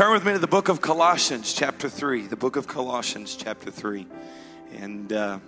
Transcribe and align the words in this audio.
turn 0.00 0.14
with 0.14 0.24
me 0.24 0.32
to 0.32 0.38
the 0.38 0.46
book 0.46 0.70
of 0.70 0.80
Colossians, 0.80 1.52
chapter 1.52 1.86
3. 1.86 2.22
The 2.22 2.34
book 2.34 2.56
of 2.56 2.66
Colossians, 2.66 3.36
chapter 3.36 3.70
3. 3.70 4.06
And 4.78 5.12
uh, 5.12 5.40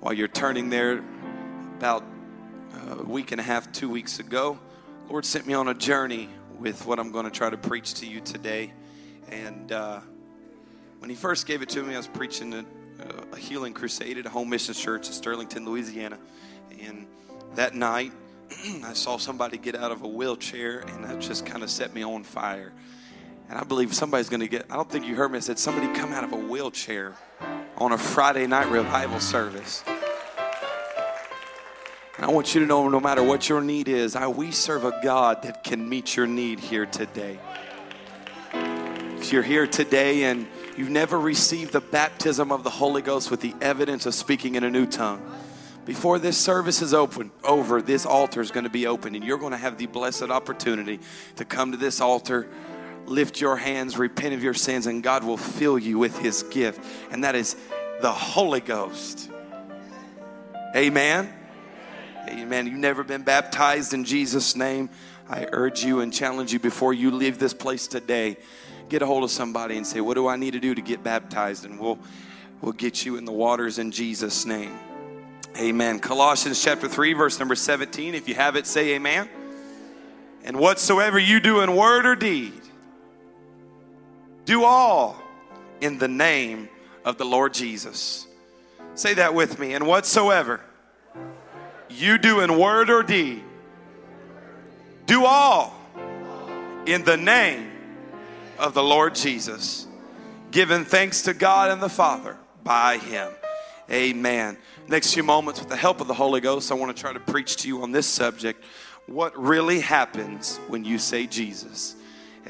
while 0.00 0.12
you're 0.12 0.28
turning 0.28 0.68
there, 0.68 1.02
about 1.78 2.04
a 2.90 3.02
week 3.02 3.32
and 3.32 3.40
a 3.40 3.42
half, 3.42 3.72
two 3.72 3.88
weeks 3.88 4.18
ago, 4.18 4.58
Lord 5.08 5.24
sent 5.24 5.46
me 5.46 5.54
on 5.54 5.68
a 5.68 5.72
journey 5.72 6.28
with 6.58 6.84
what 6.84 6.98
I'm 6.98 7.10
going 7.10 7.24
to 7.24 7.30
try 7.30 7.48
to 7.48 7.56
preach 7.56 7.94
to 7.94 8.06
you 8.06 8.20
today. 8.20 8.74
And 9.30 9.72
uh, 9.72 10.00
when 10.98 11.08
He 11.08 11.16
first 11.16 11.46
gave 11.46 11.62
it 11.62 11.70
to 11.70 11.82
me, 11.82 11.94
I 11.94 11.96
was 11.96 12.06
preaching 12.06 12.52
a, 12.52 12.66
a 13.32 13.36
healing 13.38 13.72
crusade 13.72 14.18
at 14.18 14.26
a 14.26 14.28
home 14.28 14.50
mission 14.50 14.74
church 14.74 15.06
in 15.06 15.14
Sterlington, 15.14 15.64
Louisiana. 15.64 16.18
And 16.82 17.06
that 17.54 17.74
night, 17.74 18.12
I 18.84 18.92
saw 18.92 19.16
somebody 19.16 19.56
get 19.56 19.74
out 19.74 19.90
of 19.90 20.02
a 20.02 20.08
wheelchair, 20.08 20.80
and 20.80 21.02
that 21.06 21.18
just 21.20 21.46
kind 21.46 21.62
of 21.62 21.70
set 21.70 21.94
me 21.94 22.04
on 22.04 22.24
fire. 22.24 22.74
And 23.50 23.58
I 23.58 23.64
believe 23.64 23.92
somebody's 23.92 24.28
going 24.28 24.40
to 24.40 24.48
get, 24.48 24.66
I 24.70 24.76
don't 24.76 24.88
think 24.88 25.04
you 25.04 25.16
heard 25.16 25.32
me. 25.32 25.38
I 25.38 25.40
said, 25.40 25.58
somebody 25.58 25.92
come 25.98 26.12
out 26.12 26.22
of 26.22 26.32
a 26.32 26.36
wheelchair 26.36 27.14
on 27.78 27.90
a 27.90 27.98
Friday 27.98 28.46
night 28.46 28.70
revival 28.70 29.18
service. 29.18 29.82
And 32.16 32.24
I 32.24 32.28
want 32.28 32.54
you 32.54 32.60
to 32.60 32.66
know 32.66 32.88
no 32.88 33.00
matter 33.00 33.24
what 33.24 33.48
your 33.48 33.60
need 33.60 33.88
is, 33.88 34.14
I, 34.14 34.28
we 34.28 34.52
serve 34.52 34.84
a 34.84 35.00
God 35.02 35.42
that 35.42 35.64
can 35.64 35.88
meet 35.88 36.16
your 36.16 36.28
need 36.28 36.60
here 36.60 36.86
today. 36.86 37.40
If 38.52 39.32
you're 39.32 39.42
here 39.42 39.66
today 39.66 40.24
and 40.24 40.46
you've 40.76 40.88
never 40.88 41.18
received 41.18 41.72
the 41.72 41.80
baptism 41.80 42.52
of 42.52 42.62
the 42.62 42.70
Holy 42.70 43.02
Ghost 43.02 43.32
with 43.32 43.40
the 43.40 43.54
evidence 43.60 44.06
of 44.06 44.14
speaking 44.14 44.54
in 44.54 44.62
a 44.62 44.70
new 44.70 44.86
tongue, 44.86 45.28
before 45.86 46.20
this 46.20 46.38
service 46.38 46.82
is 46.82 46.94
open 46.94 47.32
over, 47.42 47.82
this 47.82 48.06
altar 48.06 48.40
is 48.40 48.52
going 48.52 48.62
to 48.62 48.70
be 48.70 48.86
open, 48.86 49.16
and 49.16 49.24
you're 49.24 49.38
going 49.38 49.50
to 49.50 49.58
have 49.58 49.76
the 49.76 49.86
blessed 49.86 50.30
opportunity 50.30 51.00
to 51.34 51.44
come 51.44 51.72
to 51.72 51.76
this 51.76 52.00
altar, 52.00 52.46
lift 53.06 53.40
your 53.40 53.56
hands, 53.56 53.98
repent 53.98 54.34
of 54.34 54.42
your 54.42 54.54
sins, 54.54 54.86
and 54.86 55.02
God 55.02 55.24
will 55.24 55.36
fill 55.36 55.78
you 55.78 55.98
with 55.98 56.18
His 56.18 56.42
gift, 56.44 56.84
and 57.10 57.24
that 57.24 57.34
is 57.34 57.56
the 58.00 58.12
Holy 58.12 58.60
Ghost. 58.60 59.30
Amen. 60.74 61.32
Amen. 62.28 62.66
You've 62.66 62.76
never 62.76 63.02
been 63.02 63.22
baptized 63.22 63.92
in 63.92 64.04
Jesus' 64.04 64.54
name. 64.54 64.88
I 65.28 65.46
urge 65.52 65.84
you 65.84 66.00
and 66.00 66.12
challenge 66.12 66.52
you 66.52 66.58
before 66.58 66.92
you 66.92 67.10
leave 67.10 67.38
this 67.38 67.54
place 67.54 67.86
today, 67.86 68.36
get 68.88 69.02
a 69.02 69.06
hold 69.06 69.24
of 69.24 69.30
somebody 69.30 69.76
and 69.76 69.86
say, 69.86 70.00
What 70.00 70.14
do 70.14 70.26
I 70.28 70.36
need 70.36 70.52
to 70.52 70.60
do 70.60 70.74
to 70.74 70.82
get 70.82 71.02
baptized? 71.02 71.64
And 71.64 71.78
we'll, 71.78 71.98
we'll 72.60 72.72
get 72.72 73.04
you 73.04 73.16
in 73.16 73.24
the 73.24 73.32
waters 73.32 73.78
in 73.78 73.90
Jesus' 73.90 74.44
name. 74.44 74.76
Amen. 75.58 75.98
Colossians 75.98 76.62
chapter 76.62 76.88
3, 76.88 77.12
verse 77.12 77.38
number 77.38 77.54
17. 77.54 78.14
If 78.14 78.28
you 78.28 78.34
have 78.34 78.56
it, 78.56 78.66
say 78.66 78.94
amen. 78.94 79.28
And 80.44 80.58
whatsoever 80.58 81.18
you 81.18 81.40
do 81.40 81.60
in 81.60 81.74
word 81.74 82.06
or 82.06 82.14
deed, 82.14 82.59
do 84.50 84.64
all 84.64 85.14
in 85.80 85.96
the 85.98 86.08
name 86.08 86.68
of 87.04 87.16
the 87.18 87.24
Lord 87.24 87.54
Jesus. 87.54 88.26
Say 88.96 89.14
that 89.14 89.32
with 89.32 89.60
me. 89.60 89.74
And 89.74 89.86
whatsoever 89.86 90.60
you 91.88 92.18
do 92.18 92.40
in 92.40 92.58
word 92.58 92.90
or 92.90 93.04
deed, 93.04 93.44
do 95.06 95.24
all 95.24 95.72
in 96.84 97.04
the 97.04 97.16
name 97.16 97.70
of 98.58 98.74
the 98.74 98.82
Lord 98.82 99.14
Jesus, 99.14 99.86
giving 100.50 100.84
thanks 100.84 101.22
to 101.22 101.32
God 101.32 101.70
and 101.70 101.80
the 101.80 101.88
Father 101.88 102.36
by 102.64 102.98
Him. 102.98 103.30
Amen. 103.88 104.58
Next 104.88 105.14
few 105.14 105.22
moments, 105.22 105.60
with 105.60 105.68
the 105.68 105.76
help 105.76 106.00
of 106.00 106.08
the 106.08 106.14
Holy 106.14 106.40
Ghost, 106.40 106.72
I 106.72 106.74
want 106.74 106.94
to 106.94 107.00
try 107.00 107.12
to 107.12 107.20
preach 107.20 107.54
to 107.58 107.68
you 107.68 107.82
on 107.82 107.92
this 107.92 108.08
subject 108.08 108.64
what 109.06 109.38
really 109.40 109.78
happens 109.78 110.56
when 110.66 110.84
you 110.84 110.98
say 110.98 111.28
Jesus. 111.28 111.94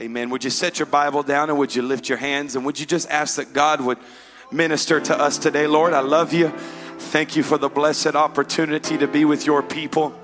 Amen. 0.00 0.30
Would 0.30 0.44
you 0.44 0.50
set 0.50 0.78
your 0.78 0.86
Bible 0.86 1.22
down 1.22 1.50
and 1.50 1.58
would 1.58 1.76
you 1.76 1.82
lift 1.82 2.08
your 2.08 2.16
hands 2.16 2.56
and 2.56 2.64
would 2.64 2.80
you 2.80 2.86
just 2.86 3.10
ask 3.10 3.36
that 3.36 3.52
God 3.52 3.82
would 3.82 3.98
minister 4.50 4.98
to 4.98 5.18
us 5.18 5.36
today? 5.36 5.66
Lord, 5.66 5.92
I 5.92 6.00
love 6.00 6.32
you. 6.32 6.48
Thank 6.98 7.36
you 7.36 7.42
for 7.42 7.58
the 7.58 7.68
blessed 7.68 8.14
opportunity 8.16 8.96
to 8.96 9.06
be 9.06 9.26
with 9.26 9.44
your 9.44 9.62
people. 9.62 10.18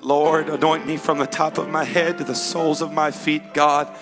Lord, 0.00 0.48
anoint 0.48 0.86
me 0.86 0.96
from 0.96 1.18
the 1.18 1.26
top 1.26 1.58
of 1.58 1.68
my 1.68 1.84
head 1.84 2.16
to 2.16 2.24
the 2.24 2.34
soles 2.34 2.80
of 2.80 2.94
my 2.94 3.10
feet, 3.10 3.52
God. 3.52 3.94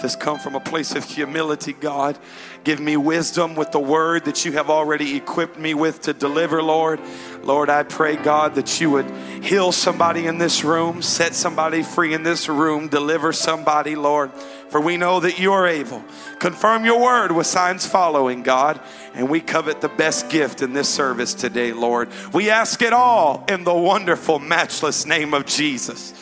This 0.00 0.14
come 0.14 0.38
from 0.38 0.54
a 0.54 0.60
place 0.60 0.94
of 0.94 1.04
humility, 1.04 1.72
God. 1.72 2.18
Give 2.62 2.78
me 2.78 2.96
wisdom 2.96 3.54
with 3.54 3.72
the 3.72 3.80
word 3.80 4.24
that 4.26 4.44
you 4.44 4.52
have 4.52 4.70
already 4.70 5.16
equipped 5.16 5.58
me 5.58 5.74
with 5.74 6.02
to 6.02 6.12
deliver, 6.12 6.62
Lord. 6.62 7.00
Lord, 7.42 7.68
I 7.68 7.82
pray, 7.82 8.16
God, 8.16 8.54
that 8.54 8.80
you 8.80 8.90
would 8.90 9.10
heal 9.42 9.72
somebody 9.72 10.26
in 10.26 10.38
this 10.38 10.62
room, 10.62 11.02
set 11.02 11.34
somebody 11.34 11.82
free 11.82 12.14
in 12.14 12.22
this 12.22 12.48
room, 12.48 12.88
deliver 12.88 13.32
somebody, 13.32 13.96
Lord. 13.96 14.32
For 14.68 14.80
we 14.80 14.96
know 14.96 15.18
that 15.20 15.38
you 15.38 15.52
are 15.52 15.66
able. 15.66 16.04
Confirm 16.38 16.84
your 16.84 17.00
word 17.00 17.32
with 17.32 17.46
signs 17.46 17.86
following, 17.86 18.42
God. 18.42 18.80
And 19.14 19.28
we 19.28 19.40
covet 19.40 19.80
the 19.80 19.88
best 19.88 20.28
gift 20.28 20.62
in 20.62 20.74
this 20.74 20.88
service 20.88 21.34
today, 21.34 21.72
Lord. 21.72 22.10
We 22.32 22.50
ask 22.50 22.82
it 22.82 22.92
all 22.92 23.44
in 23.48 23.64
the 23.64 23.74
wonderful, 23.74 24.38
matchless 24.38 25.06
name 25.06 25.34
of 25.34 25.46
Jesus. 25.46 26.12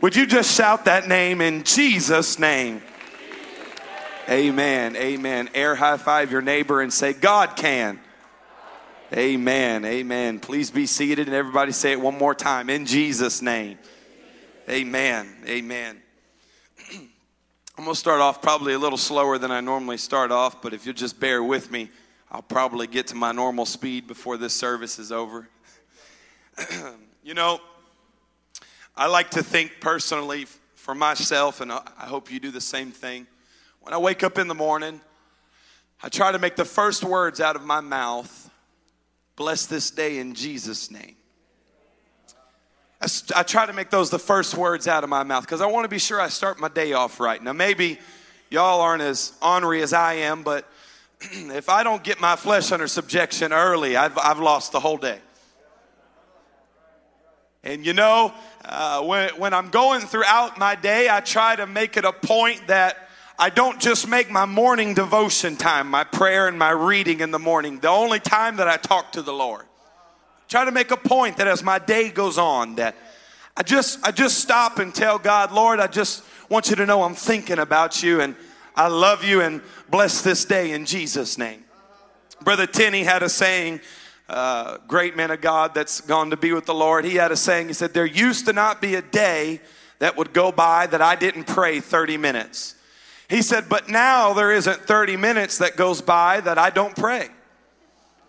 Would 0.00 0.14
you 0.14 0.26
just 0.26 0.54
shout 0.54 0.84
that 0.84 1.08
name 1.08 1.40
in 1.40 1.64
Jesus' 1.64 2.38
name? 2.38 2.82
Amen. 4.28 4.94
Amen. 4.94 5.48
Air 5.54 5.74
high 5.74 5.96
five 5.96 6.30
your 6.30 6.42
neighbor 6.42 6.82
and 6.82 6.92
say, 6.92 7.14
God 7.14 7.56
can. 7.56 7.98
Amen. 9.14 9.86
Amen. 9.86 10.38
Please 10.38 10.70
be 10.70 10.84
seated 10.84 11.28
and 11.28 11.34
everybody 11.34 11.72
say 11.72 11.92
it 11.92 12.00
one 12.00 12.18
more 12.18 12.34
time 12.34 12.68
in 12.68 12.84
Jesus' 12.84 13.40
name. 13.40 13.78
Amen. 14.68 15.34
Amen. 15.46 16.02
I'm 16.92 17.84
going 17.84 17.94
to 17.94 17.94
start 17.94 18.20
off 18.20 18.42
probably 18.42 18.74
a 18.74 18.78
little 18.78 18.98
slower 18.98 19.38
than 19.38 19.50
I 19.50 19.60
normally 19.60 19.96
start 19.96 20.30
off, 20.30 20.60
but 20.60 20.74
if 20.74 20.84
you'll 20.84 20.94
just 20.94 21.18
bear 21.18 21.42
with 21.42 21.70
me, 21.70 21.88
I'll 22.30 22.42
probably 22.42 22.86
get 22.86 23.06
to 23.06 23.14
my 23.14 23.32
normal 23.32 23.64
speed 23.64 24.06
before 24.06 24.36
this 24.36 24.52
service 24.52 24.98
is 24.98 25.10
over. 25.10 25.48
you 27.24 27.32
know, 27.32 27.60
I 28.94 29.06
like 29.06 29.30
to 29.30 29.42
think 29.42 29.80
personally 29.80 30.46
for 30.74 30.94
myself, 30.94 31.62
and 31.62 31.72
I 31.72 31.80
hope 32.00 32.30
you 32.30 32.40
do 32.40 32.50
the 32.50 32.60
same 32.60 32.90
thing. 32.90 33.26
When 33.88 33.94
I 33.94 33.98
wake 34.00 34.22
up 34.22 34.36
in 34.36 34.48
the 34.48 34.54
morning, 34.54 35.00
I 36.02 36.10
try 36.10 36.30
to 36.30 36.38
make 36.38 36.56
the 36.56 36.66
first 36.66 37.02
words 37.02 37.40
out 37.40 37.56
of 37.56 37.64
my 37.64 37.80
mouth 37.80 38.50
bless 39.34 39.64
this 39.64 39.90
day 39.90 40.18
in 40.18 40.34
Jesus' 40.34 40.90
name. 40.90 41.16
I, 43.34 43.42
try 43.44 43.64
to 43.64 43.72
make 43.72 43.88
those 43.88 44.10
the 44.10 44.18
first 44.18 44.54
words 44.54 44.88
out 44.88 45.04
of 45.04 45.08
my 45.08 45.22
mouth 45.22 45.44
because 45.44 45.62
I 45.62 45.66
want 45.68 45.84
to 45.84 45.88
be 45.88 45.98
sure 45.98 46.20
I 46.20 46.28
start 46.28 46.60
my 46.60 46.68
day 46.68 46.92
off 46.92 47.18
right. 47.18 47.42
Now, 47.42 47.54
maybe 47.54 47.98
y'all 48.50 48.82
aren't 48.82 49.00
as 49.00 49.32
ornery 49.40 49.80
as 49.80 49.94
I 49.94 50.12
am, 50.16 50.42
but 50.42 50.68
if 51.22 51.70
I 51.70 51.82
don't 51.82 52.04
get 52.04 52.20
my 52.20 52.36
flesh 52.36 52.70
under 52.72 52.88
subjection 52.88 53.54
early, 53.54 53.96
I've, 53.96 54.18
I've 54.18 54.38
lost 54.38 54.72
the 54.72 54.80
whole 54.80 54.98
day. 54.98 55.18
And 57.64 57.86
you 57.86 57.94
know, 57.94 58.34
uh, 58.66 59.02
when, 59.02 59.30
when 59.38 59.54
I'm 59.54 59.70
going 59.70 60.02
throughout 60.02 60.58
my 60.58 60.74
day, 60.74 61.08
I 61.08 61.20
try 61.20 61.56
to 61.56 61.66
make 61.66 61.96
it 61.96 62.04
a 62.04 62.12
point 62.12 62.66
that 62.66 63.07
I 63.40 63.50
don't 63.50 63.80
just 63.80 64.08
make 64.08 64.30
my 64.30 64.46
morning 64.46 64.94
devotion 64.94 65.56
time, 65.56 65.88
my 65.88 66.02
prayer 66.02 66.48
and 66.48 66.58
my 66.58 66.70
reading 66.70 67.20
in 67.20 67.30
the 67.30 67.38
morning, 67.38 67.78
the 67.78 67.88
only 67.88 68.18
time 68.18 68.56
that 68.56 68.66
I 68.66 68.78
talk 68.78 69.12
to 69.12 69.22
the 69.22 69.32
Lord. 69.32 69.64
Try 70.48 70.64
to 70.64 70.72
make 70.72 70.90
a 70.90 70.96
point 70.96 71.36
that 71.36 71.46
as 71.46 71.62
my 71.62 71.78
day 71.78 72.08
goes 72.08 72.36
on, 72.36 72.76
that 72.76 72.96
I 73.56 73.62
just 73.62 74.04
I 74.04 74.10
just 74.10 74.38
stop 74.40 74.80
and 74.80 74.92
tell 74.92 75.20
God, 75.20 75.52
Lord, 75.52 75.78
I 75.78 75.86
just 75.86 76.24
want 76.48 76.68
you 76.68 76.76
to 76.76 76.86
know 76.86 77.04
I'm 77.04 77.14
thinking 77.14 77.60
about 77.60 78.02
you 78.02 78.20
and 78.20 78.34
I 78.74 78.88
love 78.88 79.22
you 79.22 79.40
and 79.40 79.62
bless 79.88 80.22
this 80.22 80.44
day 80.44 80.72
in 80.72 80.84
Jesus' 80.84 81.38
name. 81.38 81.64
Brother 82.42 82.66
Tenney 82.66 83.04
had 83.04 83.22
a 83.22 83.28
saying, 83.28 83.80
uh, 84.28 84.78
great 84.88 85.16
man 85.16 85.30
of 85.30 85.40
God 85.40 85.74
that's 85.74 86.00
gone 86.00 86.30
to 86.30 86.36
be 86.36 86.52
with 86.52 86.66
the 86.66 86.74
Lord. 86.74 87.04
He 87.04 87.14
had 87.14 87.30
a 87.30 87.36
saying, 87.36 87.68
he 87.68 87.72
said, 87.72 87.94
There 87.94 88.06
used 88.06 88.46
to 88.46 88.52
not 88.52 88.80
be 88.80 88.96
a 88.96 89.02
day 89.02 89.60
that 90.00 90.16
would 90.16 90.32
go 90.32 90.50
by 90.50 90.86
that 90.88 91.00
I 91.00 91.14
didn't 91.14 91.44
pray 91.44 91.78
30 91.78 92.16
minutes. 92.16 92.74
He 93.28 93.42
said, 93.42 93.68
But 93.68 93.88
now 93.88 94.32
there 94.32 94.52
isn't 94.52 94.80
30 94.82 95.16
minutes 95.16 95.58
that 95.58 95.76
goes 95.76 96.00
by 96.00 96.40
that 96.40 96.58
I 96.58 96.70
don't 96.70 96.96
pray. 96.96 97.28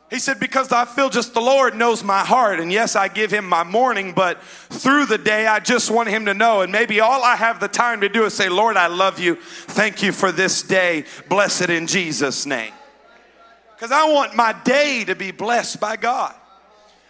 He 0.10 0.20
said, 0.20 0.40
Because 0.40 0.72
I 0.72 0.86
feel 0.86 1.10
just 1.10 1.34
the 1.34 1.42
Lord 1.42 1.76
knows 1.76 2.04
my 2.04 2.20
heart. 2.20 2.60
And 2.60 2.72
yes, 2.72 2.96
I 2.96 3.08
give 3.08 3.32
him 3.32 3.48
my 3.48 3.64
morning, 3.64 4.14
but 4.14 4.42
through 4.44 5.06
the 5.06 5.18
day, 5.18 5.48
I 5.48 5.60
just 5.60 5.90
want 5.90 6.10
him 6.10 6.26
to 6.26 6.34
know. 6.34 6.62
And 6.62 6.72
maybe 6.72 7.00
all 7.00 7.24
I 7.24 7.36
have 7.36 7.60
the 7.60 7.68
time 7.68 8.02
to 8.02 8.10
do 8.10 8.26
is 8.26 8.34
say, 8.34 8.50
Lord, 8.50 8.76
I 8.76 8.88
love 8.88 9.20
you. 9.20 9.36
Thank 9.36 10.04
you 10.04 10.12
for 10.12 10.32
this 10.32 10.62
day. 10.64 11.06
Bless 11.30 11.62
it 11.62 11.70
in 11.70 11.88
Jesus' 11.88 12.46
name. 12.46 12.74
Because 13.76 13.92
I 13.94 14.12
want 14.12 14.36
my 14.36 14.52
day 14.66 15.06
to 15.06 15.16
be 15.16 15.32
blessed 15.32 15.80
by 15.80 15.96
God. 15.96 16.36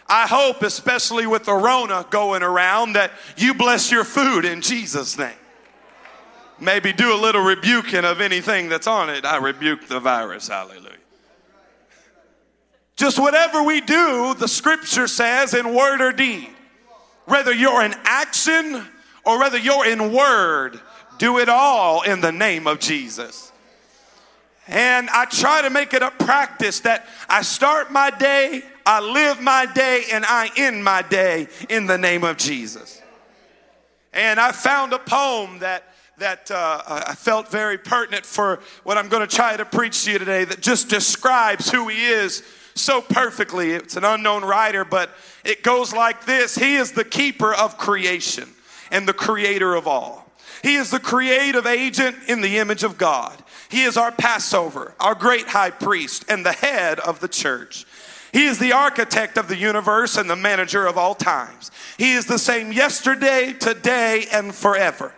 I 0.06 0.26
hope, 0.26 0.62
especially 0.62 1.26
with 1.26 1.44
the 1.44 1.54
Rona 1.54 2.06
going 2.10 2.42
around, 2.42 2.92
that 2.92 3.12
you 3.36 3.54
bless 3.54 3.90
your 3.90 4.04
food 4.04 4.44
in 4.44 4.60
Jesus' 4.60 5.18
name 5.18 5.34
maybe 6.60 6.92
do 6.92 7.14
a 7.14 7.20
little 7.20 7.42
rebuking 7.42 8.04
of 8.04 8.20
anything 8.20 8.68
that's 8.68 8.86
on 8.86 9.10
it. 9.10 9.24
I 9.24 9.38
rebuke 9.38 9.86
the 9.88 10.00
virus. 10.00 10.48
Hallelujah. 10.48 10.96
Just 12.96 13.18
whatever 13.18 13.62
we 13.62 13.80
do, 13.80 14.34
the 14.34 14.48
scripture 14.48 15.08
says 15.08 15.54
in 15.54 15.74
word 15.74 16.00
or 16.00 16.12
deed, 16.12 16.50
whether 17.24 17.52
you're 17.52 17.82
in 17.82 17.94
action 18.04 18.86
or 19.24 19.38
whether 19.38 19.56
you're 19.56 19.86
in 19.86 20.12
word, 20.12 20.80
Do 21.20 21.38
it 21.38 21.50
all 21.50 22.00
in 22.00 22.22
the 22.22 22.32
name 22.32 22.66
of 22.66 22.80
Jesus. 22.80 23.52
And 24.66 25.10
I 25.10 25.26
try 25.26 25.60
to 25.60 25.68
make 25.68 25.92
it 25.92 26.00
a 26.00 26.10
practice 26.10 26.80
that 26.80 27.06
I 27.28 27.42
start 27.42 27.92
my 27.92 28.08
day, 28.10 28.62
I 28.86 29.00
live 29.00 29.38
my 29.38 29.66
day, 29.66 30.04
and 30.12 30.24
I 30.24 30.50
end 30.56 30.82
my 30.82 31.02
day 31.02 31.48
in 31.68 31.84
the 31.84 31.98
name 31.98 32.24
of 32.24 32.38
Jesus. 32.38 33.02
And 34.14 34.40
I 34.40 34.52
found 34.52 34.94
a 34.94 34.98
poem 34.98 35.58
that 35.58 35.89
that 36.20 36.50
uh, 36.50 36.82
I 36.86 37.14
felt 37.14 37.50
very 37.50 37.78
pertinent 37.78 38.26
for 38.26 38.60
what 38.84 38.98
I'm 38.98 39.08
going 39.08 39.26
to 39.26 39.36
try 39.36 39.56
to 39.56 39.64
preach 39.64 40.04
to 40.04 40.12
you 40.12 40.18
today 40.18 40.44
that 40.44 40.60
just 40.60 40.88
describes 40.88 41.70
who 41.70 41.88
he 41.88 42.06
is 42.06 42.42
so 42.74 43.00
perfectly. 43.00 43.72
It's 43.72 43.96
an 43.96 44.04
unknown 44.04 44.44
writer, 44.44 44.84
but 44.84 45.10
it 45.44 45.62
goes 45.62 45.92
like 45.92 46.26
this 46.26 46.54
He 46.54 46.76
is 46.76 46.92
the 46.92 47.04
keeper 47.04 47.54
of 47.54 47.78
creation 47.78 48.48
and 48.90 49.08
the 49.08 49.14
creator 49.14 49.74
of 49.74 49.86
all. 49.86 50.30
He 50.62 50.74
is 50.74 50.90
the 50.90 51.00
creative 51.00 51.66
agent 51.66 52.16
in 52.28 52.42
the 52.42 52.58
image 52.58 52.84
of 52.84 52.98
God. 52.98 53.42
He 53.70 53.84
is 53.84 53.96
our 53.96 54.12
Passover, 54.12 54.94
our 55.00 55.14
great 55.14 55.48
high 55.48 55.70
priest, 55.70 56.26
and 56.28 56.44
the 56.44 56.52
head 56.52 57.00
of 57.00 57.20
the 57.20 57.28
church. 57.28 57.86
He 58.32 58.44
is 58.44 58.58
the 58.58 58.72
architect 58.72 59.38
of 59.38 59.48
the 59.48 59.56
universe 59.56 60.18
and 60.18 60.28
the 60.28 60.36
manager 60.36 60.86
of 60.86 60.98
all 60.98 61.14
times. 61.14 61.70
He 61.96 62.12
is 62.12 62.26
the 62.26 62.38
same 62.38 62.72
yesterday, 62.72 63.54
today, 63.54 64.26
and 64.30 64.54
forever. 64.54 65.14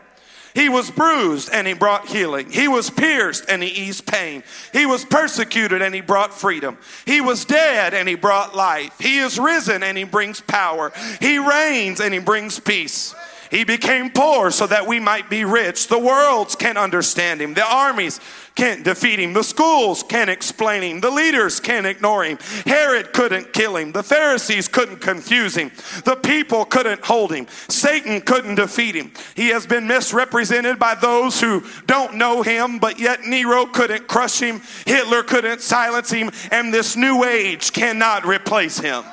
He 0.54 0.68
was 0.68 0.90
bruised 0.90 1.50
and 1.52 1.66
he 1.66 1.72
brought 1.72 2.06
healing. 2.06 2.50
He 2.50 2.68
was 2.68 2.90
pierced 2.90 3.46
and 3.48 3.62
he 3.62 3.68
eased 3.68 4.06
pain. 4.06 4.42
He 4.72 4.86
was 4.86 5.04
persecuted 5.04 5.80
and 5.80 5.94
he 5.94 6.00
brought 6.00 6.34
freedom. 6.34 6.78
He 7.06 7.20
was 7.20 7.44
dead 7.44 7.94
and 7.94 8.08
he 8.08 8.14
brought 8.14 8.54
life. 8.54 8.94
He 8.98 9.18
is 9.18 9.38
risen 9.38 9.82
and 9.82 9.96
he 9.96 10.04
brings 10.04 10.40
power. 10.40 10.92
He 11.20 11.38
reigns 11.38 12.00
and 12.00 12.12
he 12.12 12.20
brings 12.20 12.60
peace. 12.60 13.14
He 13.52 13.64
became 13.64 14.08
poor 14.08 14.50
so 14.50 14.66
that 14.66 14.86
we 14.86 14.98
might 14.98 15.28
be 15.28 15.44
rich. 15.44 15.88
The 15.88 15.98
worlds 15.98 16.56
can't 16.56 16.78
understand 16.78 17.42
him. 17.42 17.52
The 17.52 17.66
armies 17.66 18.18
can't 18.54 18.82
defeat 18.82 19.18
him. 19.18 19.34
The 19.34 19.44
schools 19.44 20.02
can't 20.02 20.30
explain 20.30 20.82
him. 20.82 21.00
The 21.02 21.10
leaders 21.10 21.60
can't 21.60 21.84
ignore 21.84 22.24
him. 22.24 22.38
Herod 22.64 23.12
couldn't 23.12 23.52
kill 23.52 23.76
him. 23.76 23.92
The 23.92 24.02
Pharisees 24.02 24.68
couldn't 24.68 25.02
confuse 25.02 25.54
him. 25.54 25.70
The 26.06 26.16
people 26.16 26.64
couldn't 26.64 27.04
hold 27.04 27.30
him. 27.30 27.46
Satan 27.68 28.22
couldn't 28.22 28.54
defeat 28.54 28.94
him. 28.94 29.12
He 29.34 29.48
has 29.48 29.66
been 29.66 29.86
misrepresented 29.86 30.78
by 30.78 30.94
those 30.94 31.38
who 31.38 31.62
don't 31.84 32.14
know 32.14 32.40
him, 32.40 32.78
but 32.78 32.98
yet 32.98 33.24
Nero 33.26 33.66
couldn't 33.66 34.08
crush 34.08 34.40
him. 34.40 34.62
Hitler 34.86 35.22
couldn't 35.22 35.60
silence 35.60 36.10
him. 36.10 36.30
And 36.50 36.72
this 36.72 36.96
new 36.96 37.22
age 37.24 37.74
cannot 37.74 38.24
replace 38.24 38.78
him. 38.78 39.04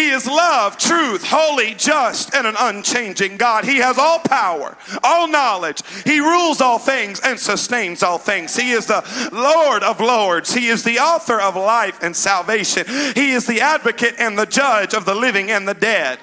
He 0.00 0.08
is 0.08 0.26
love, 0.26 0.78
truth, 0.78 1.22
holy, 1.22 1.74
just, 1.74 2.34
and 2.34 2.46
an 2.46 2.54
unchanging 2.58 3.36
God. 3.36 3.66
He 3.66 3.76
has 3.80 3.98
all 3.98 4.18
power, 4.18 4.78
all 5.04 5.28
knowledge. 5.28 5.82
He 6.06 6.20
rules 6.20 6.62
all 6.62 6.78
things 6.78 7.20
and 7.20 7.38
sustains 7.38 8.02
all 8.02 8.16
things. 8.16 8.56
He 8.56 8.70
is 8.70 8.86
the 8.86 9.04
Lord 9.30 9.82
of 9.82 10.00
lords. 10.00 10.54
He 10.54 10.68
is 10.68 10.84
the 10.84 11.00
author 11.00 11.38
of 11.38 11.54
life 11.54 12.02
and 12.02 12.16
salvation. 12.16 12.86
He 13.14 13.32
is 13.32 13.46
the 13.46 13.60
advocate 13.60 14.14
and 14.18 14.38
the 14.38 14.46
judge 14.46 14.94
of 14.94 15.04
the 15.04 15.14
living 15.14 15.50
and 15.50 15.68
the 15.68 15.74
dead. 15.74 16.18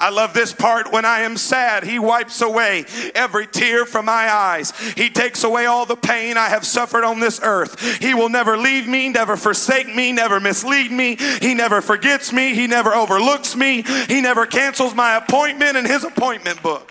I 0.00 0.10
love 0.10 0.32
this 0.32 0.52
part. 0.52 0.92
When 0.92 1.04
I 1.04 1.20
am 1.20 1.36
sad, 1.36 1.84
He 1.84 1.98
wipes 1.98 2.40
away 2.40 2.86
every 3.14 3.46
tear 3.46 3.84
from 3.84 4.06
my 4.06 4.32
eyes. 4.32 4.72
He 4.96 5.10
takes 5.10 5.44
away 5.44 5.66
all 5.66 5.86
the 5.86 5.96
pain 5.96 6.36
I 6.36 6.48
have 6.48 6.64
suffered 6.66 7.04
on 7.04 7.20
this 7.20 7.40
earth. 7.42 8.00
He 8.00 8.14
will 8.14 8.28
never 8.28 8.56
leave 8.56 8.88
me, 8.88 9.08
never 9.10 9.36
forsake 9.36 9.94
me, 9.94 10.12
never 10.12 10.40
mislead 10.40 10.90
me. 10.90 11.16
He 11.40 11.54
never 11.54 11.80
forgets 11.80 12.32
me. 12.32 12.54
He 12.54 12.66
never 12.66 12.94
overlooks 12.94 13.54
me. 13.54 13.82
He 14.08 14.20
never 14.20 14.46
cancels 14.46 14.94
my 14.94 15.16
appointment 15.16 15.76
in 15.76 15.84
His 15.84 16.04
appointment 16.04 16.62
book. 16.62 16.90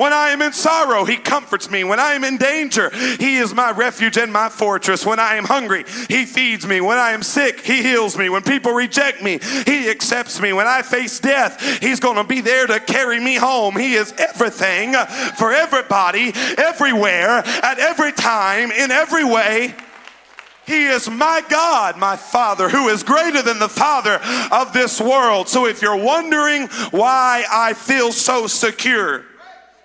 When 0.00 0.14
I 0.14 0.30
am 0.30 0.40
in 0.40 0.54
sorrow, 0.54 1.04
He 1.04 1.18
comforts 1.18 1.70
me. 1.70 1.84
When 1.84 2.00
I 2.00 2.14
am 2.14 2.24
in 2.24 2.38
danger, 2.38 2.88
He 3.18 3.36
is 3.36 3.52
my 3.52 3.70
refuge 3.70 4.16
and 4.16 4.32
my 4.32 4.48
fortress. 4.48 5.04
When 5.04 5.20
I 5.20 5.34
am 5.34 5.44
hungry, 5.44 5.84
He 6.08 6.24
feeds 6.24 6.66
me. 6.66 6.80
When 6.80 6.96
I 6.96 7.10
am 7.10 7.22
sick, 7.22 7.60
He 7.60 7.82
heals 7.82 8.16
me. 8.16 8.30
When 8.30 8.42
people 8.42 8.72
reject 8.72 9.22
me, 9.22 9.40
He 9.66 9.90
accepts 9.90 10.40
me. 10.40 10.54
When 10.54 10.66
I 10.66 10.80
face 10.80 11.20
death, 11.20 11.60
He's 11.82 12.00
going 12.00 12.16
to 12.16 12.24
be 12.24 12.40
there 12.40 12.66
to 12.66 12.80
carry 12.80 13.20
me 13.20 13.34
home. 13.34 13.76
He 13.76 13.92
is 13.92 14.14
everything 14.16 14.94
for 15.36 15.52
everybody, 15.52 16.32
everywhere, 16.56 17.42
at 17.62 17.78
every 17.78 18.12
time, 18.12 18.72
in 18.72 18.90
every 18.90 19.24
way. 19.24 19.74
He 20.66 20.86
is 20.86 21.10
my 21.10 21.42
God, 21.50 21.98
my 21.98 22.16
Father, 22.16 22.70
who 22.70 22.88
is 22.88 23.02
greater 23.02 23.42
than 23.42 23.58
the 23.58 23.68
Father 23.68 24.18
of 24.50 24.72
this 24.72 24.98
world. 24.98 25.50
So 25.50 25.66
if 25.66 25.82
you're 25.82 25.94
wondering 25.94 26.68
why 26.90 27.44
I 27.52 27.74
feel 27.74 28.12
so 28.12 28.46
secure, 28.46 29.26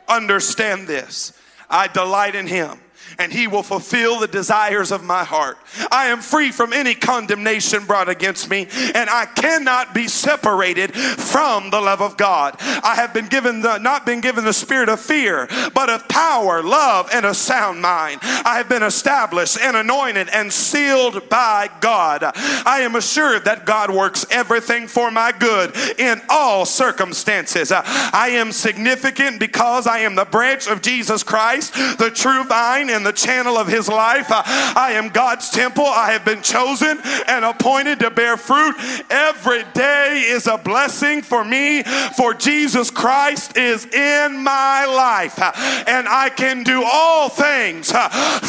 understand 0.07 0.87
this. 0.87 1.33
I 1.69 1.87
delight 1.87 2.35
in 2.35 2.47
him 2.47 2.79
and 3.19 3.31
he 3.31 3.47
will 3.47 3.63
fulfill 3.63 4.19
the 4.19 4.27
desires 4.27 4.91
of 4.91 5.03
my 5.03 5.23
heart. 5.23 5.57
I 5.91 6.07
am 6.07 6.21
free 6.21 6.51
from 6.51 6.73
any 6.73 6.95
condemnation 6.95 7.85
brought 7.85 8.09
against 8.09 8.49
me, 8.49 8.67
and 8.93 9.09
I 9.09 9.25
cannot 9.25 9.93
be 9.93 10.07
separated 10.07 10.93
from 10.93 11.69
the 11.69 11.81
love 11.81 12.01
of 12.01 12.17
God. 12.17 12.55
I 12.59 12.95
have 12.95 13.13
been 13.13 13.27
given 13.27 13.61
the 13.61 13.77
not 13.77 14.05
been 14.05 14.21
given 14.21 14.45
the 14.45 14.53
spirit 14.53 14.89
of 14.89 14.99
fear, 14.99 15.47
but 15.73 15.89
of 15.89 16.07
power, 16.07 16.63
love, 16.63 17.09
and 17.13 17.25
a 17.25 17.33
sound 17.33 17.81
mind. 17.81 18.19
I 18.23 18.57
have 18.57 18.69
been 18.69 18.83
established 18.83 19.57
and 19.59 19.75
anointed 19.75 20.29
and 20.29 20.51
sealed 20.51 21.29
by 21.29 21.69
God. 21.81 22.23
I 22.23 22.81
am 22.81 22.95
assured 22.95 23.45
that 23.45 23.65
God 23.65 23.89
works 23.89 24.25
everything 24.29 24.87
for 24.87 25.11
my 25.11 25.31
good 25.31 25.75
in 25.99 26.21
all 26.29 26.65
circumstances. 26.65 27.71
I 27.71 28.29
am 28.33 28.51
significant 28.51 29.39
because 29.39 29.87
I 29.87 29.99
am 29.99 30.15
the 30.15 30.25
branch 30.25 30.67
of 30.67 30.81
Jesus 30.81 31.23
Christ, 31.23 31.73
the 31.97 32.11
true 32.13 32.43
vine, 32.43 32.89
and 32.89 33.04
the 33.05 33.13
channel 33.13 33.57
of 33.57 33.67
his 33.67 33.87
life. 33.87 34.27
I 34.29 34.93
am 34.93 35.09
God's 35.09 35.49
temple. 35.49 35.85
I 35.85 36.11
have 36.11 36.25
been 36.25 36.41
chosen 36.41 36.99
and 37.27 37.45
appointed 37.45 37.99
to 37.99 38.09
bear 38.09 38.35
fruit. 38.35 38.75
Every 39.09 39.63
day 39.73 40.23
is 40.27 40.47
a 40.47 40.57
blessing 40.57 41.21
for 41.21 41.45
me, 41.45 41.83
for 42.17 42.33
Jesus 42.33 42.91
Christ 42.91 43.55
is 43.55 43.85
in 43.85 44.43
my 44.43 44.85
life. 44.85 45.39
And 45.87 46.07
I 46.07 46.29
can 46.35 46.63
do 46.63 46.83
all 46.83 47.29
things 47.29 47.91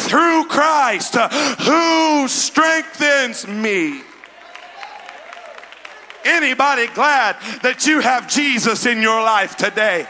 through 0.07 0.45
Christ 0.45 1.15
who 1.15 2.27
strengthens 2.27 3.47
me. 3.47 4.01
Anybody 6.25 6.87
glad 6.87 7.37
that 7.61 7.85
you 7.87 8.01
have 8.01 8.27
Jesus 8.27 8.85
in 8.85 9.01
your 9.01 9.21
life 9.21 9.55
today? 9.55 10.07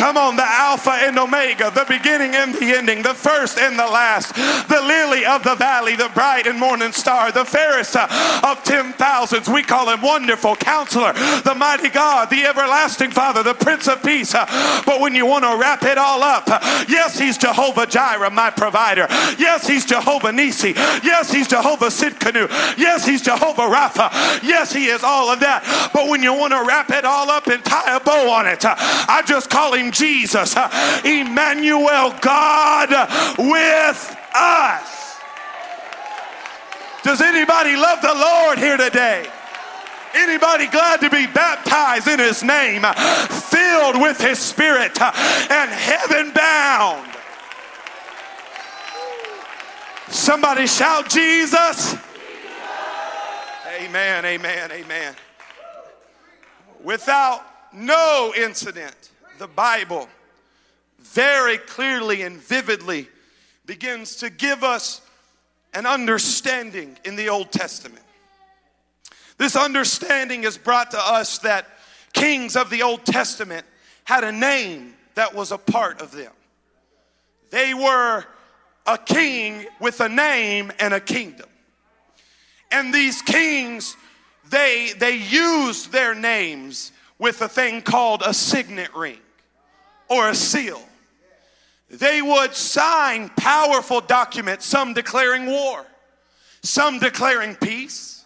Come 0.00 0.16
on, 0.16 0.34
the 0.34 0.42
Alpha 0.42 0.92
and 0.92 1.18
Omega, 1.18 1.70
the 1.70 1.84
beginning 1.86 2.34
and 2.34 2.54
the 2.54 2.74
ending, 2.74 3.02
the 3.02 3.12
first 3.12 3.58
and 3.58 3.78
the 3.78 3.84
last, 3.86 4.34
the 4.34 4.80
lily 4.80 5.26
of 5.26 5.44
the 5.44 5.54
valley, 5.56 5.94
the 5.94 6.08
bright 6.14 6.46
and 6.46 6.58
morning 6.58 6.90
star, 6.92 7.30
the 7.30 7.44
fairest 7.44 7.94
of 7.96 8.64
ten 8.64 8.94
thousands. 8.94 9.46
We 9.46 9.62
call 9.62 9.90
him 9.90 10.00
Wonderful 10.00 10.56
Counselor, 10.56 11.12
the 11.12 11.54
mighty 11.54 11.90
God, 11.90 12.30
the 12.30 12.46
everlasting 12.46 13.10
Father, 13.10 13.42
the 13.42 13.52
Prince 13.52 13.88
of 13.88 14.02
Peace. 14.02 14.32
But 14.32 15.00
when 15.00 15.14
you 15.14 15.26
want 15.26 15.44
to 15.44 15.58
wrap 15.60 15.82
it 15.82 15.98
all 15.98 16.22
up, 16.22 16.46
yes, 16.88 17.18
he's 17.18 17.36
Jehovah 17.36 17.86
Jireh, 17.86 18.30
my 18.30 18.48
provider. 18.48 19.06
Yes, 19.38 19.66
he's 19.66 19.84
Jehovah 19.84 20.30
Nissi. 20.30 20.74
Yes, 21.04 21.30
he's 21.30 21.46
Jehovah 21.46 21.88
Tsidkenu. 21.88 22.48
Yes, 22.78 23.04
he's 23.04 23.20
Jehovah 23.20 23.68
Rapha. 23.68 24.08
Yes, 24.42 24.72
he 24.72 24.86
is 24.86 25.04
all 25.04 25.28
of 25.28 25.40
that. 25.40 25.90
But 25.92 26.08
when 26.08 26.22
you 26.22 26.32
want 26.32 26.54
to 26.54 26.64
wrap 26.66 26.88
it 26.88 27.04
all 27.04 27.28
up 27.28 27.48
and 27.48 27.62
tie 27.62 27.96
a 27.96 28.00
bow 28.00 28.30
on 28.30 28.46
it, 28.46 28.64
I 28.64 29.22
just 29.26 29.50
call 29.50 29.74
him 29.74 29.89
Jesus, 29.90 30.54
Emmanuel, 31.04 32.14
God 32.20 32.90
with 33.38 34.16
us. 34.34 35.16
Does 37.02 37.20
anybody 37.20 37.76
love 37.76 38.02
the 38.02 38.14
Lord 38.14 38.58
here 38.58 38.76
today? 38.76 39.26
Anybody 40.14 40.66
glad 40.66 41.00
to 41.00 41.10
be 41.10 41.26
baptized 41.26 42.08
in 42.08 42.18
his 42.18 42.42
name, 42.42 42.82
filled 42.82 44.00
with 44.00 44.20
his 44.20 44.38
spirit, 44.38 45.00
and 45.00 45.70
heaven 45.70 46.32
bound? 46.32 47.06
Somebody 50.08 50.66
shout, 50.66 51.08
Jesus. 51.08 51.96
Amen, 53.80 54.24
amen, 54.24 54.72
amen. 54.72 55.14
Without 56.82 57.42
no 57.72 58.32
incident, 58.36 59.09
the 59.40 59.48
Bible 59.48 60.06
very 60.98 61.56
clearly 61.56 62.20
and 62.22 62.36
vividly 62.36 63.08
begins 63.64 64.16
to 64.16 64.28
give 64.28 64.62
us 64.62 65.00
an 65.72 65.86
understanding 65.86 66.98
in 67.06 67.16
the 67.16 67.30
Old 67.30 67.50
Testament. 67.50 68.04
This 69.38 69.56
understanding 69.56 70.44
is 70.44 70.58
brought 70.58 70.90
to 70.90 70.98
us 70.98 71.38
that 71.38 71.66
kings 72.12 72.54
of 72.54 72.68
the 72.68 72.82
Old 72.82 73.06
Testament 73.06 73.64
had 74.04 74.24
a 74.24 74.30
name 74.30 74.92
that 75.14 75.34
was 75.34 75.52
a 75.52 75.58
part 75.58 76.02
of 76.02 76.12
them. 76.12 76.32
They 77.48 77.72
were 77.72 78.26
a 78.86 78.98
king 78.98 79.64
with 79.80 80.00
a 80.00 80.08
name 80.10 80.70
and 80.78 80.92
a 80.92 81.00
kingdom. 81.00 81.48
And 82.70 82.92
these 82.92 83.22
kings, 83.22 83.96
they, 84.50 84.90
they 84.98 85.16
used 85.16 85.92
their 85.92 86.14
names 86.14 86.92
with 87.18 87.40
a 87.40 87.48
thing 87.48 87.80
called 87.80 88.22
a 88.22 88.34
signet 88.34 88.94
ring. 88.94 89.16
Or 90.10 90.28
a 90.28 90.34
seal. 90.34 90.82
They 91.88 92.20
would 92.20 92.54
sign 92.54 93.30
powerful 93.30 94.00
documents, 94.00 94.66
some 94.66 94.92
declaring 94.92 95.46
war, 95.46 95.86
some 96.62 96.98
declaring 96.98 97.56
peace, 97.56 98.24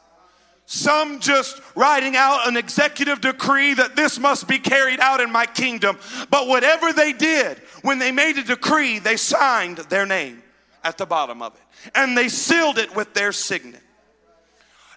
some 0.66 1.20
just 1.20 1.60
writing 1.76 2.16
out 2.16 2.48
an 2.48 2.56
executive 2.56 3.20
decree 3.20 3.74
that 3.74 3.94
this 3.94 4.18
must 4.18 4.48
be 4.48 4.58
carried 4.58 4.98
out 4.98 5.20
in 5.20 5.30
my 5.30 5.46
kingdom. 5.46 5.98
But 6.30 6.48
whatever 6.48 6.92
they 6.92 7.12
did, 7.12 7.58
when 7.82 7.98
they 7.98 8.10
made 8.10 8.38
a 8.38 8.42
decree, 8.42 8.98
they 8.98 9.16
signed 9.16 9.78
their 9.78 10.04
name 10.04 10.42
at 10.82 10.98
the 10.98 11.06
bottom 11.06 11.40
of 11.40 11.54
it 11.54 11.60
and 11.94 12.16
they 12.16 12.28
sealed 12.28 12.78
it 12.78 12.94
with 12.94 13.14
their 13.14 13.32
signet. 13.32 13.80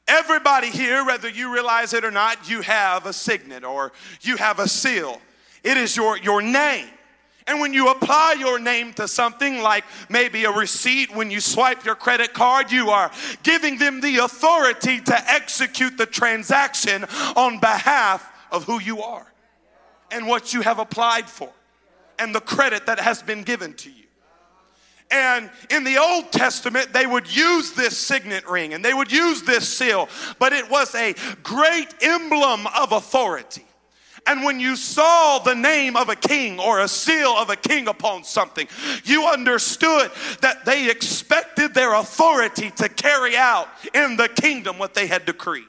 Everybody 0.07 0.69
here, 0.69 1.05
whether 1.05 1.27
you 1.27 1.53
realize 1.53 1.93
it 1.93 2.05
or 2.05 2.11
not, 2.11 2.49
you 2.49 2.61
have 2.61 3.05
a 3.05 3.13
signet 3.13 3.65
or 3.65 3.91
you 4.21 4.37
have 4.37 4.59
a 4.59 4.67
seal. 4.67 5.21
It 5.67 5.75
is 5.75 5.97
your, 5.97 6.17
your 6.17 6.41
name. 6.41 6.87
And 7.45 7.59
when 7.59 7.73
you 7.73 7.89
apply 7.89 8.37
your 8.39 8.57
name 8.57 8.93
to 8.93 9.05
something 9.05 9.61
like 9.61 9.83
maybe 10.07 10.45
a 10.45 10.51
receipt, 10.51 11.13
when 11.13 11.29
you 11.29 11.41
swipe 11.41 11.83
your 11.83 11.95
credit 11.95 12.33
card, 12.33 12.71
you 12.71 12.89
are 12.89 13.11
giving 13.43 13.77
them 13.77 13.99
the 13.99 14.17
authority 14.17 15.01
to 15.01 15.29
execute 15.29 15.97
the 15.97 16.05
transaction 16.05 17.03
on 17.35 17.59
behalf 17.59 18.31
of 18.49 18.63
who 18.63 18.79
you 18.79 19.01
are 19.01 19.27
and 20.09 20.25
what 20.25 20.53
you 20.53 20.61
have 20.61 20.79
applied 20.79 21.29
for 21.29 21.49
and 22.17 22.33
the 22.33 22.39
credit 22.39 22.85
that 22.85 23.01
has 23.01 23.21
been 23.21 23.43
given 23.43 23.73
to 23.73 23.89
you. 23.89 24.05
And 25.11 25.49
in 25.69 25.83
the 25.83 25.97
Old 25.97 26.31
Testament, 26.31 26.93
they 26.93 27.05
would 27.05 27.33
use 27.33 27.73
this 27.73 27.97
signet 27.97 28.47
ring 28.47 28.73
and 28.73 28.83
they 28.83 28.93
would 28.93 29.11
use 29.11 29.41
this 29.41 29.67
seal, 29.67 30.07
but 30.39 30.53
it 30.53 30.69
was 30.69 30.95
a 30.95 31.13
great 31.43 31.93
emblem 32.01 32.67
of 32.67 32.93
authority. 32.93 33.66
And 34.27 34.43
when 34.43 34.59
you 34.59 34.75
saw 34.75 35.39
the 35.39 35.55
name 35.55 35.95
of 35.95 36.09
a 36.09 36.15
king 36.15 36.59
or 36.59 36.81
a 36.81 36.87
seal 36.87 37.31
of 37.37 37.49
a 37.49 37.55
king 37.55 37.87
upon 37.87 38.25
something, 38.25 38.67
you 39.05 39.25
understood 39.25 40.11
that 40.41 40.65
they 40.65 40.91
expected 40.91 41.73
their 41.73 41.93
authority 41.93 42.69
to 42.71 42.89
carry 42.89 43.37
out 43.37 43.69
in 43.93 44.17
the 44.17 44.27
kingdom 44.27 44.77
what 44.77 44.93
they 44.93 45.07
had 45.07 45.25
decreed. 45.25 45.65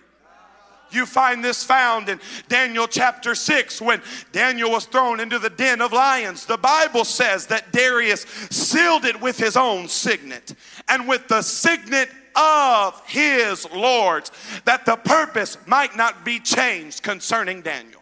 You 0.90 1.06
find 1.06 1.44
this 1.44 1.62
found 1.62 2.08
in 2.08 2.18
Daniel 2.48 2.86
chapter 2.86 3.34
6 3.34 3.80
when 3.80 4.02
Daniel 4.32 4.70
was 4.70 4.86
thrown 4.86 5.20
into 5.20 5.38
the 5.38 5.50
den 5.50 5.80
of 5.80 5.92
lions. 5.92 6.46
The 6.46 6.56
Bible 6.56 7.04
says 7.04 7.46
that 7.48 7.72
Darius 7.72 8.22
sealed 8.50 9.04
it 9.04 9.20
with 9.20 9.38
his 9.38 9.56
own 9.56 9.88
signet 9.88 10.54
and 10.88 11.06
with 11.06 11.28
the 11.28 11.42
signet 11.42 12.08
of 12.34 13.02
his 13.06 13.70
lords, 13.70 14.30
that 14.64 14.86
the 14.86 14.96
purpose 14.96 15.58
might 15.66 15.96
not 15.96 16.24
be 16.24 16.40
changed 16.40 17.02
concerning 17.02 17.62
Daniel. 17.62 17.97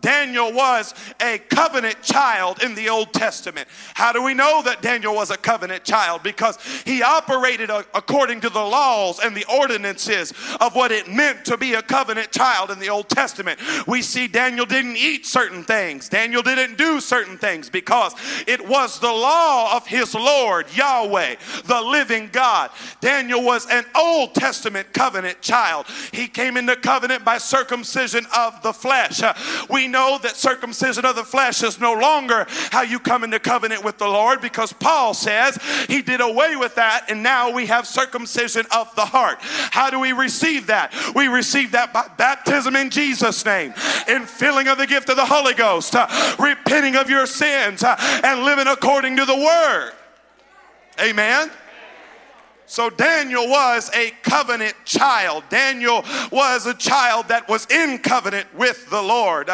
Daniel 0.00 0.52
was 0.52 0.94
a 1.20 1.38
covenant 1.38 2.02
child 2.02 2.62
in 2.62 2.74
the 2.74 2.88
Old 2.88 3.12
Testament. 3.12 3.66
How 3.94 4.12
do 4.12 4.22
we 4.22 4.34
know 4.34 4.62
that 4.62 4.82
Daniel 4.82 5.14
was 5.14 5.30
a 5.30 5.36
covenant 5.36 5.84
child? 5.84 6.22
Because 6.22 6.58
he 6.84 7.02
operated 7.02 7.70
according 7.70 8.40
to 8.42 8.50
the 8.50 8.60
laws 8.60 9.18
and 9.18 9.36
the 9.36 9.46
ordinances 9.52 10.32
of 10.60 10.74
what 10.74 10.92
it 10.92 11.08
meant 11.08 11.44
to 11.46 11.56
be 11.56 11.74
a 11.74 11.82
covenant 11.82 12.30
child 12.30 12.70
in 12.70 12.78
the 12.78 12.90
Old 12.90 13.08
Testament. 13.08 13.58
We 13.86 14.02
see 14.02 14.28
Daniel 14.28 14.66
didn't 14.66 14.96
eat 14.96 15.26
certain 15.26 15.64
things, 15.64 16.08
Daniel 16.08 16.42
didn't 16.42 16.76
do 16.76 17.00
certain 17.00 17.38
things 17.38 17.70
because 17.70 18.14
it 18.46 18.66
was 18.66 19.00
the 19.00 19.12
law 19.12 19.76
of 19.76 19.86
his 19.86 20.14
Lord, 20.14 20.66
Yahweh, 20.76 21.36
the 21.64 21.80
living 21.80 22.28
God. 22.32 22.70
Daniel 23.00 23.42
was 23.42 23.66
an 23.70 23.84
Old 23.94 24.34
Testament 24.34 24.92
covenant 24.92 25.40
child. 25.40 25.86
He 26.12 26.28
came 26.28 26.56
into 26.56 26.76
covenant 26.76 27.24
by 27.24 27.38
circumcision 27.38 28.26
of 28.36 28.62
the 28.62 28.72
flesh. 28.72 29.22
Uh, 29.22 29.34
we 29.70 29.85
know 29.88 30.18
that 30.22 30.36
circumcision 30.36 31.04
of 31.04 31.16
the 31.16 31.24
flesh 31.24 31.62
is 31.62 31.80
no 31.80 31.92
longer 31.94 32.46
how 32.70 32.82
you 32.82 32.98
come 32.98 33.24
into 33.24 33.38
covenant 33.38 33.84
with 33.84 33.98
the 33.98 34.06
Lord 34.06 34.40
because 34.40 34.72
Paul 34.72 35.14
says 35.14 35.58
he 35.88 36.02
did 36.02 36.20
away 36.20 36.56
with 36.56 36.74
that 36.76 37.06
and 37.08 37.22
now 37.22 37.50
we 37.50 37.66
have 37.66 37.86
circumcision 37.86 38.66
of 38.74 38.94
the 38.94 39.04
heart. 39.04 39.38
How 39.40 39.90
do 39.90 39.98
we 39.98 40.12
receive 40.12 40.68
that? 40.68 40.92
We 41.14 41.28
receive 41.28 41.72
that 41.72 41.92
by 41.92 42.08
baptism 42.16 42.76
in 42.76 42.90
Jesus' 42.90 43.44
name, 43.44 43.74
in 44.08 44.26
filling 44.26 44.68
of 44.68 44.78
the 44.78 44.86
gift 44.86 45.08
of 45.08 45.16
the 45.16 45.26
Holy 45.26 45.54
Ghost, 45.54 45.94
uh, 45.94 46.06
repenting 46.38 46.96
of 46.96 47.10
your 47.10 47.26
sins, 47.26 47.82
uh, 47.82 47.96
and 48.24 48.42
living 48.42 48.66
according 48.66 49.16
to 49.16 49.24
the 49.24 49.36
word. 49.36 49.92
Amen. 51.00 51.50
So 52.66 52.90
Daniel 52.90 53.48
was 53.48 53.90
a 53.94 54.10
covenant 54.22 54.74
child. 54.84 55.44
Daniel 55.48 56.04
was 56.32 56.66
a 56.66 56.74
child 56.74 57.28
that 57.28 57.48
was 57.48 57.66
in 57.66 57.98
covenant 57.98 58.52
with 58.54 58.90
the 58.90 59.00
Lord. 59.00 59.48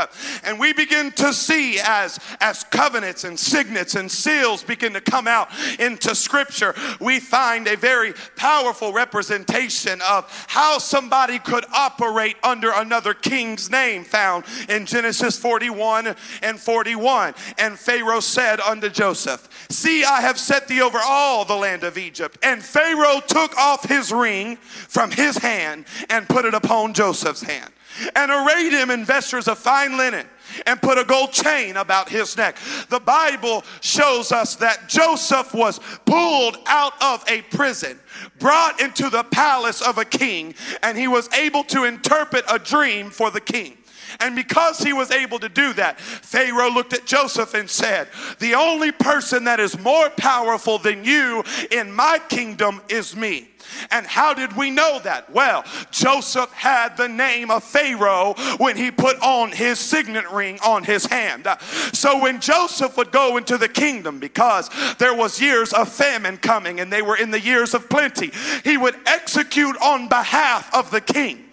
And 0.45 0.59
we 0.59 0.73
begin 0.73 1.13
to 1.13 1.33
see 1.33 1.79
as, 1.79 2.19
as 2.41 2.65
covenants 2.65 3.25
and 3.25 3.39
signets 3.39 3.95
and 3.95 4.11
seals 4.11 4.63
begin 4.63 4.95
to 4.95 5.01
come 5.01 5.29
out 5.29 5.51
into 5.79 6.15
scripture, 6.15 6.75
we 7.01 7.21
find 7.21 7.67
a 7.67 7.77
very 7.77 8.15
powerful 8.37 8.93
representation 8.93 10.01
of 10.09 10.47
how 10.49 10.79
somebody 10.79 11.39
could 11.39 11.67
operate 11.73 12.37
under 12.43 12.73
another 12.73 13.15
king's 13.15 13.71
name 13.71 14.05
found 14.05 14.45
in 14.69 14.87
Genesis 14.87 15.39
41 15.39 16.15
and 16.43 16.59
41. 16.59 17.35
And 17.59 17.79
Pharaoh 17.79 18.21
said 18.21 18.61
unto 18.61 18.89
Joseph, 18.89 19.49
See, 19.73 20.05
I 20.05 20.21
have 20.21 20.39
set 20.39 20.69
thee 20.69 20.83
over 20.83 20.99
all 21.03 21.45
the 21.45 21.57
land 21.57 21.83
of 21.83 21.97
Egypt. 21.97 22.39
And 22.43 22.63
Pharaoh 22.63 23.21
took 23.27 23.57
off 23.57 23.89
his 23.89 24.13
ring 24.13 24.57
from 24.57 25.11
his 25.11 25.39
hand 25.39 25.87
and 26.11 26.29
put 26.29 26.45
it 26.45 26.55
upon 26.55 26.93
Joseph's 26.93 27.43
hand 27.43 27.73
and 28.15 28.31
arrayed 28.31 28.73
him 28.73 28.91
in 28.91 29.05
vestures 29.05 29.49
of 29.49 29.59
fine 29.59 29.97
linen 29.97 30.27
and 30.67 30.81
put 30.81 30.99
a 30.99 31.05
gold 31.05 31.33
chain 31.33 31.77
about 31.77 32.09
his 32.09 32.37
neck. 32.37 32.57
The 32.91 33.01
Bible 33.01 33.65
shows 33.81 34.33
us 34.33 34.57
that 34.57 34.89
Joseph 34.89 35.55
was 35.55 35.81
pulled 36.05 36.59
out 36.67 36.93
of 37.03 37.25
a 37.29 37.43
prison, 37.43 37.99
brought 38.39 38.81
into 38.81 39.09
the 39.09 39.25
palace 39.25 39.81
of 39.81 39.99
a 39.99 40.05
king, 40.05 40.55
and 40.83 40.99
he 40.99 41.09
was 41.09 41.33
able 41.33 41.65
to 41.65 41.85
interpret 41.85 42.45
a 42.51 42.59
dream 42.59 43.11
for 43.11 43.31
the 43.31 43.41
king. 43.41 43.79
And 44.21 44.37
because 44.37 44.79
he 44.79 44.93
was 44.93 45.11
able 45.11 45.39
to 45.41 45.49
do 45.49 45.73
that, 45.75 46.01
Pharaoh 46.01 46.71
looked 46.71 46.93
at 46.93 47.07
Joseph 47.07 47.55
and 47.55 47.69
said, 47.69 48.09
The 48.39 48.55
only 48.55 48.93
person 48.93 49.45
that 49.45 49.61
is 49.61 49.79
more 49.79 50.11
powerful 50.11 50.79
than 50.79 51.05
you 51.05 51.45
in 51.71 51.93
my 51.93 52.21
kingdom 52.29 52.81
is 52.89 53.17
me. 53.17 53.49
And 53.91 54.07
how 54.07 54.35
did 54.35 54.57
we 54.57 54.71
know 54.71 55.01
that? 55.01 55.31
Well, 55.31 55.65
Joseph 55.91 56.53
had 56.53 56.97
the 56.97 57.09
name 57.09 57.51
of 57.51 57.65
Pharaoh 57.65 58.35
when 58.59 58.77
he 58.77 58.91
put 58.91 59.19
on 59.21 59.53
his 59.53 59.79
signet 59.79 60.31
ring 60.31 60.59
on 60.65 60.85
his 60.85 61.07
hand. 61.07 61.47
So 61.93 62.21
when 62.21 62.41
Joseph 62.41 62.97
would 62.97 63.13
go 63.13 63.37
into 63.37 63.59
the 63.59 63.69
kingdom, 63.69 64.19
because 64.19 64.71
there 64.99 65.15
was 65.15 65.41
years 65.41 65.73
of 65.73 65.89
famine 65.89 66.39
coming 66.39 66.81
and 66.81 66.93
they 66.93 67.03
were 67.03 67.17
in 67.17 67.31
the 67.31 67.41
years 67.41 67.75
of 67.75 67.89
plenty, 67.89 68.31
he 68.65 68.77
would 68.77 68.97
execute 69.07 69.77
on 69.81 70.09
behalf 70.09 70.75
of 70.75 70.91
the 70.91 71.01
king. 71.01 71.52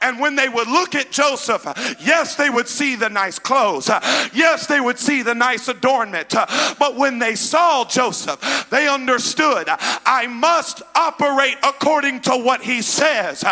And 0.00 0.20
when 0.20 0.36
they 0.36 0.48
would 0.48 0.68
look 0.68 0.94
at 0.94 1.10
Joseph, 1.10 1.64
yes, 2.00 2.36
they 2.36 2.50
would 2.50 2.68
see 2.68 2.96
the 2.96 3.08
nice 3.08 3.38
clothes. 3.38 3.88
Yes, 4.32 4.66
they 4.66 4.80
would 4.80 4.98
see 4.98 5.22
the 5.22 5.34
nice 5.34 5.68
adornment. 5.68 6.34
But 6.78 6.96
when 6.96 7.18
they 7.18 7.34
saw 7.34 7.84
Joseph, 7.84 8.68
they 8.70 8.88
understood 8.88 9.68
I 9.68 10.26
must 10.26 10.82
operate 10.94 11.56
according 11.62 12.20
to 12.22 12.32
what 12.32 12.62
he 12.62 12.82
says 12.82 13.44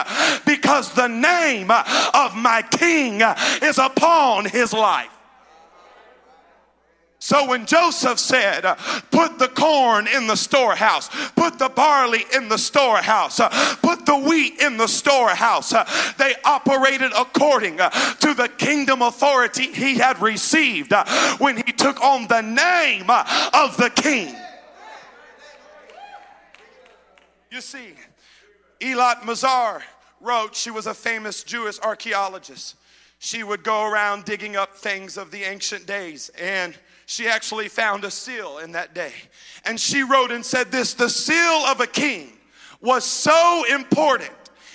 because 0.46 0.92
the 0.92 1.08
name 1.08 1.70
of 1.70 2.36
my 2.36 2.62
king 2.70 3.22
is 3.62 3.78
upon 3.78 4.46
his 4.46 4.72
life. 4.72 5.11
So 7.24 7.46
when 7.46 7.66
Joseph 7.66 8.18
said, 8.18 8.62
Put 9.12 9.38
the 9.38 9.46
corn 9.46 10.08
in 10.08 10.26
the 10.26 10.34
storehouse, 10.34 11.08
put 11.36 11.56
the 11.56 11.68
barley 11.68 12.24
in 12.34 12.48
the 12.48 12.56
storehouse, 12.56 13.40
put 13.76 14.04
the 14.06 14.16
wheat 14.16 14.60
in 14.60 14.76
the 14.76 14.88
storehouse, 14.88 15.70
they 16.18 16.34
operated 16.44 17.12
according 17.16 17.76
to 17.76 18.34
the 18.34 18.50
kingdom 18.58 19.02
authority 19.02 19.72
he 19.72 19.98
had 19.98 20.20
received 20.20 20.92
when 21.38 21.58
he 21.58 21.70
took 21.70 22.00
on 22.02 22.26
the 22.26 22.40
name 22.40 23.08
of 23.08 23.76
the 23.76 23.92
king. 23.94 24.34
You 27.52 27.60
see, 27.60 27.94
Eilat 28.80 29.20
Mazar 29.20 29.82
wrote, 30.20 30.56
she 30.56 30.72
was 30.72 30.88
a 30.88 30.94
famous 30.94 31.44
Jewish 31.44 31.78
archaeologist. 31.78 32.74
She 33.24 33.44
would 33.44 33.62
go 33.62 33.84
around 33.88 34.24
digging 34.24 34.56
up 34.56 34.74
things 34.74 35.16
of 35.16 35.30
the 35.30 35.44
ancient 35.44 35.86
days 35.86 36.28
and 36.40 36.76
she 37.06 37.28
actually 37.28 37.68
found 37.68 38.02
a 38.02 38.10
seal 38.10 38.58
in 38.58 38.72
that 38.72 38.96
day. 38.96 39.12
And 39.64 39.78
she 39.78 40.02
wrote 40.02 40.32
and 40.32 40.44
said 40.44 40.72
this 40.72 40.94
the 40.94 41.08
seal 41.08 41.64
of 41.68 41.80
a 41.80 41.86
king 41.86 42.32
was 42.80 43.04
so 43.04 43.64
important, 43.70 44.32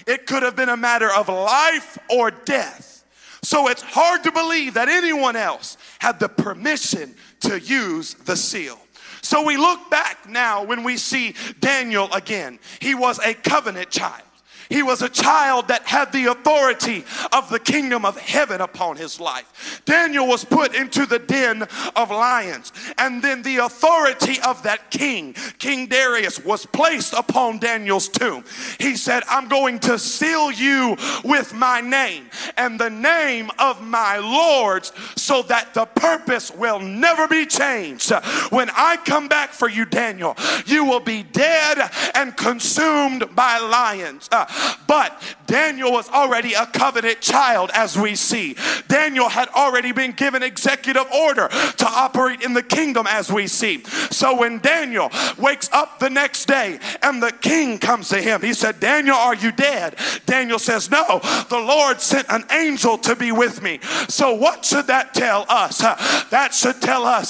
it 0.07 0.27
could 0.27 0.43
have 0.43 0.55
been 0.55 0.69
a 0.69 0.77
matter 0.77 1.13
of 1.13 1.27
life 1.27 1.97
or 2.09 2.31
death. 2.31 3.05
So 3.43 3.67
it's 3.67 3.81
hard 3.81 4.23
to 4.23 4.31
believe 4.31 4.75
that 4.75 4.87
anyone 4.87 5.35
else 5.35 5.75
had 5.99 6.17
the 6.17 6.29
permission 6.29 7.15
to 7.41 7.59
use 7.59 8.13
the 8.13 8.37
seal. 8.37 8.79
So 9.21 9.43
we 9.43 9.57
look 9.57 9.91
back 9.91 10.25
now 10.29 10.63
when 10.63 10.85
we 10.85 10.95
see 10.95 11.35
Daniel 11.59 12.09
again. 12.13 12.59
He 12.79 12.95
was 12.95 13.19
a 13.19 13.33
covenant 13.33 13.89
child. 13.89 14.23
He 14.69 14.83
was 14.83 15.01
a 15.01 15.09
child 15.09 15.69
that 15.69 15.83
had 15.83 16.11
the 16.11 16.25
authority 16.25 17.05
of 17.31 17.49
the 17.49 17.59
kingdom 17.59 18.05
of 18.05 18.17
heaven 18.17 18.61
upon 18.61 18.97
his 18.97 19.19
life. 19.19 19.81
Daniel 19.85 20.27
was 20.27 20.43
put 20.43 20.75
into 20.75 21.05
the 21.05 21.19
den 21.19 21.63
of 21.95 22.11
lions, 22.11 22.73
and 22.97 23.21
then 23.21 23.41
the 23.43 23.57
authority 23.57 24.39
of 24.41 24.63
that 24.63 24.91
king, 24.91 25.33
King 25.59 25.87
Darius, 25.87 26.43
was 26.43 26.65
placed 26.65 27.13
upon 27.13 27.59
Daniel's 27.59 28.09
tomb. 28.09 28.43
He 28.79 28.95
said, 28.95 29.23
I'm 29.29 29.47
going 29.47 29.79
to 29.79 29.97
seal 29.97 30.51
you 30.51 30.97
with 31.23 31.53
my 31.53 31.81
name 31.81 32.29
and 32.57 32.79
the 32.79 32.89
name 32.89 33.49
of 33.59 33.81
my 33.81 34.17
lords 34.17 34.91
so 35.15 35.41
that 35.43 35.73
the 35.73 35.85
purpose 35.85 36.51
will 36.51 36.79
never 36.79 37.27
be 37.27 37.45
changed. 37.45 38.11
When 38.49 38.69
I 38.71 38.97
come 38.97 39.27
back 39.27 39.51
for 39.51 39.69
you, 39.69 39.85
Daniel, 39.85 40.35
you 40.65 40.85
will 40.85 40.99
be 40.99 41.23
dead 41.23 41.89
and 42.15 42.35
consumed 42.35 43.35
by 43.35 43.59
lions. 43.59 44.27
Uh, 44.31 44.45
but 44.87 45.21
Daniel 45.47 45.91
was 45.91 46.09
already 46.09 46.53
a 46.53 46.65
covenant 46.65 47.21
child, 47.21 47.71
as 47.73 47.97
we 47.97 48.15
see. 48.15 48.55
Daniel 48.87 49.29
had 49.29 49.47
already 49.49 49.91
been 49.91 50.11
given 50.11 50.43
executive 50.43 51.09
order 51.11 51.47
to 51.47 51.85
operate 51.87 52.41
in 52.41 52.53
the 52.53 52.63
kingdom, 52.63 53.07
as 53.07 53.31
we 53.31 53.47
see. 53.47 53.83
So 54.11 54.37
when 54.37 54.59
Daniel 54.59 55.09
wakes 55.37 55.69
up 55.71 55.99
the 55.99 56.09
next 56.09 56.45
day 56.45 56.79
and 57.01 57.23
the 57.23 57.31
king 57.31 57.79
comes 57.79 58.09
to 58.09 58.21
him, 58.21 58.41
he 58.41 58.53
said, 58.53 58.79
Daniel, 58.79 59.15
are 59.15 59.35
you 59.35 59.51
dead? 59.51 59.95
Daniel 60.25 60.59
says, 60.59 60.91
No, 60.91 61.19
the 61.49 61.59
Lord 61.59 62.01
sent 62.01 62.27
an 62.29 62.45
angel 62.51 62.97
to 62.99 63.15
be 63.15 63.31
with 63.31 63.61
me. 63.61 63.79
So 64.09 64.33
what 64.33 64.65
should 64.65 64.87
that 64.87 65.13
tell 65.13 65.45
us? 65.47 65.77
That 65.77 66.53
should 66.53 66.81
tell 66.81 67.05
us 67.05 67.29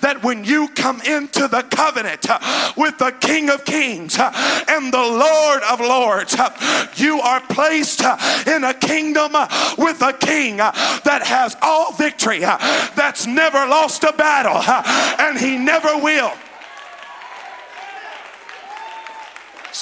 that 0.00 0.22
when 0.22 0.44
you 0.44 0.68
come 0.68 1.00
into 1.02 1.46
the 1.48 1.62
covenant 1.70 2.26
with 2.76 2.98
the 2.98 3.12
King 3.20 3.50
of 3.50 3.64
Kings 3.64 4.18
and 4.18 4.92
the 4.92 4.98
Lord 4.98 5.62
of 5.62 5.80
Lords, 5.80 6.34
you 6.96 7.20
are 7.20 7.40
placed 7.40 8.02
uh, 8.02 8.16
in 8.46 8.64
a 8.64 8.74
kingdom 8.74 9.32
uh, 9.34 9.48
with 9.78 10.02
a 10.02 10.12
king 10.12 10.60
uh, 10.60 10.72
that 11.04 11.22
has 11.24 11.56
all 11.62 11.92
victory, 11.92 12.40
that's 12.40 13.26
never 13.26 13.58
lost 13.58 14.04
a 14.04 14.12
battle, 14.12 14.62
and 15.18 15.38
he 15.38 15.56
never 15.58 15.98
will. 15.98 16.32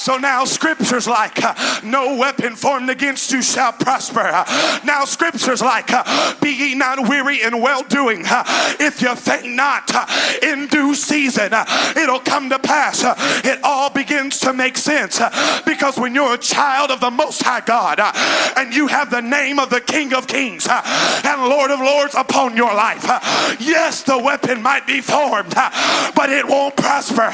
So 0.00 0.16
now 0.16 0.47
scriptures 0.47 1.07
like, 1.07 1.45
uh, 1.45 1.54
no 1.85 2.16
weapon 2.16 2.57
formed 2.57 2.88
against 2.88 3.30
you 3.33 3.42
shall 3.42 3.75
prosper. 3.75 4.23
Uh, 4.23 4.80
now 4.83 5.04
scriptures 5.04 5.61
like, 5.61 5.92
uh, 5.92 6.35
be 6.40 6.52
ye 6.52 6.75
not 6.75 7.07
weary 7.07 7.42
in 7.42 7.61
well 7.61 7.83
doing. 7.83 8.25
Uh, 8.26 8.42
if 8.80 9.02
you 9.02 9.14
faint 9.14 9.54
not 9.54 9.90
uh, 9.95 10.07
in 10.42 10.69
due 10.69 10.95
season, 10.95 11.52
uh, 11.52 11.66
it'll 11.99 12.19
come 12.19 12.49
to 12.49 12.59
pass. 12.59 13.04
it 13.45 13.61
all 13.62 13.90
begins 13.90 14.40
to 14.40 14.54
make 14.54 14.78
sense 14.78 15.21
because 15.66 15.99
when 15.99 16.14
you're 16.14 16.33
a 16.33 16.38
child 16.38 16.90
of 16.90 17.00
the 17.00 17.11
Most 17.11 17.42
High 17.42 17.61
God 17.61 18.00
and 18.57 18.75
you 18.75 18.87
have 18.87 19.11
the 19.11 19.21
name 19.21 19.59
of 19.59 19.69
the 19.69 19.83
King 19.83 20.14
of 20.14 20.26
Kings 20.26 20.66
and 20.66 21.42
Lord 21.42 21.71
of 21.71 21.78
Lords 21.78 22.14
upon 22.14 22.57
your 22.57 22.73
life, 22.73 23.04
yes, 23.61 24.02
the 24.02 24.19
weapon 24.19 24.62
might 24.62 24.87
be 24.87 25.02
formed, 25.02 25.52
but 25.52 26.30
it 26.30 26.49
won't 26.49 26.75
prosper. 26.75 27.30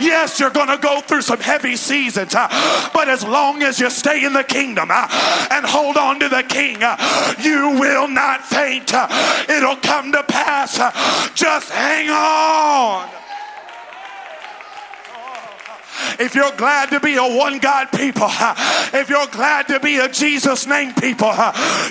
yes, 0.00 0.40
you're 0.40 0.50
going 0.50 0.66
to 0.66 0.78
go 0.78 1.00
through 1.02 1.22
some 1.22 1.38
heavy 1.38 1.76
seasons. 1.76 1.99
Uh, 2.08 2.90
but 2.94 3.08
as 3.08 3.24
long 3.24 3.62
as 3.62 3.78
you 3.78 3.90
stay 3.90 4.24
in 4.24 4.32
the 4.32 4.44
kingdom 4.44 4.90
and 4.90 5.66
hold 5.66 5.96
on 5.96 6.18
to 6.20 6.28
the 6.28 6.42
king, 6.42 6.80
you 7.42 7.78
will 7.78 8.08
not 8.08 8.42
faint. 8.44 8.92
It'll 9.48 9.76
come 9.76 10.12
to 10.12 10.22
pass. 10.22 10.76
Just 11.34 11.70
hang 11.70 12.08
on. 12.10 13.08
If 16.18 16.34
you're 16.34 16.52
glad 16.56 16.90
to 16.90 17.00
be 17.00 17.16
a 17.16 17.22
one 17.22 17.58
God 17.58 17.90
people, 17.92 18.28
if 18.92 19.08
you're 19.08 19.26
glad 19.28 19.68
to 19.68 19.80
be 19.80 19.98
a 19.98 20.08
Jesus 20.08 20.66
name 20.66 20.92
people, 20.94 21.32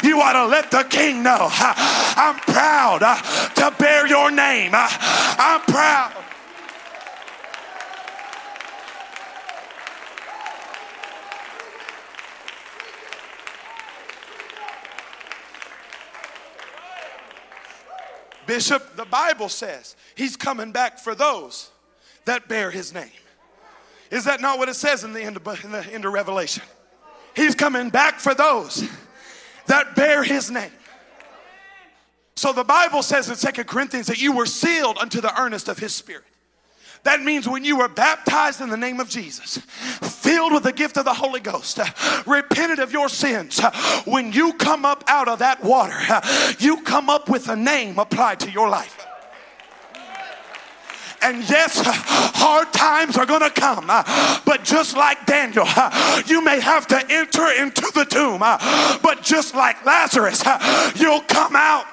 you 0.04 0.22
ought 0.22 0.34
to 0.34 0.46
let 0.46 0.72
the 0.72 0.86
king 0.90 1.24
know 1.24 1.50
I'm 1.52 2.36
proud 2.36 3.00
to 3.56 3.74
bear 3.78 4.08
your 4.08 4.32
name. 4.32 4.72
I'm 4.74 5.62
proud. 5.62 6.29
Bishop, 18.50 18.96
the 18.96 19.06
Bible 19.06 19.48
says 19.48 19.96
he's 20.16 20.36
coming 20.36 20.72
back 20.72 20.98
for 20.98 21.14
those 21.14 21.70
that 22.26 22.48
bear 22.48 22.72
his 22.72 22.92
name. 22.92 23.12
Is 24.10 24.26
that 24.26 24.42
not 24.42 24.58
what 24.58 24.68
it 24.68 24.74
says 24.74 25.04
in 25.04 25.14
the 25.14 25.22
end 25.22 25.38
of, 25.38 25.64
in 25.64 25.72
the 25.72 25.86
end 25.94 26.04
of 26.04 26.14
Revelation? 26.14 26.64
He's 27.36 27.54
coming 27.54 27.92
back 27.92 28.20
for 28.20 28.34
those 28.34 28.90
that 29.68 29.96
bear 29.96 30.24
his 30.24 30.50
name. 30.50 30.72
So 32.36 32.52
the 32.52 32.64
Bible 32.64 33.04
says 33.04 33.30
in 33.30 33.36
Second 33.36 33.66
Corinthians 33.66 34.08
that 34.08 34.20
you 34.20 34.32
were 34.32 34.48
sealed 34.48 34.98
unto 34.98 35.22
the 35.22 35.40
earnest 35.40 35.70
of 35.70 35.78
his 35.78 35.94
spirit. 35.94 36.26
That 37.04 37.22
means 37.24 37.48
when 37.48 37.64
you 37.64 37.78
were 37.78 37.88
baptized 37.88 38.62
in 38.62 38.70
the 38.70 38.78
name 38.78 39.00
of 39.00 39.10
Jesus, 39.10 39.58
filled 40.02 40.54
with 40.54 40.64
the 40.64 40.74
gift 40.74 40.98
of 40.98 41.06
the 41.06 41.14
Holy 41.14 41.40
Ghost, 41.40 41.80
repented 42.28 42.80
of 42.80 42.92
your 42.92 43.10
sins, 43.10 43.60
when 44.06 44.34
you 44.34 44.54
come 44.54 44.86
up 44.86 45.04
out 45.08 45.28
of 45.28 45.40
that 45.40 45.64
water, 45.64 45.98
you 46.60 46.82
come 46.82 47.10
up 47.10 47.30
with 47.30 47.48
a 47.48 47.56
name 47.56 48.00
applied 48.00 48.40
to 48.42 48.52
your 48.52 48.70
life. 48.70 49.06
And 51.22 51.38
yes, 51.50 51.82
hard 51.84 52.72
times 52.72 53.18
are 53.18 53.26
going 53.26 53.42
to 53.42 53.50
come. 53.50 53.88
But 53.88 54.64
just 54.64 54.96
like 54.96 55.26
Daniel, 55.26 55.68
you 56.28 56.42
may 56.42 56.62
have 56.62 56.88
to 56.88 57.12
enter 57.12 57.52
into 57.52 57.92
the 57.94 58.06
tomb. 58.06 58.40
But 58.40 59.22
just 59.22 59.54
like 59.54 59.86
Lazarus, 59.86 60.44
you'll 60.96 61.20
come 61.22 61.58
out 61.58 61.86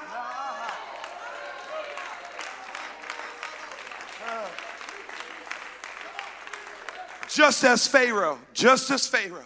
Just 7.37 7.63
as 7.65 7.87
Pharaoh, 7.87 8.39
just 8.55 8.89
as 8.89 9.05
Pharaoh 9.05 9.45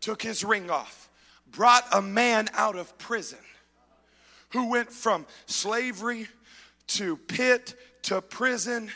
took 0.00 0.20
his 0.20 0.42
ring 0.42 0.68
off, 0.68 1.08
brought 1.52 1.84
a 1.92 2.02
man 2.02 2.48
out 2.54 2.74
of 2.74 2.98
prison 2.98 3.38
who 4.48 4.68
went 4.68 4.90
from 4.90 5.24
slavery 5.46 6.26
to 6.88 7.16
pit 7.16 7.76
to 8.02 8.20
prison, 8.20 8.90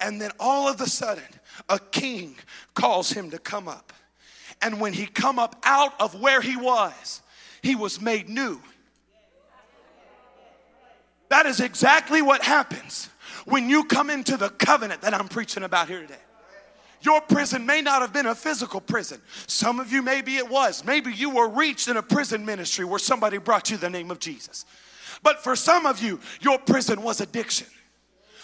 and 0.00 0.20
then 0.20 0.32
all 0.40 0.66
of 0.66 0.80
a 0.80 0.88
sudden, 0.88 1.22
a 1.68 1.78
king 1.78 2.34
calls 2.74 3.12
him 3.12 3.30
to 3.30 3.38
come 3.38 3.68
up. 3.68 3.92
And 4.60 4.80
when 4.80 4.92
he 4.92 5.06
come 5.06 5.38
up 5.38 5.54
out 5.62 5.92
of 6.00 6.20
where 6.20 6.40
he 6.40 6.56
was, 6.56 7.22
he 7.62 7.76
was 7.76 8.00
made 8.00 8.28
new. 8.28 8.60
That 11.28 11.46
is 11.46 11.60
exactly 11.60 12.20
what 12.20 12.42
happens 12.42 13.08
when 13.44 13.70
you 13.70 13.84
come 13.84 14.10
into 14.10 14.36
the 14.36 14.48
covenant 14.48 15.02
that 15.02 15.14
I'm 15.14 15.28
preaching 15.28 15.62
about 15.62 15.86
here 15.86 16.00
today. 16.00 16.16
Your 17.02 17.20
prison 17.20 17.64
may 17.64 17.80
not 17.80 18.02
have 18.02 18.12
been 18.12 18.26
a 18.26 18.34
physical 18.34 18.80
prison. 18.80 19.20
Some 19.46 19.80
of 19.80 19.90
you, 19.92 20.02
maybe 20.02 20.36
it 20.36 20.48
was. 20.48 20.84
Maybe 20.84 21.12
you 21.12 21.30
were 21.30 21.48
reached 21.48 21.88
in 21.88 21.96
a 21.96 22.02
prison 22.02 22.44
ministry 22.44 22.84
where 22.84 22.98
somebody 22.98 23.38
brought 23.38 23.70
you 23.70 23.76
the 23.76 23.90
name 23.90 24.10
of 24.10 24.18
Jesus. 24.18 24.66
But 25.22 25.42
for 25.42 25.56
some 25.56 25.86
of 25.86 26.02
you, 26.02 26.20
your 26.40 26.58
prison 26.58 27.02
was 27.02 27.20
addiction. 27.20 27.66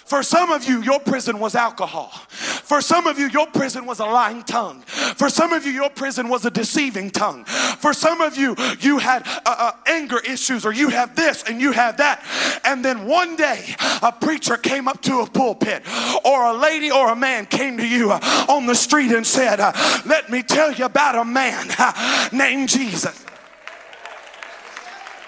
For 0.07 0.23
some 0.23 0.53
of 0.53 0.69
you, 0.69 0.83
your 0.83 1.01
prison 1.01 1.41
was 1.41 1.57
alcohol. 1.57 2.09
For 2.31 2.81
some 2.81 3.09
of 3.09 3.19
you, 3.19 3.27
your 3.27 3.49
prison 3.49 3.87
was 3.87 3.99
a 3.99 4.05
lying 4.05 4.45
tongue. 4.45 4.83
For 4.83 5.29
some 5.29 5.53
of 5.53 5.67
you, 5.67 5.73
your 5.73 5.91
prison 5.91 6.29
was 6.29 6.45
a 6.45 6.51
deceiving 6.51 7.11
tongue. 7.11 7.45
For 7.45 7.93
some 7.93 8.21
of 8.21 8.37
you, 8.37 8.55
you 8.79 8.99
had 8.99 9.27
uh, 9.27 9.41
uh, 9.47 9.73
anger 9.87 10.21
issues 10.21 10.65
or 10.65 10.73
you 10.73 10.91
have 10.91 11.17
this 11.17 11.43
and 11.43 11.61
you 11.61 11.73
have 11.73 11.97
that. 11.97 12.23
And 12.65 12.85
then 12.85 13.07
one 13.07 13.35
day, 13.35 13.75
a 14.01 14.13
preacher 14.13 14.57
came 14.57 14.87
up 14.87 15.03
to 15.03 15.21
a 15.21 15.27
pulpit 15.27 15.83
or 16.25 16.45
a 16.45 16.53
lady 16.53 16.93
or 16.93 17.11
a 17.11 17.17
man 17.17 17.45
came 17.47 17.77
to 17.77 17.87
you 17.87 18.13
uh, 18.13 18.47
on 18.49 18.67
the 18.67 18.77
street 18.77 19.11
and 19.11 19.27
said, 19.27 19.59
uh, 19.59 19.73
Let 20.07 20.31
me 20.31 20.45
tell 20.45 20.73
you 20.73 20.85
about 20.85 21.17
a 21.17 21.25
man 21.25 21.67
uh, 21.79 22.29
named 22.33 22.69
Jesus. 22.69 23.26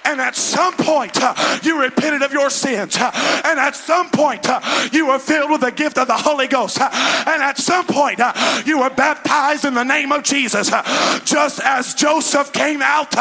And 0.09 0.23
at 0.23 0.35
some 0.35 0.73
point, 0.75 1.23
uh, 1.23 1.35
you 1.63 1.79
repented 1.83 2.23
of 2.23 2.33
your 2.33 2.49
sins. 2.49 2.97
Uh, 2.97 3.11
and 3.45 3.61
at 3.61 3.77
some 3.77 4.09
point, 4.09 4.49
uh, 4.49 4.59
you 4.91 5.09
were 5.09 5.19
filled 5.19 5.51
with 5.51 5.61
the 5.61 5.71
gift 5.71 5.99
of 5.99 6.07
the 6.07 6.17
Holy 6.17 6.47
Ghost. 6.47 6.81
And 6.81 7.43
at 7.43 7.59
some 7.59 7.87
point, 7.87 8.19
you 8.65 8.81
were 8.81 8.89
baptized 8.89 9.67
in 9.67 9.75
the 9.75 9.85
name 9.85 10.11
of 10.13 10.23
Jesus. 10.23 10.71
Just 11.25 11.61
as 11.61 11.93
Joseph 11.93 12.55
came 12.55 12.81
out 12.81 13.15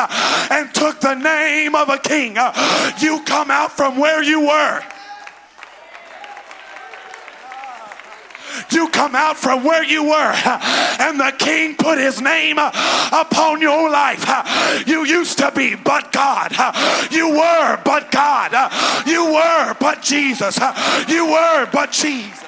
and 0.49 0.73
took 0.73 1.01
the 1.01 1.15
name 1.15 1.75
of 1.75 1.89
a 1.89 1.97
king, 1.97 2.37
you 2.99 3.21
come 3.23 3.51
out 3.51 3.73
from 3.73 3.97
where 3.97 4.23
you 4.23 4.47
were. 4.47 4.81
You 8.71 8.89
come 8.89 9.15
out 9.15 9.37
from 9.37 9.63
where 9.63 9.83
you 9.83 10.03
were, 10.03 10.33
and 10.99 11.19
the 11.19 11.33
king 11.37 11.75
put 11.75 11.97
his 11.97 12.21
name 12.21 12.57
upon 12.57 13.61
your 13.61 13.89
life. 13.89 14.25
You 14.87 15.05
used 15.05 15.37
to 15.39 15.51
be 15.51 15.75
but 15.75 16.11
God. 16.11 16.51
You 17.11 17.29
were 17.29 17.79
but 17.83 18.11
God. 18.11 18.51
You 19.07 19.33
were 19.33 19.75
but 19.79 20.01
Jesus. 20.01 20.59
You 21.07 21.25
were 21.27 21.67
but 21.71 21.91
Jesus. 21.91 22.46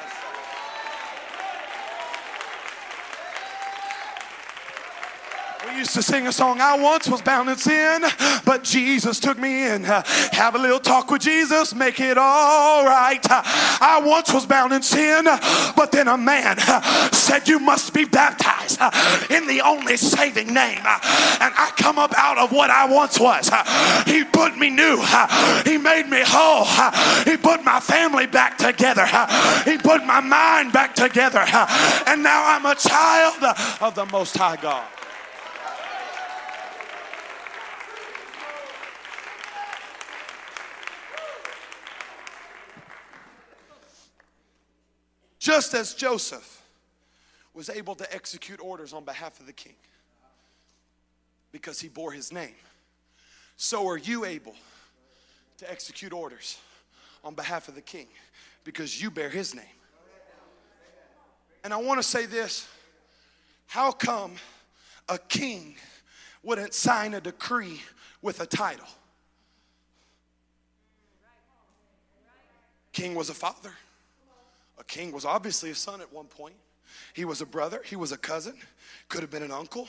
We 5.70 5.80
used 5.80 5.94
to 5.94 6.02
sing 6.02 6.26
a 6.26 6.32
song, 6.32 6.62
I 6.62 6.78
once 6.78 7.08
was 7.08 7.22
bound 7.22 7.50
in 7.50 7.58
sin, 7.58 8.04
but 8.44 8.64
Jesus 8.64 9.20
took 9.20 9.38
me 9.38 9.68
in. 9.68 9.84
Have 9.84 10.56
a 10.56 10.58
little 10.58 10.80
talk 10.80 11.12
with 11.12 11.22
Jesus, 11.22 11.76
make 11.76 12.00
it 12.00 12.18
all 12.18 12.86
right. 12.86 13.24
I 13.30 14.02
once 14.04 14.34
was 14.34 14.46
bound 14.46 14.74
in 14.74 14.82
sin, 14.82 15.26
but 15.76 15.92
then 15.92 16.08
a 16.08 16.18
man 16.18 16.58
said, 17.14 17.48
You 17.48 17.60
must 17.60 17.94
be 17.94 18.06
baptized 18.06 18.80
in 19.32 19.46
the 19.48 19.62
only 19.62 19.98
saving 19.98 20.54
name. 20.54 20.80
And 20.80 21.54
I 21.56 21.72
come 21.78 22.00
up 22.00 22.14
out 22.18 22.38
of 22.38 22.52
what 22.52 22.70
I 22.70 22.86
once 22.86 23.20
was. 23.20 23.50
He 24.06 24.24
put 24.24 24.58
me 24.58 24.70
new, 24.70 25.04
He 25.66 25.78
made 25.78 26.10
me 26.10 26.24
whole, 26.26 26.66
He 27.26 27.38
put 27.38 27.64
my 27.64 27.80
family 27.80 28.26
back 28.26 28.58
together, 28.58 29.06
He 29.66 29.78
put 29.78 30.06
my 30.06 30.20
mind 30.20 30.74
back 30.74 30.96
together. 30.96 31.46
And 32.08 32.24
now 32.24 32.44
I'm 32.48 32.66
a 32.66 32.76
child 32.76 33.56
of 33.82 33.94
the 33.94 34.06
Most 34.08 34.36
High 34.36 34.56
God. 34.56 34.88
Just 45.50 45.74
as 45.74 45.96
Joseph 45.96 46.62
was 47.56 47.72
able 47.72 47.96
to 47.96 48.14
execute 48.14 48.60
orders 48.62 48.94
on 48.94 49.04
behalf 49.04 49.40
of 49.40 49.48
the 49.48 49.52
king 49.52 49.74
because 51.52 51.80
he 51.80 51.88
bore 51.88 52.12
his 52.12 52.32
name, 52.32 52.54
so 53.58 53.88
are 53.88 53.98
you 53.98 54.26
able 54.26 54.54
to 55.58 55.72
execute 55.72 56.14
orders 56.14 56.60
on 57.24 57.34
behalf 57.34 57.68
of 57.68 57.74
the 57.74 57.82
king 57.82 58.06
because 58.64 59.02
you 59.02 59.10
bear 59.10 59.28
his 59.28 59.56
name. 59.56 59.66
And 61.64 61.74
I 61.74 61.78
want 61.78 62.00
to 62.00 62.08
say 62.08 62.28
this 62.28 62.68
how 63.66 63.92
come 63.92 64.36
a 65.10 65.18
king 65.18 65.78
wouldn't 66.44 66.76
sign 66.76 67.16
a 67.16 67.22
decree 67.22 67.82
with 68.22 68.40
a 68.40 68.46
title? 68.46 68.86
King 72.92 73.16
was 73.16 73.32
a 73.32 73.34
father. 73.34 73.72
A 74.80 74.84
king 74.84 75.12
was 75.12 75.26
obviously 75.26 75.70
a 75.72 75.76
son 75.76 76.02
at 76.02 76.12
one 76.12 76.26
point. 76.26 76.56
He 77.14 77.26
was 77.26 77.42
a 77.42 77.46
brother, 77.46 77.82
he 77.86 77.96
was 77.96 78.12
a 78.12 78.18
cousin, 78.18 78.56
could 79.10 79.22
have 79.22 79.30
been 79.30 79.44
an 79.44 79.52
uncle. 79.52 79.88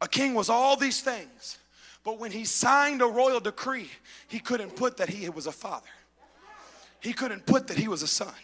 A 0.00 0.08
king 0.08 0.34
was 0.34 0.48
all 0.48 0.76
these 0.76 1.00
things. 1.00 1.58
But 2.04 2.18
when 2.18 2.30
he 2.30 2.44
signed 2.44 3.00
a 3.00 3.06
royal 3.06 3.40
decree, 3.40 3.90
he 4.28 4.38
couldn't 4.38 4.76
put 4.76 4.98
that 4.98 5.08
he 5.08 5.28
was 5.30 5.46
a 5.46 5.52
father. 5.52 5.88
He 7.00 7.12
couldn't 7.12 7.46
put 7.46 7.66
that 7.68 7.78
he 7.78 7.88
was 7.88 8.02
a 8.02 8.06
son. 8.06 8.34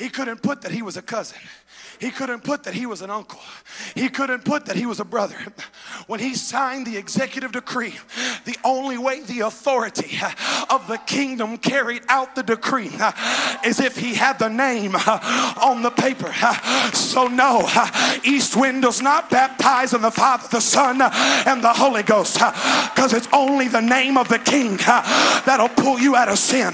He 0.00 0.08
couldn't 0.08 0.42
put 0.42 0.62
that 0.62 0.72
he 0.72 0.80
was 0.80 0.96
a 0.96 1.02
cousin. 1.02 1.36
He 1.98 2.10
couldn't 2.10 2.42
put 2.42 2.62
that 2.62 2.72
he 2.72 2.86
was 2.86 3.02
an 3.02 3.10
uncle. 3.10 3.38
He 3.94 4.08
couldn't 4.08 4.46
put 4.46 4.64
that 4.64 4.76
he 4.76 4.86
was 4.86 4.98
a 4.98 5.04
brother. 5.04 5.36
When 6.06 6.18
he 6.18 6.34
signed 6.34 6.86
the 6.86 6.96
executive 6.96 7.52
decree, 7.52 7.94
the 8.46 8.56
only 8.64 8.96
way 8.96 9.20
the 9.20 9.40
authority 9.40 10.18
of 10.70 10.88
the 10.88 10.96
kingdom 10.96 11.58
carried 11.58 12.02
out 12.08 12.34
the 12.34 12.42
decree 12.42 12.90
is 13.66 13.78
if 13.78 13.98
he 13.98 14.14
had 14.14 14.38
the 14.38 14.48
name 14.48 14.96
on 14.96 15.82
the 15.82 15.90
paper. 15.90 16.32
So, 16.94 17.28
no, 17.28 17.68
East 18.24 18.56
Wind 18.56 18.80
does 18.80 19.02
not 19.02 19.28
baptize 19.28 19.92
in 19.92 20.00
the 20.00 20.10
Father, 20.10 20.48
the 20.50 20.60
Son, 20.62 21.02
and 21.02 21.62
the 21.62 21.74
Holy 21.74 22.04
Ghost 22.04 22.38
because 22.94 23.12
it's 23.12 23.28
only 23.34 23.68
the 23.68 23.82
name 23.82 24.16
of 24.16 24.28
the 24.28 24.38
King 24.38 24.78
that'll 24.78 25.68
pull 25.68 26.00
you 26.00 26.16
out 26.16 26.30
of 26.30 26.38
sin. 26.38 26.72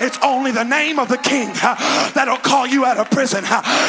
It's 0.00 0.18
only 0.24 0.50
the 0.50 0.64
name 0.64 0.98
of 0.98 1.08
the 1.08 1.18
King 1.18 1.52
that'll 1.52 2.38
call 2.38 2.55
you 2.64 2.84
out 2.84 2.98
of 2.98 3.10
prison. 3.10 3.44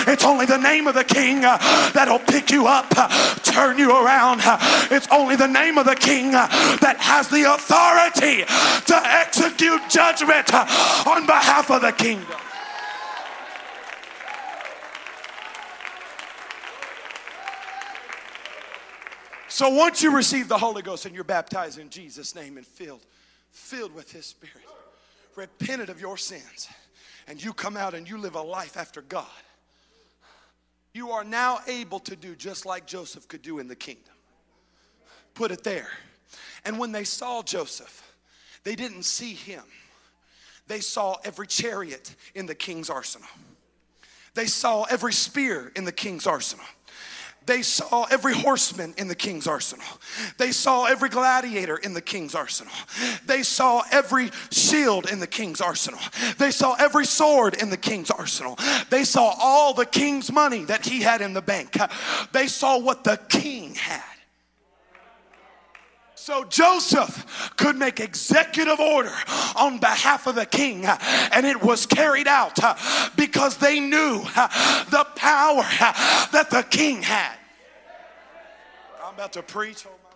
It's 0.08 0.24
only 0.24 0.46
the 0.46 0.58
name 0.58 0.88
of 0.88 0.96
the 0.96 1.04
King 1.04 1.46
uh, 1.46 1.58
that'll 1.94 2.20
pick 2.20 2.52
you 2.52 2.68
up, 2.68 2.88
uh, 2.96 3.08
turn 3.44 3.78
you 3.78 3.92
around. 3.92 4.42
Uh, 4.44 4.58
it's 4.92 5.08
only 5.12 5.36
the 5.36 5.48
name 5.48 5.78
of 5.78 5.86
the 5.86 5.96
King 5.96 6.32
that 6.32 6.98
has 7.00 7.28
the 7.30 7.44
authority 7.54 8.44
to 8.86 8.96
execute 8.96 9.82
judgment 9.90 10.54
on 10.54 11.26
behalf 11.26 11.70
of 11.72 11.82
the 11.82 11.92
kingdom. 11.92 12.38
So 19.50 19.70
once 19.70 20.04
you 20.04 20.16
receive 20.16 20.48
the 20.48 20.58
Holy 20.58 20.84
Ghost 20.84 21.08
and 21.08 21.16
you're 21.16 21.24
baptized 21.24 21.80
in 21.80 21.90
Jesus' 21.90 22.36
name 22.36 22.58
and 22.58 22.68
filled, 22.68 23.02
filled 23.50 23.96
with 23.96 24.12
His 24.12 24.28
Spirit, 24.28 24.64
repented 25.36 25.90
of 25.90 26.00
your 26.00 26.16
sins, 26.16 26.68
and 27.28 27.44
you 27.44 27.54
come 27.54 27.78
out 27.78 27.94
and 27.94 28.10
you 28.10 28.18
live 28.18 28.36
a 28.36 28.42
life 28.42 28.78
after 28.78 29.02
God, 29.02 29.26
you 30.94 31.12
are 31.12 31.24
now 31.24 31.60
able 31.68 32.00
to 32.00 32.16
do 32.16 32.36
just 32.36 32.66
like 32.66 32.88
Joseph 32.88 33.28
could 33.28 33.42
do 33.42 33.60
in 33.60 33.68
the 33.68 33.76
kingdom. 33.76 34.14
Put 35.34 35.52
it 35.52 35.64
there. 35.64 35.90
And 36.66 36.80
when 36.80 36.92
they 36.92 37.04
saw 37.04 37.44
Joseph, 37.44 38.04
they 38.64 38.76
didn't 38.76 39.04
see 39.04 39.34
him, 39.34 39.64
they 40.68 40.80
saw 40.80 41.18
every 41.24 41.48
chariot 41.48 42.16
in 42.36 42.46
the 42.46 42.56
king's 42.56 42.90
arsenal, 42.90 43.30
they 44.34 44.48
saw 44.48 44.84
every 44.84 45.14
spear 45.14 45.72
in 45.76 45.86
the 45.86 45.92
king's 45.92 46.28
arsenal. 46.28 46.66
They 47.48 47.62
saw 47.62 48.04
every 48.12 48.34
horseman 48.34 48.94
in 48.98 49.08
the 49.08 49.16
king's 49.16 49.48
arsenal. 49.48 49.88
They 50.38 50.52
saw 50.52 50.86
every 50.86 51.10
gladiator 51.10 51.78
in 51.78 51.94
the 51.94 52.02
king's 52.02 52.36
arsenal. 52.36 52.74
They 53.26 53.42
saw 53.42 53.84
every 53.92 54.30
shield 54.52 55.10
in 55.10 55.20
the 55.20 55.28
king's 55.28 55.62
arsenal. 55.62 56.00
They 56.38 56.52
saw 56.52 56.76
every 56.78 57.06
sword 57.06 57.56
in 57.62 57.70
the 57.70 57.78
king's 57.78 58.12
arsenal. 58.12 58.58
They 58.90 59.06
saw 59.06 59.34
all 59.40 59.74
the 59.74 59.86
king's 59.86 60.32
money 60.32 60.66
that 60.66 60.86
he 60.86 61.02
had 61.02 61.22
in 61.22 61.34
the 61.34 61.42
bank. 61.42 61.78
They 62.34 62.48
saw 62.48 62.78
what 62.78 63.04
the 63.04 63.18
king 63.30 63.76
had. 63.76 64.17
So 66.28 66.44
Joseph 66.44 67.54
could 67.56 67.78
make 67.78 68.02
executive 68.02 68.82
order 68.82 69.14
on 69.56 69.80
behalf 69.80 70.28
of 70.28 70.36
the 70.36 70.46
king, 70.46 70.86
and 70.86 71.46
it 71.46 71.62
was 71.64 71.86
carried 71.86 72.28
out 72.28 72.62
uh, 72.62 72.76
because 73.16 73.56
they 73.56 73.80
knew 73.80 74.26
uh, 74.36 74.84
the 74.90 75.06
power 75.16 75.64
uh, 75.64 76.28
that 76.34 76.50
the 76.50 76.64
king 76.64 77.02
had. 77.02 77.38
I'm 79.02 79.14
about 79.14 79.32
to 79.32 79.42
preach. 79.42 79.86
Oh 79.88 80.07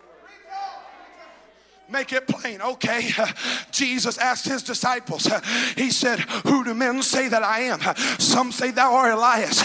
Make 1.91 2.13
it 2.13 2.25
plain. 2.25 2.61
Okay. 2.61 3.09
Jesus 3.71 4.17
asked 4.17 4.45
his 4.45 4.63
disciples, 4.63 5.27
He 5.75 5.91
said, 5.91 6.19
Who 6.45 6.63
do 6.63 6.73
men 6.73 7.01
say 7.01 7.27
that 7.27 7.43
I 7.43 7.61
am? 7.61 7.79
Some 8.19 8.51
say 8.53 8.71
thou 8.71 8.93
art 8.95 9.13
Elias. 9.13 9.59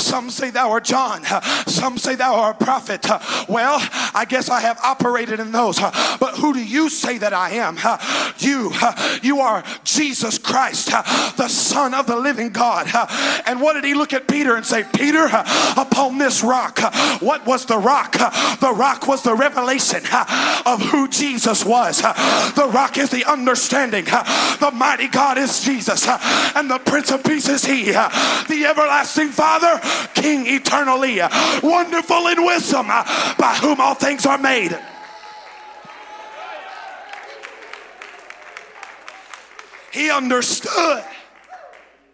Some 0.00 0.30
say 0.30 0.50
thou 0.50 0.70
art 0.70 0.84
John. 0.84 1.24
Some 1.66 1.98
say 1.98 2.14
thou 2.14 2.36
art 2.36 2.60
a 2.60 2.64
prophet. 2.64 3.04
Well, 3.48 3.78
I 4.14 4.26
guess 4.28 4.48
I 4.48 4.60
have 4.60 4.78
operated 4.82 5.40
in 5.40 5.50
those. 5.50 5.80
But 5.80 6.34
who 6.36 6.52
do 6.52 6.62
you 6.62 6.88
say 6.88 7.18
that 7.18 7.32
I 7.32 7.50
am? 7.50 7.78
You, 8.38 8.72
you 9.22 9.40
are 9.40 9.64
Jesus 9.82 10.38
Christ, 10.38 10.90
the 11.36 11.48
Son 11.48 11.94
of 11.94 12.06
the 12.06 12.16
living 12.16 12.50
God. 12.50 12.88
And 13.46 13.60
what 13.60 13.72
did 13.72 13.84
he 13.84 13.94
look 13.94 14.12
at 14.12 14.28
Peter 14.28 14.56
and 14.56 14.64
say? 14.64 14.84
Peter, 14.92 15.28
upon 15.76 16.18
this 16.18 16.44
rock. 16.44 16.78
What 17.20 17.46
was 17.46 17.66
the 17.66 17.78
rock? 17.78 18.12
The 18.12 18.72
rock 18.74 19.08
was 19.08 19.22
the 19.22 19.34
revelation 19.34 20.02
of 20.66 20.80
who 20.82 21.08
Jesus 21.08 21.64
was 21.64 21.71
was. 21.72 22.02
The 22.02 22.70
rock 22.72 22.98
is 22.98 23.08
the 23.08 23.24
understanding. 23.24 24.04
The 24.04 24.70
mighty 24.74 25.08
God 25.08 25.38
is 25.38 25.60
Jesus. 25.60 26.06
And 26.06 26.70
the 26.70 26.78
Prince 26.78 27.10
of 27.10 27.24
Peace 27.24 27.48
is 27.48 27.64
He. 27.64 27.92
The 27.92 28.66
everlasting 28.68 29.28
Father, 29.28 29.80
King 30.14 30.46
eternally. 30.46 31.20
Wonderful 31.62 32.26
in 32.28 32.44
wisdom, 32.44 32.88
by 32.88 33.58
whom 33.60 33.80
all 33.80 33.94
things 33.94 34.26
are 34.26 34.38
made. 34.38 34.78
He 39.92 40.10
understood 40.10 41.04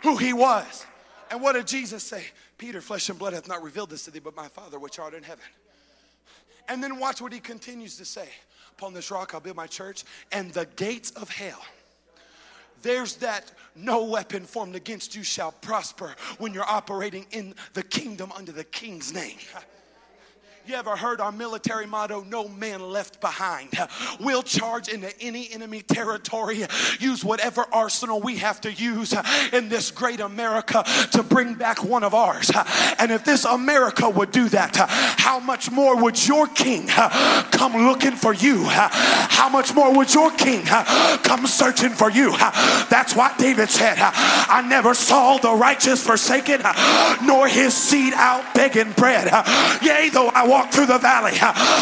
who 0.02 0.16
he 0.16 0.32
was. 0.32 0.84
And 1.30 1.40
what 1.40 1.52
did 1.52 1.66
Jesus 1.66 2.02
say? 2.02 2.24
Peter, 2.56 2.80
flesh 2.80 3.08
and 3.08 3.18
blood 3.18 3.34
hath 3.34 3.46
not 3.46 3.62
revealed 3.62 3.90
this 3.90 4.04
to 4.04 4.10
thee, 4.10 4.18
but 4.18 4.34
my 4.34 4.48
Father 4.48 4.78
which 4.78 4.98
art 4.98 5.14
in 5.14 5.22
heaven. 5.22 5.44
And 6.68 6.82
then 6.82 6.98
watch 6.98 7.20
what 7.20 7.32
he 7.32 7.38
continues 7.38 7.96
to 7.98 8.04
say. 8.04 8.28
Upon 8.78 8.94
this 8.94 9.10
rock 9.10 9.34
I'll 9.34 9.40
build 9.40 9.56
my 9.56 9.66
church, 9.66 10.04
and 10.30 10.52
the 10.52 10.66
gates 10.76 11.10
of 11.10 11.28
hell. 11.28 11.60
There's 12.82 13.16
that 13.16 13.50
no 13.74 14.04
weapon 14.04 14.44
formed 14.44 14.76
against 14.76 15.16
you 15.16 15.24
shall 15.24 15.50
prosper 15.50 16.14
when 16.38 16.54
you're 16.54 16.62
operating 16.62 17.26
in 17.32 17.56
the 17.74 17.82
kingdom 17.82 18.30
under 18.36 18.52
the 18.52 18.62
king's 18.62 19.12
name. 19.12 19.38
You 20.68 20.74
ever 20.74 20.96
heard 20.96 21.22
our 21.22 21.32
military 21.32 21.86
motto, 21.86 22.26
no 22.28 22.46
man 22.46 22.82
left 22.82 23.22
behind? 23.22 23.70
We'll 24.20 24.42
charge 24.42 24.88
into 24.88 25.10
any 25.18 25.50
enemy 25.50 25.80
territory, 25.80 26.66
use 27.00 27.24
whatever 27.24 27.64
arsenal 27.72 28.20
we 28.20 28.36
have 28.36 28.60
to 28.60 28.70
use 28.70 29.14
in 29.54 29.70
this 29.70 29.90
great 29.90 30.20
America 30.20 30.84
to 31.12 31.22
bring 31.22 31.54
back 31.54 31.82
one 31.82 32.04
of 32.04 32.12
ours. 32.12 32.50
And 32.98 33.10
if 33.10 33.24
this 33.24 33.46
America 33.46 34.10
would 34.10 34.30
do 34.30 34.50
that, 34.50 34.76
how 34.76 35.40
much 35.40 35.70
more 35.70 35.96
would 36.02 36.28
your 36.28 36.46
king 36.48 36.86
come 36.88 37.72
looking 37.86 38.12
for 38.12 38.34
you? 38.34 38.64
How 38.64 39.48
much 39.48 39.74
more 39.74 39.96
would 39.96 40.12
your 40.12 40.30
king 40.32 40.64
come 40.66 41.46
searching 41.46 41.92
for 41.92 42.10
you? 42.10 42.36
That's 42.90 43.16
why 43.16 43.34
David 43.38 43.70
said, 43.70 43.96
I 43.98 44.62
never 44.68 44.92
saw 44.92 45.38
the 45.38 45.54
righteous 45.54 46.06
forsaken, 46.06 46.60
nor 47.24 47.48
his 47.48 47.72
seed 47.72 48.12
out 48.12 48.54
begging 48.54 48.92
bread. 48.92 49.28
Yea, 49.80 50.10
though 50.10 50.28
I 50.28 50.46
walk 50.46 50.57
walk 50.58 50.72
through 50.72 50.86
the 50.86 50.98
valley 50.98 51.38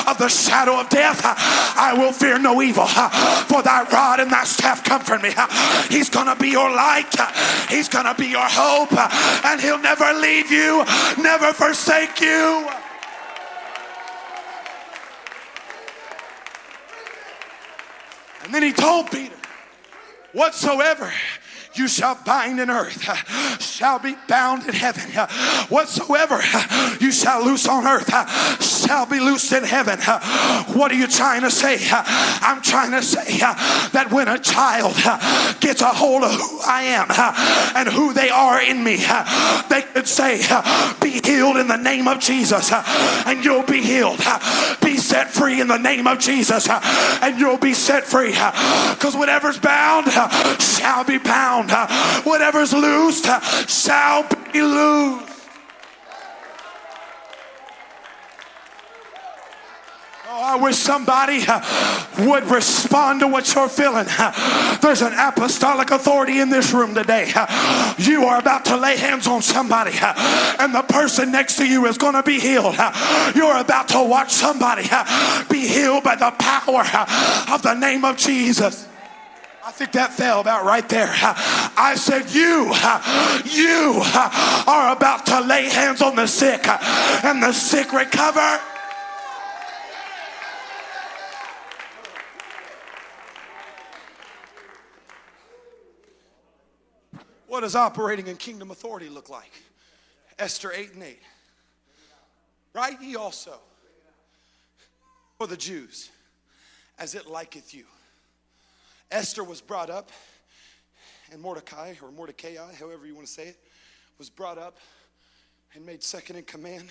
of 0.07 0.19
the 0.19 0.29
shadow 0.29 0.79
of 0.79 0.89
death, 0.91 1.23
I 1.25 1.95
will 1.97 2.13
fear 2.13 2.39
no 2.39 2.61
evil, 2.61 2.87
for 2.87 3.63
thy 3.63 3.87
rod 3.91 4.21
and 4.21 4.31
thy 4.31 4.45
staff 4.45 4.85
comfort 4.85 5.23
me. 5.23 5.33
He's 5.89 6.11
going 6.11 6.27
to 6.27 6.37
be 6.37 6.51
your 6.51 6.69
light, 6.71 7.15
He's 7.71 7.89
going 7.89 8.05
to 8.05 8.15
be 8.15 8.27
your 8.27 8.45
hope, 8.45 8.93
and 9.47 9.61
He'll 9.61 9.79
never 9.81 10.13
leave 10.21 10.51
you, 10.51 10.85
never 11.23 11.53
forsake 11.55 12.21
you. 12.21 12.69
And 18.45 18.53
then 18.53 18.63
He 18.63 18.73
told 18.73 19.11
Peter, 19.11 19.35
Whatsoever 20.33 21.11
you 21.79 21.89
shall 21.89 22.19
bind 22.25 22.61
in 22.61 22.71
earth 22.71 23.03
shall 23.61 23.99
be 23.99 24.17
bound 24.29 24.67
in 24.67 24.75
heaven. 24.75 25.11
Whatsoever 25.69 26.41
you 27.01 27.13
shall 27.13 27.45
loose 27.45 27.69
on 27.69 27.87
earth 27.87 28.11
shall 28.63 29.07
be 29.07 29.21
loosed 29.21 29.53
in 29.53 29.65
heaven. 29.65 29.99
What 30.75 30.91
are 30.91 30.95
you 30.95 31.07
trying 31.07 31.43
to 31.43 31.51
say? 31.51 31.79
I'm 31.91 32.63
trying 32.63 32.93
to 32.93 33.03
say 33.03 33.39
that 33.39 34.09
when 34.11 34.29
a 34.29 34.39
child 34.39 34.97
gets 35.61 35.83
a 35.83 35.89
hold 35.89 36.23
of 36.25 36.33
who 36.33 36.61
I 36.67 36.83
am 36.83 37.09
and 37.77 37.89
who 37.89 38.13
they 38.13 38.31
are 38.31 38.61
in 38.61 38.83
me, 38.83 38.97
they 39.69 39.83
could 39.93 40.07
say, 40.07 40.39
Be 41.01 41.21
healed 41.25 41.57
in 41.57 41.69
the 41.69 41.77
name 41.77 42.09
of 42.09 42.21
Jesus, 42.21 42.73
and 42.73 43.45
you'll 43.45 43.65
be 43.65 43.83
healed. 43.83 44.19
Be 44.83 44.96
set 45.07 45.31
free 45.31 45.61
in 45.61 45.69
the 45.69 45.79
name 45.79 46.07
of 46.07 46.19
Jesus, 46.19 46.69
and 46.69 47.39
you'll 47.39 47.59
be 47.59 47.75
set 47.75 48.05
free. 48.05 48.31
Because 48.31 49.17
whatever's 49.17 49.59
bound 49.59 50.11
shall 50.61 51.05
be 51.05 51.19
bound. 51.19 51.71
Whatever's 52.25 52.73
loosed 52.73 53.27
shall 53.69 54.27
be 54.53 54.63
loosed. 54.63 55.36
I 60.39 60.57
wish 60.57 60.77
somebody 60.77 61.41
uh, 61.49 61.63
would 62.29 62.45
respond 62.51 63.21
to 63.21 63.27
what 63.27 63.55
you're 63.55 63.71
feeling. 63.71 64.05
Uh, 64.07 64.79
there's 64.81 65.01
an 65.01 65.15
apostolic 65.15 65.91
authority 65.91 66.41
in 66.41 66.51
this 66.51 66.75
room 66.75 66.95
today. 66.95 67.33
Uh, 67.35 67.95
you 67.97 68.27
are 68.27 68.39
about 68.39 68.67
to 68.67 68.77
lay 68.77 68.99
hands 68.99 69.27
on 69.27 69.41
somebody, 69.41 69.93
and 69.95 70.75
the 70.75 70.83
person 70.83 71.33
next 71.33 71.57
to 71.57 71.67
you 71.67 71.87
is 71.87 71.97
going 71.97 72.13
to 72.13 72.23
be 72.23 72.39
healed. 72.39 72.77
You're 73.35 73.57
about 73.57 73.89
to 73.89 74.03
watch 74.03 74.31
somebody 74.31 74.83
be 75.49 75.67
healed 75.67 76.05
by 76.05 76.17
the 76.17 76.31
power 76.39 76.85
of 77.51 77.63
the 77.63 77.73
name 77.73 78.05
of 78.05 78.19
Jesus. 78.19 78.87
I 79.65 79.71
think 79.73 79.93
that 79.93 80.13
fell 80.13 80.41
about 80.41 80.65
right 80.65 80.87
there. 80.89 81.09
I 81.11 81.95
said, 81.97 82.31
You, 82.31 82.75
you 83.51 84.03
are 84.71 84.93
about 84.95 85.25
to 85.27 85.41
lay 85.41 85.65
hands 85.71 86.03
on 86.03 86.15
the 86.15 86.27
sick 86.27 86.69
and 87.25 87.43
the 87.43 87.53
sick 87.53 87.93
recover. 87.95 88.61
What 97.57 97.63
does 97.63 97.75
operating 97.75 98.27
in 98.27 98.37
kingdom 98.37 98.71
authority 98.71 99.09
look 99.09 99.31
like? 99.31 99.51
Esther 100.39 100.73
8 100.75 100.93
and 100.93 101.03
8. 101.03 101.19
Write 102.75 103.01
ye 103.01 103.17
also 103.17 103.55
for 105.39 105.47
the 105.47 105.57
Jews 105.57 106.11
as 106.99 107.15
it 107.15 107.25
liketh 107.25 107.73
you. 107.73 107.85
Esther 109.11 109.43
was 109.43 109.63
brought 109.63 109.89
up, 109.89 110.11
and 111.33 111.41
Mordecai, 111.41 111.95
or 112.03 112.11
Mordecai, 112.11 112.57
however 112.79 113.07
you 113.07 113.15
want 113.15 113.27
to 113.27 113.33
say 113.33 113.45
it, 113.45 113.59
was 114.19 114.29
brought 114.29 114.59
up 114.59 114.77
and 115.73 115.87
made 115.87 116.03
second 116.03 116.37
in 116.37 116.45
command. 116.45 116.91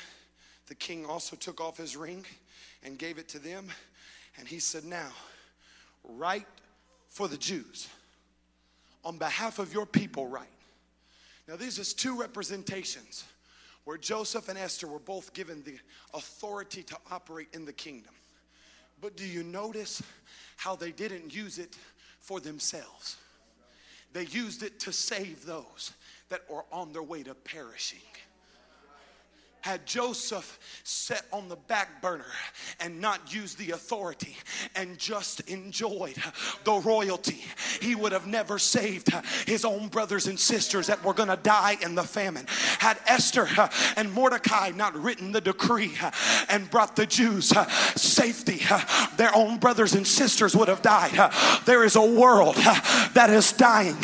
The 0.66 0.74
king 0.74 1.06
also 1.06 1.36
took 1.36 1.62
off 1.62 1.78
his 1.78 1.96
ring 1.96 2.26
and 2.82 2.98
gave 2.98 3.20
it 3.20 3.28
to 3.30 3.38
them. 3.38 3.68
And 4.40 4.48
he 4.48 4.58
said, 4.58 4.84
Now, 4.84 5.12
write 6.04 6.48
for 7.10 7.28
the 7.28 7.38
Jews 7.38 7.88
on 9.04 9.20
behalf 9.20 9.60
of 9.60 9.72
your 9.72 9.86
people, 9.86 10.26
write. 10.28 10.48
Now, 11.48 11.56
these 11.56 11.78
is 11.78 11.94
two 11.94 12.20
representations 12.20 13.24
where 13.84 13.98
Joseph 13.98 14.50
and 14.50 14.58
Esther 14.58 14.88
were 14.88 15.00
both 15.00 15.34
given 15.34 15.62
the 15.64 15.78
authority 16.14 16.82
to 16.84 16.98
operate 17.12 17.50
in 17.54 17.66
the 17.66 17.74
kingdom. 17.74 18.14
But 19.00 19.16
do 19.16 19.26
you 19.26 19.44
notice 19.44 20.02
how 20.58 20.76
they 20.76 20.92
didn't 20.92 21.36
use 21.36 21.60
it 21.60 21.76
for 22.26 22.40
themselves. 22.40 23.18
They 24.14 24.26
used 24.26 24.64
it 24.64 24.80
to 24.82 24.92
save 24.92 25.46
those 25.46 25.94
that 26.30 26.50
were 26.50 26.66
on 26.72 26.92
their 26.92 27.04
way 27.04 27.22
to 27.24 27.36
perishing 27.36 28.00
had 29.66 29.84
Joseph 29.88 30.60
set 30.84 31.26
on 31.34 31.50
the 31.50 31.56
back 31.56 32.00
burner 32.00 32.24
and 32.80 33.02
not 33.02 33.34
used 33.34 33.58
the 33.58 33.72
authority 33.72 34.38
and 34.76 34.96
just 35.00 35.40
enjoyed 35.50 36.16
the 36.66 36.74
royalty, 36.74 37.44
he 37.82 37.96
would 37.96 38.12
have 38.12 38.28
never 38.28 38.60
saved 38.60 39.12
his 39.48 39.66
own 39.66 39.88
brothers 39.88 40.28
and 40.28 40.40
sisters 40.40 40.86
that 40.86 41.04
were 41.04 41.16
going 41.16 41.30
to 41.30 41.38
die 41.38 41.78
in 41.82 41.96
the 41.96 42.04
famine. 42.04 42.46
Had 42.78 43.00
Esther 43.08 43.48
and 43.98 44.14
Mordecai 44.14 44.70
not 44.70 44.96
written 44.96 45.32
the 45.32 45.42
decree 45.42 45.94
and 46.48 46.70
brought 46.70 46.96
the 46.96 47.08
Jews 47.08 47.52
safety, 47.96 48.62
their 49.18 49.36
own 49.36 49.58
brothers 49.58 49.96
and 49.96 50.06
sisters 50.06 50.56
would 50.56 50.68
have 50.68 50.84
died. 50.84 51.32
There 51.66 51.84
is 51.84 51.96
a 51.96 52.06
world 52.06 52.58
that 53.16 53.32
is 53.32 53.52
dying, 53.52 53.98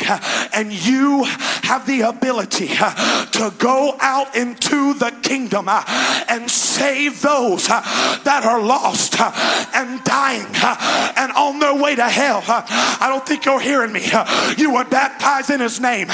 and 0.52 0.72
you 0.72 1.22
have 1.22 1.86
the 1.86 2.00
ability 2.00 2.66
to 2.66 3.54
go 3.58 3.96
out 4.00 4.34
into 4.34 4.94
the 4.94 5.12
kingdom 5.22 5.51
kingdom 5.52 5.68
uh, 5.68 6.24
and 6.28 6.50
save 6.50 7.20
those 7.20 7.68
uh, 7.68 7.80
that 8.24 8.44
are 8.44 8.60
lost 8.62 9.16
uh, 9.18 9.30
and 9.74 10.02
dying 10.04 10.46
uh, 10.56 11.12
and 11.16 11.30
on 11.32 11.58
their 11.58 11.74
way 11.74 11.94
to 11.94 12.08
hell. 12.08 12.42
Uh. 12.46 12.62
I 13.00 13.08
don't 13.08 13.26
think 13.26 13.44
you're 13.44 13.60
hearing 13.60 13.92
me. 13.92 14.02
Uh. 14.12 14.54
You 14.56 14.72
were 14.74 14.84
baptized 14.84 15.50
in 15.50 15.60
His 15.60 15.80
name, 15.80 16.08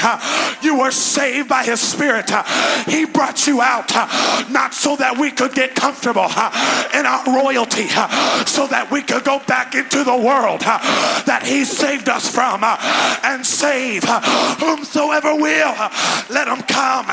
you 0.61 0.79
were 0.79 0.91
saved 0.91 1.47
by 1.47 1.63
His 1.63 1.79
Spirit. 1.79 2.29
He 2.85 3.05
brought 3.05 3.47
you 3.47 3.61
out 3.61 3.89
not 4.49 4.73
so 4.73 4.95
that 4.97 5.17
we 5.17 5.31
could 5.31 5.53
get 5.53 5.75
comfortable 5.75 6.29
in 6.93 7.05
our 7.05 7.23
royalty, 7.25 7.87
so 8.45 8.67
that 8.67 8.89
we 8.91 9.01
could 9.01 9.23
go 9.23 9.39
back 9.47 9.75
into 9.75 10.03
the 10.03 10.15
world 10.15 10.61
that 10.61 11.43
He 11.45 11.63
saved 11.63 12.09
us 12.09 12.29
from 12.33 12.63
and 13.23 13.45
save 13.45 14.03
whomsoever 14.59 15.35
will. 15.35 15.75
Let 16.29 16.45
them 16.45 16.61
come 16.63 17.05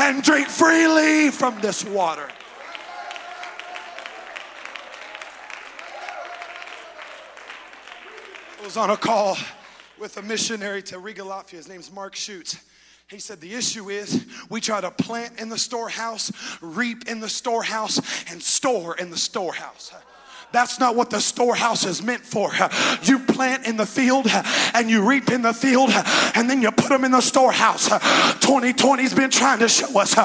and 0.00 0.22
drink 0.22 0.48
freely 0.48 1.30
from 1.30 1.60
this 1.68 1.84
water. 1.84 2.26
I 8.58 8.64
was 8.64 8.78
on 8.78 8.88
a 8.88 8.96
call 8.96 9.36
with 10.00 10.16
a 10.16 10.22
missionary 10.22 10.80
to 10.84 10.98
Riga. 10.98 11.44
His 11.50 11.68
name's 11.68 11.92
Mark 11.92 12.16
Schutz. 12.16 12.56
He 13.10 13.18
said, 13.18 13.42
The 13.42 13.52
issue 13.52 13.90
is 13.90 14.24
we 14.48 14.62
try 14.62 14.80
to 14.80 14.90
plant 14.90 15.38
in 15.38 15.50
the 15.50 15.58
storehouse, 15.58 16.32
reap 16.62 17.06
in 17.06 17.20
the 17.20 17.28
storehouse, 17.28 18.00
and 18.30 18.42
store 18.42 18.96
in 18.96 19.10
the 19.10 19.18
storehouse. 19.18 19.92
That's 20.50 20.80
not 20.80 20.96
what 20.96 21.10
the 21.10 21.20
storehouse 21.20 21.84
is 21.84 22.02
meant 22.02 22.22
for. 22.22 22.50
You 23.02 23.18
plant 23.18 23.66
in 23.66 23.76
the 23.76 23.84
field 23.84 24.26
and 24.74 24.88
you 24.88 25.06
reap 25.06 25.30
in 25.30 25.42
the 25.42 25.52
field 25.52 25.90
and 26.34 26.48
then 26.48 26.62
you 26.62 26.70
put 26.70 26.88
them 26.88 27.04
in 27.04 27.12
the 27.12 27.20
storehouse. 27.20 27.88
2020's 27.88 29.14
been 29.14 29.30
trying 29.30 29.58
to 29.58 29.68
show 29.68 29.98
us 29.98 30.16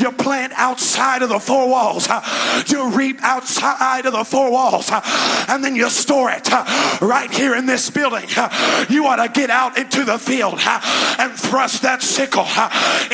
you 0.00 0.10
plant 0.12 0.52
outside 0.56 1.22
of 1.22 1.28
the 1.28 1.38
four 1.38 1.68
walls, 1.68 2.08
you 2.66 2.90
reap 2.90 3.22
outside 3.22 4.04
of 4.06 4.12
the 4.12 4.24
four 4.24 4.50
walls, 4.50 4.90
and 5.48 5.62
then 5.62 5.76
you 5.76 5.88
store 5.90 6.30
it 6.30 6.50
right 7.00 7.30
here 7.30 7.54
in 7.54 7.66
this 7.66 7.88
building. 7.88 8.28
You 8.88 9.06
ought 9.06 9.24
to 9.24 9.30
get 9.32 9.50
out 9.50 9.78
into 9.78 10.04
the 10.04 10.18
field 10.18 10.58
and 10.60 11.32
thrust 11.32 11.82
that 11.82 12.02
sickle 12.02 12.46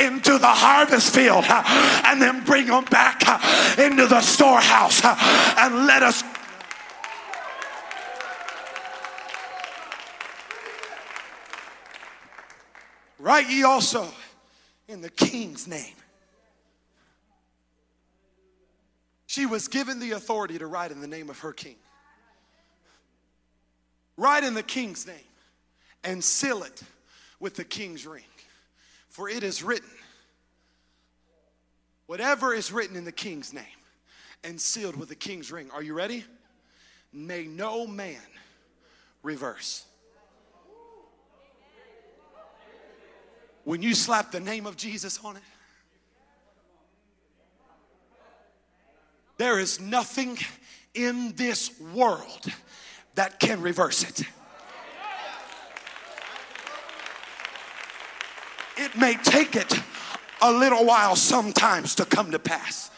into 0.02 0.38
the 0.38 0.46
harvest 0.46 1.14
field 1.14 1.44
and 1.48 2.22
then 2.22 2.42
bring 2.44 2.66
them 2.66 2.84
back 2.84 3.22
into 3.78 4.06
the 4.06 4.22
storehouse 4.22 5.02
and 5.04 5.86
let 5.86 6.02
us 6.02 6.22
Write 13.24 13.48
ye 13.48 13.62
also 13.62 14.06
in 14.86 15.00
the 15.00 15.08
king's 15.08 15.66
name. 15.66 15.94
She 19.24 19.46
was 19.46 19.66
given 19.66 19.98
the 19.98 20.10
authority 20.10 20.58
to 20.58 20.66
write 20.66 20.90
in 20.90 21.00
the 21.00 21.06
name 21.06 21.30
of 21.30 21.38
her 21.38 21.54
king. 21.54 21.76
Write 24.18 24.44
in 24.44 24.52
the 24.52 24.62
king's 24.62 25.06
name 25.06 25.16
and 26.04 26.22
seal 26.22 26.64
it 26.64 26.82
with 27.40 27.54
the 27.54 27.64
king's 27.64 28.06
ring. 28.06 28.24
For 29.08 29.30
it 29.30 29.42
is 29.42 29.62
written, 29.62 29.88
whatever 32.04 32.52
is 32.52 32.72
written 32.72 32.94
in 32.94 33.06
the 33.06 33.10
king's 33.10 33.54
name 33.54 33.64
and 34.44 34.60
sealed 34.60 34.96
with 34.96 35.08
the 35.08 35.14
king's 35.14 35.50
ring. 35.50 35.70
Are 35.72 35.82
you 35.82 35.94
ready? 35.94 36.24
May 37.10 37.44
no 37.44 37.86
man 37.86 38.20
reverse. 39.22 39.86
When 43.64 43.82
you 43.82 43.94
slap 43.94 44.30
the 44.30 44.40
name 44.40 44.66
of 44.66 44.76
Jesus 44.76 45.18
on 45.24 45.36
it, 45.36 45.42
There 49.36 49.58
is 49.58 49.80
nothing 49.80 50.38
in 50.94 51.32
this 51.34 51.72
world 51.92 52.46
that 53.16 53.40
can 53.40 53.60
reverse 53.60 54.04
it. 54.04 54.22
It 58.76 58.96
may 58.96 59.14
take 59.14 59.56
it 59.56 59.72
a 60.40 60.52
little 60.52 60.84
while 60.84 61.16
sometimes 61.16 61.94
to 61.96 62.04
come 62.04 62.30
to 62.32 62.38
pass. 62.38 62.90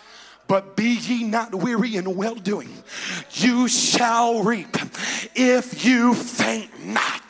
But 0.48 0.76
be 0.76 0.96
ye 0.96 1.24
not 1.24 1.54
weary 1.54 1.96
in 1.96 2.14
well 2.14 2.34
doing, 2.34 2.70
you 3.32 3.66
shall 3.66 4.42
reap 4.42 4.76
if 5.34 5.84
you 5.84 6.14
faint 6.14 6.86
not. 6.86 7.25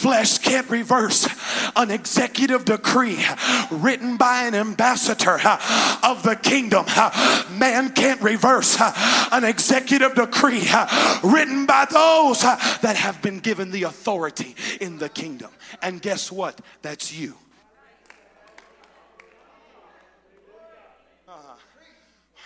Flesh 0.00 0.38
can't 0.38 0.68
reverse 0.70 1.28
an 1.76 1.90
executive 1.90 2.64
decree 2.64 3.22
written 3.70 4.16
by 4.16 4.44
an 4.44 4.54
ambassador 4.54 5.38
uh, 5.44 6.00
of 6.02 6.22
the 6.22 6.36
kingdom. 6.36 6.86
Uh, 6.88 7.44
man 7.58 7.92
can't 7.92 8.18
reverse 8.22 8.80
uh, 8.80 9.28
an 9.30 9.44
executive 9.44 10.14
decree 10.14 10.66
written 11.22 11.66
by 11.66 11.86
those 11.90 12.40
that 12.40 12.96
have 12.96 13.20
been 13.20 13.40
given 13.40 13.70
the 13.70 13.82
authority 13.82 14.56
in 14.80 14.96
the 14.96 15.10
kingdom. 15.10 15.50
And 15.82 16.00
guess 16.00 16.32
what? 16.32 16.58
That's 16.80 17.12
you. 17.12 17.34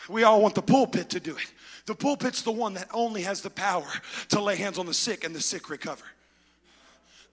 We 0.09 0.25
all 0.25 0.43
want 0.43 0.57
the 0.57 0.63
pulpit 0.63 1.11
to 1.11 1.21
do 1.21 1.37
it. 1.37 1.53
The 1.87 1.95
pulpit's 1.95 2.43
the 2.43 2.51
one 2.51 2.75
that 2.75 2.89
only 2.93 3.23
has 3.23 3.43
the 3.43 3.51
power 3.51 3.87
to 4.31 4.43
lay 4.43 4.57
hands 4.57 4.77
on 4.77 4.87
the 4.87 4.95
sick 4.95 5.23
and 5.23 5.33
the 5.33 5.41
sick 5.41 5.71
recover. 5.71 6.05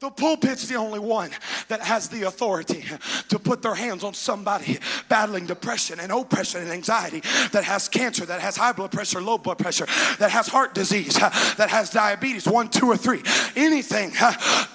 The 0.02 0.10
pulpit's 0.10 0.68
the 0.68 0.78
only 0.78 0.98
one 0.98 1.30
that 1.68 1.80
has 1.82 2.10
the 2.10 2.24
authority 2.24 2.84
to 3.30 3.38
put 3.38 3.62
their 3.62 3.76
hands 3.76 4.04
on 4.04 4.16
somebody 4.16 4.80
battling 5.10 5.46
depression 5.46 6.00
and 6.00 6.12
oppression 6.12 6.64
and 6.64 6.72
anxiety, 6.72 7.20
that 7.52 7.64
has 7.66 7.88
cancer, 7.88 8.26
that 8.26 8.42
has 8.42 8.58
high 8.58 8.72
blood 8.72 8.92
pressure, 8.92 9.22
low 9.22 9.38
blood 9.38 9.60
pressure, 9.60 9.86
that 10.18 10.32
has 10.32 10.48
heart 10.48 10.74
disease, 10.74 11.20
that 11.20 11.68
has 11.70 11.92
diabetes, 11.92 12.48
one, 12.48 12.68
two, 12.68 12.88
or 12.88 12.98
three, 12.98 13.22
anything. 13.56 14.10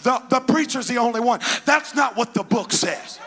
The, 0.04 0.22
the 0.30 0.38
preacher's 0.38 0.86
the 0.86 0.98
only 0.98 1.18
one. 1.18 1.40
That's 1.64 1.92
not 1.96 2.16
what 2.16 2.32
the 2.32 2.44
book 2.44 2.70
says. 2.70 3.18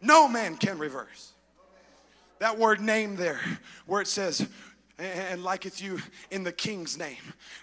No 0.00 0.26
man 0.26 0.56
can 0.56 0.78
reverse. 0.78 1.32
That 2.38 2.58
word 2.58 2.80
name 2.80 3.16
there, 3.16 3.40
where 3.84 4.00
it 4.00 4.08
says, 4.08 4.48
and 4.98 5.42
liketh 5.42 5.82
you 5.82 6.00
in 6.30 6.44
the 6.44 6.52
king's 6.52 6.96
name. 6.96 7.16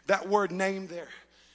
That 0.07 0.27
word 0.27 0.51
name 0.51 0.87
there 0.87 1.09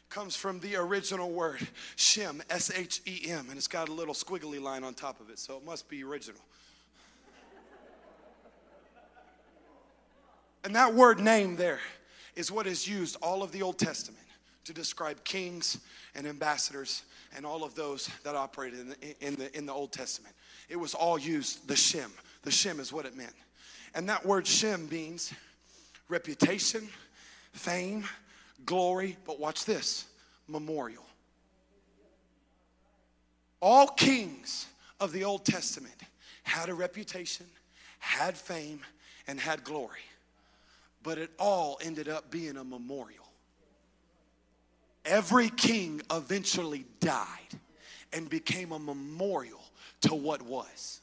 comes 0.08 0.36
from 0.36 0.60
the 0.60 0.76
original 0.76 1.30
word 1.30 1.66
Shem, 1.96 2.42
S 2.48 2.70
H 2.74 3.02
E 3.06 3.28
M, 3.28 3.46
and 3.48 3.58
it's 3.58 3.68
got 3.68 3.88
a 3.88 3.92
little 3.92 4.14
squiggly 4.14 4.60
line 4.60 4.84
on 4.84 4.94
top 4.94 5.20
of 5.20 5.30
it, 5.30 5.38
so 5.38 5.56
it 5.56 5.64
must 5.64 5.88
be 5.88 6.02
original. 6.04 6.40
And 10.64 10.74
that 10.74 10.94
word 10.94 11.20
name 11.20 11.56
there 11.56 11.80
is 12.34 12.50
what 12.50 12.66
is 12.66 12.88
used 12.88 13.16
all 13.22 13.42
of 13.42 13.52
the 13.52 13.62
Old 13.62 13.78
Testament 13.78 14.24
to 14.64 14.72
describe 14.72 15.22
kings 15.22 15.78
and 16.14 16.26
ambassadors 16.26 17.02
and 17.36 17.46
all 17.46 17.62
of 17.62 17.74
those 17.74 18.08
that 18.24 18.34
operated 18.34 18.80
in 18.80 18.88
the, 18.88 19.26
in 19.26 19.34
the, 19.36 19.56
in 19.56 19.66
the 19.66 19.72
Old 19.72 19.92
Testament. 19.92 20.34
It 20.68 20.76
was 20.76 20.92
all 20.92 21.18
used, 21.18 21.68
the 21.68 21.76
Shem. 21.76 22.10
The 22.42 22.50
Shem 22.50 22.80
is 22.80 22.92
what 22.92 23.06
it 23.06 23.16
meant. 23.16 23.34
And 23.94 24.08
that 24.08 24.26
word 24.26 24.46
Shem 24.46 24.88
means 24.88 25.32
reputation, 26.08 26.88
fame, 27.52 28.04
glory, 28.64 29.16
but 29.26 29.38
watch 29.38 29.64
this 29.64 30.06
memorial. 30.48 31.04
All 33.60 33.88
kings 33.88 34.66
of 35.00 35.12
the 35.12 35.24
Old 35.24 35.44
Testament 35.44 35.94
had 36.42 36.68
a 36.68 36.74
reputation, 36.74 37.46
had 37.98 38.36
fame, 38.36 38.80
and 39.26 39.40
had 39.40 39.64
glory, 39.64 40.04
but 41.02 41.18
it 41.18 41.30
all 41.38 41.78
ended 41.82 42.08
up 42.08 42.30
being 42.30 42.56
a 42.56 42.64
memorial. 42.64 43.26
Every 45.04 45.50
king 45.50 46.02
eventually 46.10 46.84
died 47.00 47.26
and 48.12 48.28
became 48.28 48.72
a 48.72 48.78
memorial 48.78 49.62
to 50.02 50.14
what 50.14 50.42
was 50.42 51.00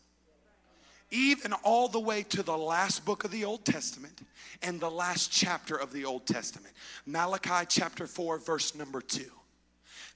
even 1.14 1.54
all 1.64 1.88
the 1.88 2.00
way 2.00 2.24
to 2.24 2.42
the 2.42 2.58
last 2.58 3.06
book 3.06 3.24
of 3.24 3.32
the 3.32 3.46
Old 3.46 3.64
Testament 3.64 4.22
and 4.64 4.80
the 4.80 4.90
last 4.90 5.32
chapter 5.32 5.76
of 5.76 5.94
the 5.94 6.06
Old 6.06 6.26
Testament. 6.26 6.74
Malachi 7.06 7.66
chapter 7.70 8.08
4, 8.08 8.40
verse 8.40 8.76
number 8.76 9.00
2. 9.00 9.24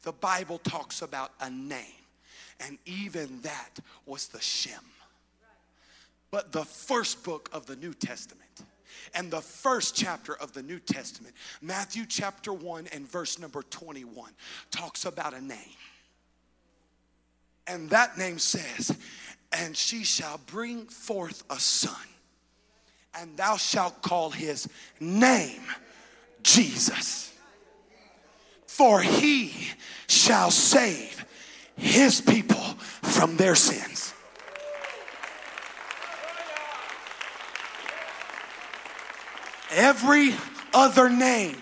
The 0.01 0.11
Bible 0.11 0.57
talks 0.57 1.01
about 1.01 1.31
a 1.39 1.49
name, 1.49 1.85
and 2.59 2.77
even 2.85 3.41
that 3.41 3.79
was 4.05 4.27
the 4.27 4.41
Shem. 4.41 4.73
But 6.31 6.51
the 6.51 6.65
first 6.65 7.23
book 7.23 7.49
of 7.53 7.67
the 7.67 7.75
New 7.75 7.93
Testament 7.93 8.43
and 9.13 9.29
the 9.29 9.41
first 9.41 9.95
chapter 9.95 10.35
of 10.35 10.53
the 10.53 10.63
New 10.63 10.79
Testament, 10.79 11.35
Matthew 11.61 12.05
chapter 12.07 12.51
1 12.51 12.87
and 12.91 13.09
verse 13.09 13.39
number 13.39 13.61
21, 13.63 14.31
talks 14.71 15.05
about 15.05 15.33
a 15.33 15.41
name. 15.41 15.57
And 17.67 17.89
that 17.89 18.17
name 18.17 18.39
says, 18.39 18.97
and 19.51 19.75
she 19.75 20.03
shall 20.03 20.39
bring 20.47 20.85
forth 20.85 21.43
a 21.49 21.59
son, 21.59 21.95
and 23.19 23.35
thou 23.37 23.57
shalt 23.57 24.01
call 24.01 24.29
his 24.29 24.67
name 24.99 25.61
Jesus. 26.43 27.33
For 28.65 29.01
he 29.01 29.69
shall 30.07 30.51
save 30.51 31.25
his 31.75 32.21
people 32.21 32.63
from 33.01 33.37
their 33.37 33.55
sins. 33.55 34.13
Every 39.71 40.33
other 40.73 41.09
name 41.09 41.57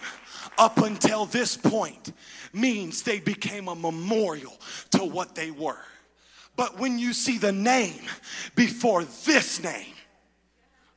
up 0.58 0.78
until 0.78 1.26
this 1.26 1.58
point 1.58 2.14
means 2.54 3.04
they 3.04 3.20
became 3.20 3.68
a 3.68 3.76
memorial 3.76 4.54
to 4.92 5.00
what 5.00 5.36
they 5.36 5.52
were. 5.52 5.80
But 6.56 6.80
when 6.80 6.98
you 7.00 7.14
see 7.14 7.38
the 7.38 7.52
name 7.52 8.02
before 8.56 9.04
this 9.26 9.62
name, 9.62 9.94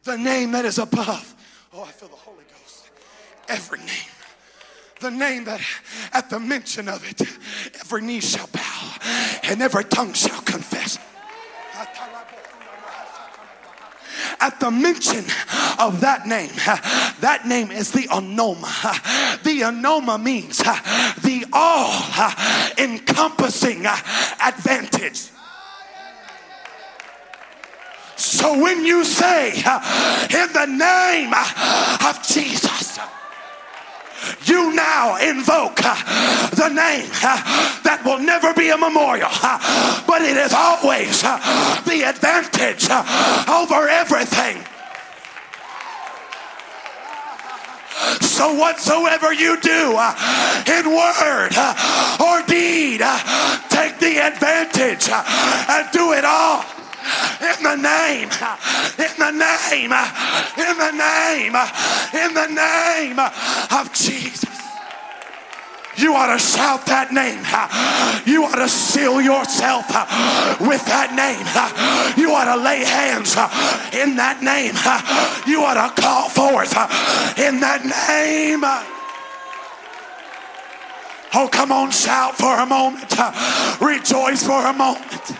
the 0.04 0.16
name 0.16 0.52
that 0.52 0.64
is 0.64 0.78
above, 0.78 1.34
oh, 1.74 1.82
I 1.82 1.90
feel 1.90 2.08
the 2.08 2.14
Holy 2.14 2.44
Ghost. 2.44 2.90
Every 3.48 3.78
name. 3.80 3.88
The 5.00 5.10
name 5.10 5.44
that 5.44 5.60
at 6.12 6.28
the 6.28 6.40
mention 6.40 6.88
of 6.88 7.08
it, 7.08 7.20
every 7.80 8.02
knee 8.02 8.20
shall 8.20 8.48
bow 8.48 8.94
and 9.44 9.62
every 9.62 9.84
tongue 9.84 10.12
shall 10.12 10.42
confess. 10.42 10.98
At 14.40 14.60
the 14.60 14.70
mention 14.70 15.24
of 15.78 16.00
that 16.00 16.26
name, 16.26 16.50
that 17.20 17.46
name 17.46 17.70
is 17.70 17.90
the 17.92 18.02
onoma. 18.08 19.42
The 19.42 19.60
onoma 19.62 20.22
means 20.22 20.58
the 20.58 21.46
all 21.52 21.92
encompassing 22.78 23.86
advantage. 23.86 25.30
So 28.38 28.56
when 28.56 28.84
you 28.84 29.02
say, 29.02 29.48
in 29.50 30.48
the 30.52 30.66
name 30.66 31.34
of 31.34 32.22
Jesus, 32.22 33.00
you 34.44 34.72
now 34.76 35.16
invoke 35.16 35.82
the 36.54 36.68
name 36.68 37.10
that 37.82 38.00
will 38.04 38.20
never 38.20 38.54
be 38.54 38.68
a 38.68 38.78
memorial, 38.78 39.28
but 40.06 40.22
it 40.22 40.36
is 40.36 40.54
always 40.54 41.20
the 41.82 42.06
advantage 42.06 42.86
over 43.50 43.88
everything. 43.88 44.62
So, 48.22 48.54
whatsoever 48.54 49.32
you 49.32 49.60
do 49.60 49.96
uh, 49.98 50.14
in 50.64 50.86
word 50.86 51.50
uh, 51.58 52.22
or 52.22 52.46
deed, 52.46 53.00
uh, 53.02 53.18
take 53.68 53.98
the 53.98 54.22
advantage 54.22 55.10
and 55.10 55.90
do 55.90 56.12
it 56.12 56.24
all 56.24 56.64
in 57.40 57.62
the 57.62 57.76
name, 57.76 58.28
in 58.98 59.14
the 59.18 59.30
name, 59.30 59.92
in 60.56 60.76
the 60.78 60.92
name, 60.92 61.54
in 62.14 62.34
the 62.34 62.46
name 62.46 63.18
of 63.18 63.92
Jesus. 63.92 64.48
You 65.98 66.14
ought 66.14 66.32
to 66.32 66.38
shout 66.38 66.86
that 66.86 67.10
name. 67.12 67.42
You 68.24 68.44
ought 68.44 68.54
to 68.54 68.68
seal 68.68 69.20
yourself 69.20 69.88
with 70.60 70.84
that 70.86 71.10
name. 71.18 71.42
You 72.16 72.32
ought 72.34 72.54
to 72.54 72.62
lay 72.62 72.84
hands 72.84 73.34
in 73.92 74.14
that 74.14 74.38
name. 74.40 74.78
You 75.44 75.64
ought 75.64 75.74
to 75.74 76.00
call 76.00 76.28
forth 76.28 76.72
in 77.36 77.58
that 77.60 77.82
name. 77.82 78.62
Oh, 81.34 81.48
come 81.50 81.72
on, 81.72 81.90
shout 81.90 82.36
for 82.36 82.58
a 82.58 82.66
moment. 82.66 83.12
Rejoice 83.80 84.46
for 84.46 84.64
a 84.66 84.72
moment. 84.72 85.37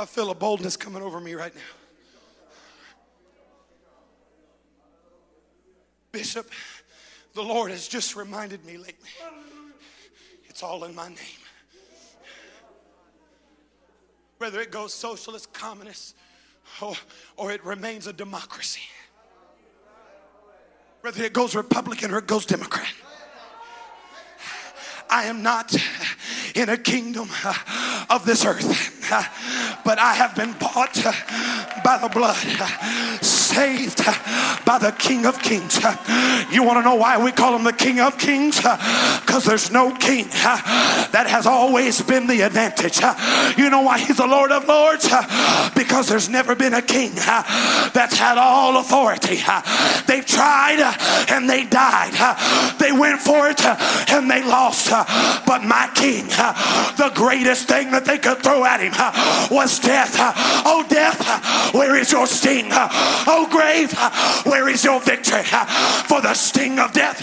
I 0.00 0.06
feel 0.06 0.30
a 0.30 0.34
boldness 0.34 0.78
coming 0.78 1.02
over 1.02 1.20
me 1.20 1.34
right 1.34 1.54
now. 1.54 1.60
Bishop, 6.10 6.50
the 7.34 7.42
Lord 7.42 7.70
has 7.70 7.86
just 7.86 8.16
reminded 8.16 8.64
me 8.64 8.78
lately 8.78 9.10
it's 10.48 10.62
all 10.62 10.84
in 10.84 10.94
my 10.94 11.08
name. 11.08 11.42
Whether 14.38 14.60
it 14.60 14.70
goes 14.70 14.94
socialist, 14.94 15.52
communist, 15.52 16.16
or, 16.80 16.94
or 17.36 17.52
it 17.52 17.62
remains 17.62 18.06
a 18.06 18.12
democracy. 18.14 18.80
Whether 21.02 21.24
it 21.24 21.34
goes 21.34 21.54
Republican 21.54 22.10
or 22.12 22.18
it 22.18 22.26
goes 22.26 22.46
Democrat. 22.46 22.88
I 25.10 25.24
am 25.24 25.42
not 25.42 25.76
in 26.54 26.68
a 26.68 26.78
kingdom 26.78 27.28
of 28.08 28.24
this 28.24 28.44
earth, 28.44 29.10
but 29.84 29.98
I 29.98 30.14
have 30.14 30.34
been 30.34 30.52
bought 30.52 30.94
by 31.84 31.98
the 31.98 32.08
blood, 32.08 32.36
saved 33.50 33.98
by 34.64 34.78
the 34.78 34.92
King 34.92 35.26
of 35.26 35.40
Kings. 35.42 35.78
You 36.50 36.62
want 36.62 36.78
to 36.78 36.82
know 36.82 36.94
why 36.94 37.22
we 37.22 37.32
call 37.32 37.56
him 37.56 37.64
the 37.64 37.72
King 37.72 38.00
of 38.00 38.16
Kings? 38.18 38.56
Because 38.56 39.44
there's 39.44 39.70
no 39.70 39.94
king 39.94 40.26
that 40.28 41.26
has 41.28 41.46
always 41.46 42.00
been 42.02 42.26
the 42.26 42.42
advantage. 42.42 43.00
You 43.58 43.70
know 43.70 43.82
why 43.82 43.98
he's 43.98 44.16
the 44.16 44.26
Lord 44.26 44.52
of 44.52 44.66
Lords? 44.68 45.08
Because 45.74 46.08
there's 46.08 46.28
never 46.28 46.54
been 46.54 46.74
a 46.74 46.82
king 46.82 47.12
that's 47.14 48.16
had 48.16 48.38
all 48.38 48.78
authority. 48.78 49.40
They've 50.06 50.26
tried 50.26 50.80
and 51.28 51.48
they 51.50 51.64
died. 51.64 52.14
They 52.78 52.92
went 52.92 53.20
for 53.20 53.48
it 53.48 53.60
and 54.10 54.30
they 54.30 54.42
lost. 54.44 54.90
But 55.46 55.64
my 55.64 55.90
king, 55.94 56.26
the 56.26 57.10
greatest 57.14 57.68
thing 57.68 57.90
that 57.90 58.04
they 58.04 58.18
could 58.18 58.38
throw 58.42 58.64
at 58.64 58.80
him 58.80 58.92
was 59.50 59.78
death. 59.80 60.14
Oh, 60.64 60.84
death, 60.88 61.74
where 61.74 61.96
is 61.96 62.12
your 62.12 62.26
sting? 62.26 62.68
Oh, 62.70 63.39
grave, 63.46 63.92
where 64.44 64.68
is 64.68 64.84
your 64.84 65.00
victory? 65.00 65.42
For 65.42 66.20
the 66.20 66.34
sting 66.34 66.78
of 66.78 66.92
death, 66.92 67.20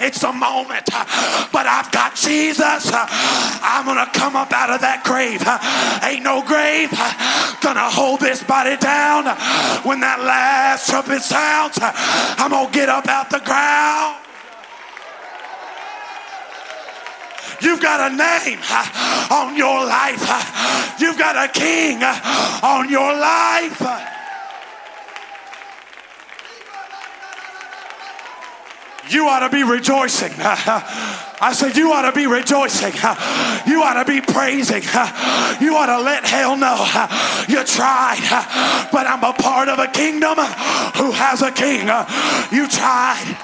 it's 0.00 0.22
a 0.22 0.32
moment. 0.32 0.86
But 1.52 1.66
I've 1.66 1.90
got 1.90 2.14
Jesus. 2.14 2.90
I'm 2.92 3.84
going 3.84 3.98
to 3.98 4.10
come 4.18 4.36
up 4.36 4.52
out 4.52 4.70
of 4.70 4.80
that 4.80 5.04
grave. 5.04 5.42
Ain't 6.04 6.22
no 6.22 6.42
grave 6.46 6.90
gonna 7.60 7.90
hold 7.90 8.20
this 8.20 8.42
body 8.42 8.76
down. 8.76 9.24
When 9.84 10.00
that 10.00 10.20
last 10.20 10.88
trumpet 10.88 11.22
sounds, 11.22 11.78
I'm 11.80 12.50
going 12.50 12.66
to 12.66 12.72
get 12.72 12.88
up 12.88 13.08
out 13.08 13.30
the 13.30 13.40
ground. 13.40 14.22
You've 17.60 17.80
got 17.80 18.12
a 18.12 18.14
name 18.14 18.60
on 19.30 19.56
your 19.56 19.84
life. 19.84 21.00
You've 21.00 21.18
got 21.18 21.36
a 21.36 21.50
king 21.52 22.02
on 22.02 22.88
your 22.88 23.12
life. 23.16 24.15
You 29.08 29.28
ought 29.28 29.40
to 29.40 29.50
be 29.50 29.62
rejoicing. 29.62 30.32
I 30.38 31.52
said, 31.54 31.76
You 31.76 31.92
ought 31.92 32.10
to 32.10 32.12
be 32.12 32.26
rejoicing. 32.26 32.92
You 33.66 33.82
ought 33.82 34.02
to 34.02 34.04
be 34.04 34.20
praising. 34.20 34.82
You 35.60 35.76
ought 35.76 35.86
to 35.86 36.00
let 36.00 36.24
hell 36.24 36.56
know 36.56 36.76
you 37.48 37.64
tried, 37.64 38.18
but 38.92 39.06
I'm 39.06 39.22
a 39.24 39.32
part 39.32 39.68
of 39.68 39.78
a 39.78 39.86
kingdom 39.86 40.36
who 40.36 41.10
has 41.12 41.42
a 41.42 41.50
king. 41.50 41.86
You 42.52 42.68
tried. 42.68 43.36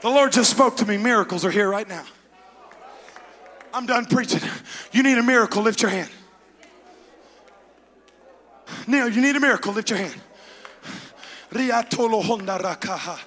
The 0.00 0.08
Lord 0.08 0.32
just 0.32 0.50
spoke 0.50 0.76
to 0.78 0.86
me. 0.86 0.96
Miracles 0.96 1.44
are 1.44 1.50
here 1.50 1.68
right 1.68 1.88
now. 1.88 2.04
I'm 3.72 3.86
done 3.86 4.06
preaching. 4.06 4.40
You 4.92 5.02
need 5.02 5.18
a 5.18 5.22
miracle, 5.22 5.62
lift 5.62 5.82
your 5.82 5.90
hand. 5.90 6.10
Neil, 8.86 9.08
you 9.08 9.20
need 9.20 9.36
a 9.36 9.40
miracle, 9.40 9.72
lift 9.72 9.90
your 9.90 9.98
hand. 9.98 10.20
Riatolo 11.50 12.22
honda 12.22 12.58
rakaha. 12.58 13.18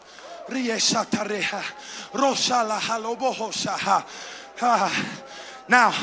Rieshatareha. 0.48 1.62
Roshala 2.14 2.80
halobohoshaha. 2.80 4.06
Ah. 4.62 5.22
Now, 5.68 5.94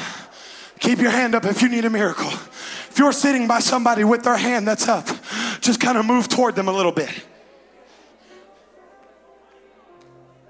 keep 0.81 1.01
your 1.01 1.11
hand 1.11 1.35
up 1.35 1.45
if 1.45 1.63
you 1.63 1.69
need 1.69 1.85
a 1.85 1.91
miracle. 1.91 2.31
If 2.91 2.95
you're 2.99 3.13
sitting 3.13 3.47
by 3.47 3.61
somebody 3.61 4.05
with 4.05 4.23
their 4.25 4.37
hand 4.37 4.67
that's 4.67 4.89
up, 4.89 5.07
just 5.61 5.81
kind 5.81 5.99
of 5.99 6.07
move 6.07 6.29
toward 6.29 6.57
them 6.57 6.69
a 6.69 6.73
little 6.73 6.93
bit. 6.93 7.11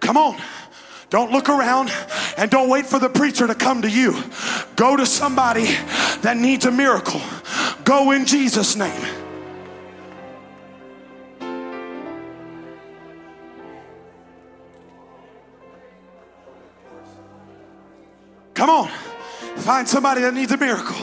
Come 0.01 0.17
on. 0.17 0.41
Don't 1.11 1.33
look 1.33 1.49
around 1.49 1.91
and 2.37 2.51
don't 2.51 2.69
wait 2.69 2.85
for 2.87 2.99
the 2.99 3.09
preacher 3.09 3.47
to 3.47 3.55
come 3.55 3.83
to 3.83 3.91
you. 3.91 4.23
Go 4.77 4.97
to 4.97 5.07
somebody 5.07 5.65
that 6.21 6.37
needs 6.37 6.67
a 6.67 6.71
miracle. 6.71 7.21
Go 7.85 8.11
in 8.11 8.27
Jesus' 8.27 8.77
name. 8.77 9.01
Come 18.53 18.71
on. 18.71 18.89
Find 19.59 19.89
somebody 19.89 20.21
that 20.23 20.35
needs 20.35 20.53
a 20.53 20.57
miracle. 20.57 20.97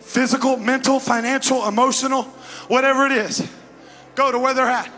Physical, 0.00 0.56
mental, 0.56 0.98
financial, 0.98 1.68
emotional, 1.68 2.24
whatever 2.68 3.06
it 3.06 3.12
is. 3.12 3.48
Go 4.16 4.32
to 4.32 4.38
where 4.38 4.54
they're 4.54 4.66
at. 4.66 4.90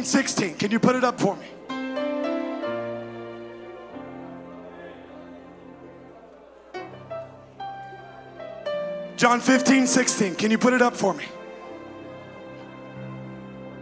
John 0.00 0.06
15, 0.06 0.26
16. 0.26 0.54
Can 0.54 0.70
you 0.70 0.78
put 0.78 0.96
it 0.96 1.04
up 1.04 1.20
for 1.20 1.36
me? 1.36 1.44
John 9.16 9.40
15, 9.40 9.86
16. 9.86 10.34
Can 10.36 10.50
you 10.50 10.56
put 10.56 10.72
it 10.72 10.80
up 10.80 10.96
for 10.96 11.12
me? 11.12 11.26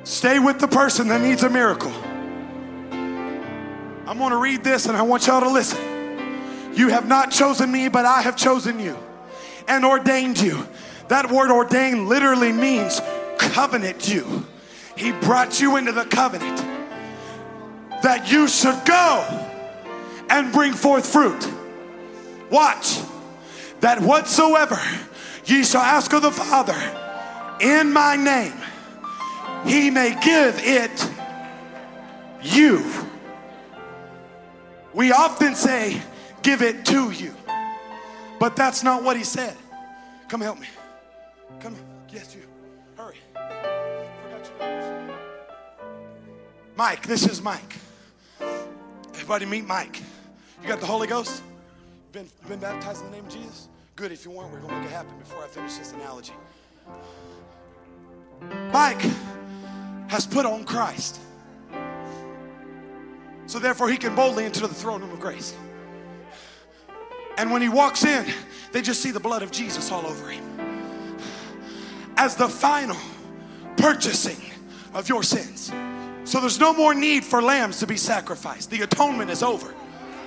Stay 0.03 0.41
with 0.41 0.59
the 0.59 0.67
person 0.67 1.07
that 1.09 1.21
needs 1.21 1.45
a 1.45 1.51
miracle. 1.51 1.93
I'm 4.09 4.19
going 4.19 4.33
to 4.33 4.39
read 4.39 4.65
this 4.65 4.87
and 4.87 4.97
I 4.97 5.03
want 5.03 5.29
y'all 5.29 5.43
to 5.43 5.51
listen. 5.51 5.79
You 6.75 6.89
have 6.89 7.07
not 7.07 7.31
chosen 7.31 7.71
me, 7.71 7.89
but 7.89 8.05
I 8.05 8.23
have 8.23 8.37
chosen 8.37 8.81
you 8.81 8.97
and 9.69 9.85
ordained 9.85 10.41
you. 10.41 10.67
That 11.07 11.31
word 11.31 11.53
ordained 11.53 12.09
literally 12.09 12.51
means 12.51 13.01
covenant 13.39 14.09
you. 14.09 14.45
He 14.99 15.13
brought 15.13 15.61
you 15.61 15.77
into 15.77 15.93
the 15.93 16.05
covenant 16.05 16.59
that 18.03 18.31
you 18.33 18.49
should 18.49 18.85
go 18.85 19.47
and 20.29 20.53
bring 20.53 20.73
forth 20.73 21.07
fruit. 21.07 21.49
Watch 22.51 22.99
that 23.79 24.01
whatsoever 24.03 24.81
ye 25.45 25.63
shall 25.63 25.83
ask 25.83 26.13
of 26.13 26.23
the 26.23 26.33
Father 26.33 26.75
in 27.61 27.93
my 27.93 28.17
name, 28.17 28.55
he 29.65 29.89
may 29.91 30.19
give 30.21 30.59
it 30.59 31.11
you. 32.43 32.85
We 34.95 35.13
often 35.13 35.55
say, 35.55 36.03
give 36.43 36.61
it 36.63 36.85
to 36.87 37.13
you, 37.13 37.35
but 38.41 38.57
that's 38.57 38.83
not 38.83 39.05
what 39.05 39.17
he 39.17 39.23
said. 39.23 39.57
Come 40.29 40.41
help 40.41 40.59
me. 40.59 40.67
Come, 41.61 41.77
yes, 42.11 42.35
you. 42.35 42.48
Mike, 46.79 47.09
this 47.09 47.27
is 47.27 47.43
Mike. 47.43 47.75
Everybody 49.13 49.47
meet 49.47 49.67
Mike. 49.67 50.01
You 50.63 50.69
got 50.69 50.79
the 50.79 50.87
Holy 50.87 51.09
Ghost? 51.09 51.43
Been, 52.13 52.29
been 52.47 52.61
baptized 52.61 53.05
in 53.05 53.11
the 53.11 53.17
name 53.17 53.27
of 53.27 53.33
Jesus? 53.33 53.69
Good. 53.97 54.13
If 54.13 54.25
you 54.25 54.31
weren't, 54.31 54.53
we're 54.53 54.61
going 54.61 54.75
to 54.75 54.79
make 54.79 54.89
it 54.89 54.93
happen 54.93 55.19
before 55.19 55.43
I 55.43 55.49
finish 55.49 55.75
this 55.75 55.93
analogy. 55.93 56.35
Mike 58.73 59.01
has 60.07 60.25
put 60.25 60.47
on 60.47 60.63
Christ. 60.63 61.19
So 63.47 63.59
therefore, 63.59 63.89
he 63.89 63.97
can 63.97 64.15
boldly 64.15 64.45
enter 64.45 64.61
the 64.61 64.73
throne 64.73 65.01
room 65.01 65.11
of 65.11 65.19
grace. 65.19 65.57
And 67.39 67.51
when 67.51 67.61
he 67.61 67.69
walks 67.69 68.05
in, 68.05 68.25
they 68.71 68.83
just 68.83 69.03
see 69.03 69.11
the 69.11 69.19
blood 69.19 69.43
of 69.43 69.51
Jesus 69.51 69.91
all 69.91 70.07
over 70.07 70.31
him. 70.31 70.45
As 72.17 72.37
the 72.37 72.49
final 72.49 72.97
purchasing 73.77 74.41
of 74.95 75.09
your 75.09 75.25
sins. 75.25 75.73
So 76.29 76.41
there's 76.41 76.61
no 76.61 76.75
more 76.75 76.93
need 76.93 77.25
for 77.25 77.41
lambs 77.41 77.79
to 77.79 77.87
be 77.87 77.97
sacrificed. 77.97 78.69
The 78.69 78.83
atonement 78.83 79.31
is 79.31 79.43
over. 79.43 79.69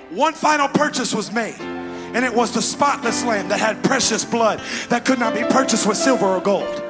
One 0.10 0.34
final 0.34 0.68
purchase 0.68 1.14
was 1.14 1.32
made, 1.32 1.62
and 1.62 2.26
it 2.26 2.34
was 2.34 2.52
the 2.52 2.62
spotless 2.62 3.24
lamb 3.24 3.50
that 3.50 3.60
had 3.60 3.84
precious 3.84 4.26
blood 4.26 4.62
that 4.90 5.06
could 5.06 5.20
not 5.20 5.36
be 5.36 5.44
purchased 5.44 5.86
with 5.86 5.98
silver 5.98 6.26
or 6.26 6.42
gold. 6.42 6.84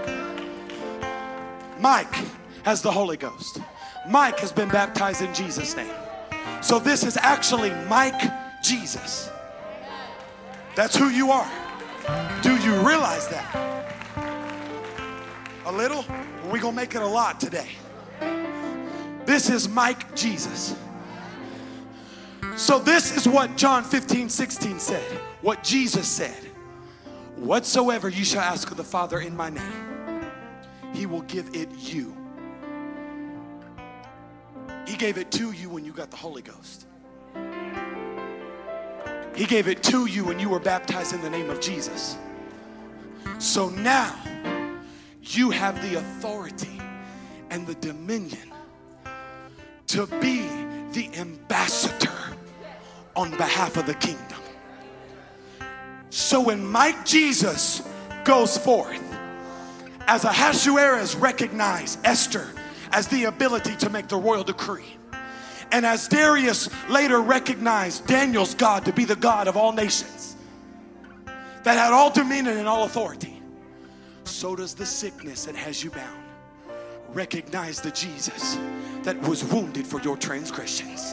Mike 1.77 2.15
has 2.63 2.81
the 2.81 2.89
Holy 2.89 3.17
Ghost. 3.17 3.59
Mike 4.07 4.39
has 4.39 4.53
been 4.53 4.69
baptized 4.69 5.21
in 5.21 5.33
Jesus' 5.33 5.75
name. 5.75 5.93
So 6.61 6.79
this 6.79 7.03
is 7.03 7.17
actually 7.17 7.71
Mike 7.89 8.31
Jesus. 8.63 9.29
That's 10.73 10.95
who 10.95 11.09
you 11.09 11.31
are. 11.31 11.51
Do 12.41 12.55
you 12.55 12.75
realize 12.87 13.27
that? 13.27 13.83
A 15.65 15.71
little? 15.73 16.05
We're 16.45 16.61
going 16.61 16.75
to 16.75 16.81
make 16.81 16.95
it 16.95 17.01
a 17.01 17.05
lot 17.05 17.41
today. 17.41 17.67
This 19.31 19.49
is 19.49 19.69
Mike 19.69 20.13
Jesus. 20.13 20.75
So, 22.57 22.79
this 22.79 23.15
is 23.15 23.29
what 23.29 23.55
John 23.55 23.81
15, 23.81 24.27
16 24.27 24.77
said, 24.77 25.01
what 25.39 25.63
Jesus 25.63 26.05
said. 26.05 26.35
Whatsoever 27.37 28.09
you 28.09 28.25
shall 28.25 28.41
ask 28.41 28.69
of 28.71 28.75
the 28.75 28.83
Father 28.83 29.21
in 29.21 29.33
my 29.33 29.49
name, 29.49 30.25
he 30.93 31.05
will 31.05 31.21
give 31.21 31.49
it 31.55 31.69
you. 31.77 32.13
He 34.85 34.97
gave 34.97 35.17
it 35.17 35.31
to 35.31 35.53
you 35.53 35.69
when 35.69 35.85
you 35.85 35.93
got 35.93 36.11
the 36.11 36.17
Holy 36.17 36.41
Ghost. 36.41 36.85
He 39.33 39.45
gave 39.45 39.69
it 39.69 39.81
to 39.83 40.07
you 40.07 40.25
when 40.25 40.41
you 40.41 40.49
were 40.49 40.59
baptized 40.59 41.13
in 41.13 41.21
the 41.21 41.29
name 41.29 41.49
of 41.49 41.61
Jesus. 41.61 42.17
So 43.39 43.69
now 43.69 44.13
you 45.21 45.51
have 45.51 45.81
the 45.89 45.99
authority 45.99 46.81
and 47.49 47.65
the 47.65 47.75
dominion 47.75 48.50
to 49.91 50.07
be 50.21 50.47
the 50.93 51.09
ambassador 51.17 52.11
on 53.13 53.29
behalf 53.31 53.75
of 53.75 53.85
the 53.85 53.93
kingdom. 53.95 54.39
So 56.09 56.39
when 56.39 56.65
Mike 56.65 57.05
Jesus 57.05 57.81
goes 58.23 58.57
forth, 58.57 59.03
as 60.07 60.23
Ahasuerus 60.23 61.15
recognized 61.15 61.99
Esther 62.05 62.51
as 62.93 63.07
the 63.09 63.25
ability 63.25 63.75
to 63.77 63.89
make 63.89 64.07
the 64.07 64.15
royal 64.15 64.45
decree, 64.45 64.97
and 65.73 65.85
as 65.85 66.07
Darius 66.07 66.69
later 66.89 67.21
recognized 67.21 68.07
Daniel's 68.07 68.55
God 68.55 68.85
to 68.85 68.93
be 68.93 69.03
the 69.03 69.17
God 69.17 69.49
of 69.49 69.57
all 69.57 69.73
nations, 69.73 70.37
that 71.63 71.77
had 71.77 71.91
all 71.91 72.09
dominion 72.09 72.57
and 72.57 72.67
all 72.67 72.85
authority, 72.85 73.41
so 74.23 74.55
does 74.55 74.73
the 74.73 74.85
sickness 74.85 75.43
that 75.45 75.55
has 75.55 75.83
you 75.83 75.91
bound. 75.91 76.20
Recognize 77.13 77.81
the 77.81 77.91
Jesus 77.91 78.57
that 79.03 79.19
was 79.21 79.43
wounded 79.43 79.85
for 79.85 79.99
your 80.01 80.15
transgressions, 80.15 81.11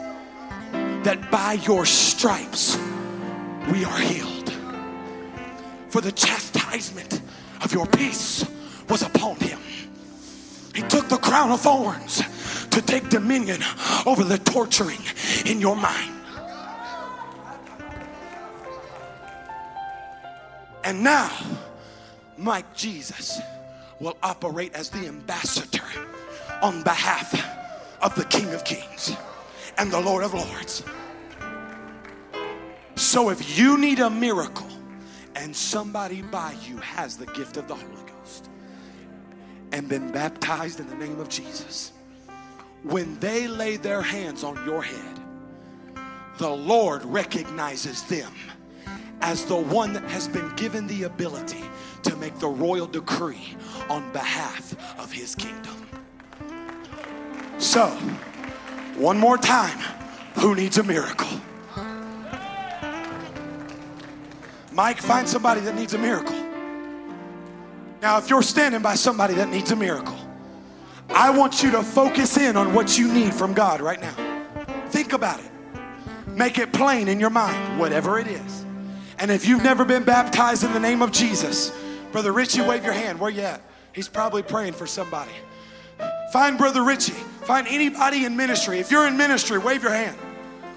that 1.05 1.29
by 1.31 1.55
your 1.55 1.85
stripes 1.85 2.79
we 3.73 3.85
are 3.85 3.99
healed 3.99 4.53
for 5.89 6.01
the 6.01 6.13
chastisement 6.13 7.21
of 7.65 7.73
your 7.73 7.87
peace 7.87 8.47
was 8.89 9.03
upon 9.03 9.37
him. 9.37 9.59
He 10.75 10.83
took 10.83 11.09
the 11.09 11.17
crown 11.17 11.51
of 11.51 11.61
thorns 11.61 12.23
to 12.69 12.81
take 12.81 13.09
dominion 13.09 13.61
over 14.07 14.23
the 14.23 14.39
torturing 14.39 15.01
in 15.47 15.61
your 15.61 15.75
mind. 15.75 16.15
And 20.85 21.03
now, 21.03 21.31
Mike 22.37 22.73
Jesus 22.75 23.41
will 24.01 24.17
operate 24.23 24.75
as 24.75 24.91
the 24.91 25.07
ambassador 25.07 25.85
on 26.63 26.83
behalf 26.83 27.35
of 28.03 28.15
the 28.15 28.25
King 28.27 28.53
of 28.55 28.65
Kings 28.65 29.17
and 29.77 29.91
the 29.91 30.01
Lord 30.01 30.25
of 30.25 30.35
Lords. 30.35 30.83
So 32.97 33.31
if 33.31 33.59
you 33.59 33.79
need 33.79 34.01
a 34.01 34.11
miracle, 34.11 34.69
and 35.39 35.55
somebody 35.55 36.21
by 36.21 36.55
you 36.67 36.77
has 36.79 37.17
the 37.17 37.27
gift 37.27 37.57
of 37.57 37.69
the 37.69 37.75
Holy 37.75 38.03
Ghost 38.07 38.51
and 39.71 39.89
been 39.89 40.11
baptized 40.11 40.81
in 40.81 40.89
the 40.89 40.97
name 40.97 41.21
of 41.21 41.29
Jesus, 41.29 41.93
when 42.83 43.19
they 43.21 43.47
lay 43.47 43.77
their 43.77 44.03
hands 44.03 44.43
on 44.43 44.57
your 44.67 44.83
head, 44.83 45.21
the 46.39 46.51
Lord 46.51 47.05
recognizes 47.05 48.03
them 48.05 48.33
as 49.21 49.45
the 49.45 49.57
one 49.57 49.93
that 49.93 50.05
has 50.05 50.27
been 50.27 50.55
given 50.57 50.87
the 50.87 51.05
ability 51.05 51.65
to 52.09 52.17
make 52.17 52.39
the 52.39 52.49
royal 52.49 52.87
decree 52.87 53.55
on 53.91 54.11
behalf 54.13 54.75
of 54.99 55.13
his 55.13 55.35
kingdom. 55.35 55.87
So, 57.59 57.89
one 58.97 59.19
more 59.19 59.37
time, 59.37 59.79
who 60.35 60.55
needs 60.55 60.79
a 60.79 60.83
miracle? 60.83 61.29
Mike, 64.73 64.99
find 64.99 65.29
somebody 65.29 65.61
that 65.63 65.75
needs 65.75 65.93
a 65.95 65.99
miracle. 65.99 66.37
Now, 68.01 68.19
if 68.19 68.31
you're 68.31 68.43
standing 68.43 68.81
by 68.81 68.95
somebody 68.95 69.35
that 69.35 69.49
needs 69.49 69.73
a 69.73 69.77
miracle, 69.77 70.17
I 71.11 71.31
want 71.31 71.63
you 71.63 71.71
to 71.73 71.83
focus 71.83 72.37
in 72.37 72.57
on 72.57 72.73
what 72.73 72.97
you 72.97 73.13
need 73.13 73.35
from 73.35 73.55
God 73.55 73.81
right 73.81 74.01
now. 74.01 74.15
Think 74.91 75.13
about 75.13 75.41
it. 75.41 75.51
Make 76.29 76.59
it 76.59 76.73
plain 76.73 77.09
in 77.09 77.19
your 77.19 77.31
mind, 77.31 77.79
whatever 77.79 78.19
it 78.19 78.29
is. 78.29 78.65
And 79.19 79.31
if 79.31 79.47
you've 79.49 79.65
never 79.65 79.85
been 79.85 80.05
baptized 80.05 80.63
in 80.63 80.73
the 80.73 80.81
name 80.81 81.03
of 81.03 81.11
Jesus, 81.11 81.73
Brother 82.13 82.33
Richie, 82.33 82.63
wave 82.63 82.85
your 82.85 82.93
hand. 82.93 83.21
Where 83.21 83.31
you 83.31 83.43
at? 83.43 83.61
He's 83.93 84.09
probably 84.09 84.43
praying 84.43 84.75
for 84.75 84.87
somebody. 84.87 85.33
Find 86.33 86.59
Brother 86.59 86.85
Richie. 86.85 87.13
Find 87.13 87.67
anybody 87.67 88.25
in 88.25 88.37
ministry. 88.37 88.79
If 88.79 88.91
you're 88.91 89.07
in 89.07 89.17
ministry, 89.17 89.59
wave 89.59 89.83
your 89.83 89.93
hand. 89.93 90.17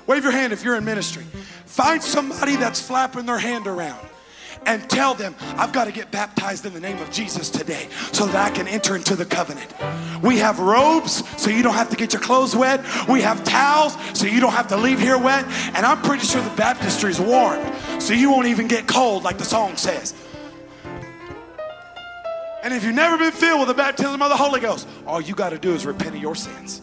Wave 0.07 0.23
your 0.23 0.31
hand 0.31 0.53
if 0.53 0.63
you're 0.63 0.75
in 0.75 0.85
ministry. 0.85 1.23
Find 1.65 2.01
somebody 2.01 2.55
that's 2.55 2.81
flapping 2.81 3.25
their 3.25 3.37
hand 3.37 3.67
around 3.67 4.07
and 4.65 4.87
tell 4.89 5.13
them, 5.13 5.35
I've 5.57 5.73
got 5.73 5.85
to 5.85 5.91
get 5.91 6.11
baptized 6.11 6.65
in 6.65 6.73
the 6.73 6.79
name 6.79 6.97
of 6.99 7.11
Jesus 7.11 7.49
today 7.49 7.87
so 8.11 8.25
that 8.27 8.35
I 8.35 8.49
can 8.53 8.67
enter 8.67 8.95
into 8.95 9.15
the 9.15 9.25
covenant. 9.25 9.73
We 10.21 10.37
have 10.37 10.59
robes 10.59 11.23
so 11.41 11.49
you 11.49 11.63
don't 11.63 11.73
have 11.73 11.89
to 11.89 11.95
get 11.95 12.13
your 12.13 12.21
clothes 12.21 12.55
wet. 12.55 12.81
We 13.09 13.21
have 13.21 13.43
towels 13.43 13.97
so 14.13 14.27
you 14.27 14.39
don't 14.39 14.53
have 14.53 14.67
to 14.67 14.77
leave 14.77 14.99
here 14.99 15.17
wet. 15.17 15.45
And 15.75 15.85
I'm 15.85 16.01
pretty 16.01 16.25
sure 16.25 16.41
the 16.41 16.55
baptistry 16.55 17.09
is 17.11 17.19
warm 17.19 17.59
so 17.99 18.13
you 18.13 18.31
won't 18.31 18.47
even 18.47 18.67
get 18.67 18.87
cold 18.87 19.23
like 19.23 19.37
the 19.37 19.45
song 19.45 19.77
says. 19.77 20.13
And 22.63 22.73
if 22.73 22.83
you've 22.83 22.95
never 22.95 23.17
been 23.17 23.31
filled 23.31 23.59
with 23.59 23.67
the 23.69 23.73
baptism 23.73 24.21
of 24.21 24.29
the 24.29 24.37
Holy 24.37 24.59
Ghost, 24.59 24.87
all 25.07 25.19
you 25.19 25.33
got 25.33 25.49
to 25.49 25.57
do 25.57 25.73
is 25.73 25.85
repent 25.85 26.15
of 26.15 26.21
your 26.21 26.35
sins 26.35 26.81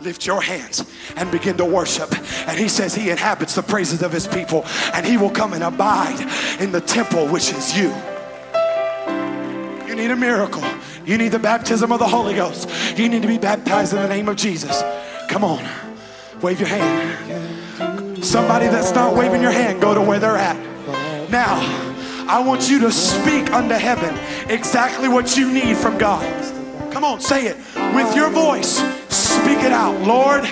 lift 0.00 0.26
your 0.26 0.40
hands 0.40 0.84
and 1.16 1.30
begin 1.30 1.56
to 1.56 1.64
worship. 1.64 2.12
And 2.48 2.58
he 2.58 2.68
says 2.68 2.94
he 2.94 3.10
inhabits 3.10 3.54
the 3.54 3.62
praises 3.62 4.02
of 4.02 4.12
his 4.12 4.26
people 4.26 4.64
and 4.94 5.04
he 5.04 5.16
will 5.16 5.30
come 5.30 5.52
and 5.52 5.64
abide 5.64 6.20
in 6.60 6.72
the 6.72 6.80
temple, 6.80 7.26
which 7.28 7.52
is 7.52 7.76
you. 7.76 7.94
You 9.86 9.94
need 9.94 10.10
a 10.10 10.16
miracle. 10.16 10.62
You 11.04 11.18
need 11.18 11.32
the 11.32 11.38
baptism 11.38 11.90
of 11.90 11.98
the 11.98 12.06
Holy 12.06 12.34
Ghost. 12.34 12.68
You 12.98 13.08
need 13.08 13.22
to 13.22 13.28
be 13.28 13.38
baptized 13.38 13.94
in 13.94 14.02
the 14.02 14.08
name 14.08 14.28
of 14.28 14.36
Jesus. 14.36 14.82
Come 15.28 15.44
on, 15.44 15.66
wave 16.42 16.60
your 16.60 16.68
hand. 16.68 18.24
Somebody 18.24 18.66
that's 18.66 18.92
not 18.92 19.14
waving 19.14 19.40
your 19.40 19.52
hand, 19.52 19.80
go 19.80 19.94
to 19.94 20.02
where 20.02 20.18
they're 20.18 20.36
at. 20.36 20.56
Now, 21.30 21.87
I 22.28 22.40
want 22.40 22.68
you 22.68 22.78
to 22.80 22.92
speak 22.92 23.52
unto 23.52 23.74
heaven 23.74 24.14
exactly 24.50 25.08
what 25.08 25.36
you 25.36 25.50
need 25.50 25.78
from 25.78 25.96
God. 25.96 26.22
Come 26.92 27.02
on, 27.02 27.20
say 27.20 27.46
it 27.46 27.56
with 27.94 28.14
your 28.14 28.28
voice. 28.28 28.82
Speak 29.08 29.58
it 29.58 29.72
out. 29.72 29.98
Lord, 30.02 30.44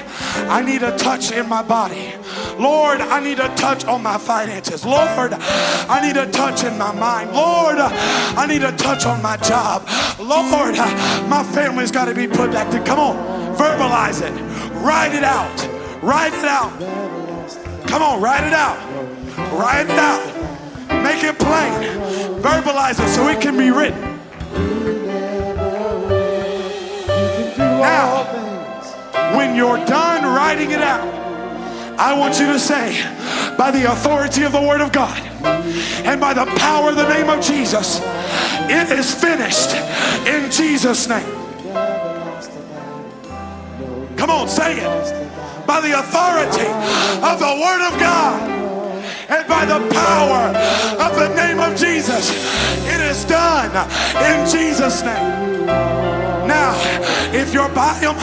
I 0.49 0.63
need 0.63 0.83
a 0.83 0.97
touch 0.97 1.33
in 1.33 1.47
my 1.49 1.63
body. 1.63 2.15
Lord, 2.59 3.01
I 3.01 3.21
need 3.21 3.41
a 3.41 3.55
touch 3.57 3.85
on 3.85 4.03
my 4.03 4.17
finances. 4.17 4.87
Lord, 4.87 5.35
I 5.35 6.01
need 6.01 6.17
a 6.17 6.31
touch 6.31 6.65
in 6.65 6.79
my 6.79 6.93
mind. 6.95 7.33
Lord, 7.33 7.77
I 7.77 8.47
need 8.47 8.63
a 8.63 8.73
touch 8.73 9.05
on 9.05 9.21
my 9.21 9.37
job. 9.37 9.83
Lord, 10.19 10.77
my 11.29 11.43
family's 11.53 11.91
got 11.91 12.07
to 12.07 12.15
be 12.15 12.27
put 12.27 12.53
back 12.53 12.71
to. 12.71 12.83
Come 12.85 12.99
on, 12.99 13.17
verbalize 13.57 14.23
it. 14.23 14.33
Write 14.83 15.15
it 15.15 15.25
out. 15.25 15.69
Write 16.03 16.33
it 16.33 16.45
out. 16.45 16.73
Come 17.87 18.03
on, 18.03 18.23
write 18.23 18.47
it 18.47 18.55
out. 18.55 18.79
Write 19.53 19.87
it 19.87 19.99
out. 19.99 20.46
Make 21.07 21.23
it 21.23 21.39
plain. 21.39 21.73
Verbalize 22.43 22.99
it 22.99 23.09
so 23.11 23.29
it 23.29 23.41
can 23.41 23.57
be 23.57 23.71
written. 23.71 24.01
Now, 27.57 28.25
when 29.37 29.55
you're 29.55 29.85
done 29.87 30.25
writing 30.25 30.73
it 30.73 30.83
out, 30.83 31.07
I 31.97 32.13
want 32.19 32.41
you 32.41 32.47
to 32.47 32.59
say, 32.59 33.01
by 33.57 33.71
the 33.71 33.93
authority 33.93 34.43
of 34.43 34.51
the 34.51 34.61
Word 34.61 34.81
of 34.81 34.91
God 34.91 35.17
and 36.05 36.21
by 36.21 36.35
the 36.35 36.47
power 36.59 36.91
of 36.91 36.97
the 36.97 37.09
name 37.09 37.31
of 37.31 37.41
Jesus, 37.41 38.01
it 38.69 38.91
is 38.91 39.15
finished 39.15 39.77
in 40.27 40.51
Jesus' 40.51 41.09
name. 41.09 41.25
Come 44.17 44.31
on, 44.31 44.49
say 44.49 44.81
it. 44.81 45.67
By 45.69 45.81
the 45.81 46.01
authority 46.01 46.67
of 47.25 47.39
the 47.39 47.61
Word 47.63 47.95
of 47.95 48.01
God 48.01 48.57
and 49.29 49.47
by 49.49 49.65
the 49.65 49.81
power 49.93 50.55
of 51.03 51.17
the 51.17 51.35
name 51.35 51.59
of 51.59 51.77
Jesus, 51.79 52.31
it 52.87 53.01
is 53.01 53.25
done 53.25 53.71
in 54.23 54.49
Jesus' 54.49 55.03
name. 55.03 55.67
Now, 56.47 56.75
if 57.35 57.53
you're 57.53 57.69
by 57.71 57.99
them, 57.99 58.17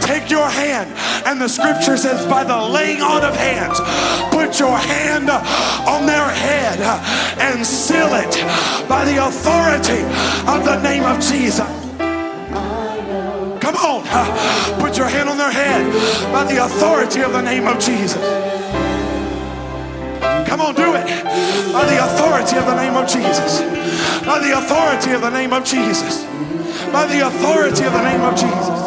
take 0.00 0.28
your 0.28 0.48
hand. 0.48 0.90
And 1.24 1.40
the 1.40 1.48
scripture 1.48 1.96
says, 1.96 2.26
by 2.26 2.42
the 2.42 2.56
laying 2.56 3.00
on 3.00 3.22
of 3.22 3.36
hands, 3.36 3.78
put 4.34 4.58
your 4.58 4.76
hand 4.76 5.30
on 5.30 6.06
their 6.06 6.28
head 6.28 6.80
and 7.38 7.64
seal 7.64 8.08
it 8.14 8.88
by 8.88 9.04
the 9.04 9.24
authority 9.24 10.02
of 10.50 10.64
the 10.64 10.82
name 10.82 11.04
of 11.04 11.20
Jesus. 11.20 11.68
Come 13.60 13.76
on, 13.76 14.80
put 14.80 14.96
your 14.96 15.06
hand 15.06 15.28
on 15.28 15.38
their 15.38 15.52
head 15.52 15.86
by 16.32 16.44
the 16.44 16.64
authority 16.64 17.20
of 17.20 17.32
the 17.32 17.42
name 17.42 17.68
of 17.68 17.78
Jesus. 17.78 18.89
Come 20.50 20.62
on, 20.62 20.74
do 20.74 20.96
it. 20.96 21.06
By 21.72 21.84
the 21.86 22.04
authority 22.04 22.56
of 22.56 22.66
the 22.66 22.74
name 22.74 22.96
of 22.96 23.08
Jesus. 23.08 23.60
By 24.26 24.40
the 24.40 24.58
authority 24.58 25.12
of 25.12 25.20
the 25.20 25.30
name 25.30 25.52
of 25.52 25.64
Jesus. 25.64 26.24
By 26.92 27.06
the 27.06 27.24
authority 27.24 27.84
of 27.84 27.92
the 27.92 28.02
name 28.02 28.20
of 28.22 28.34
Jesus. 28.34 28.80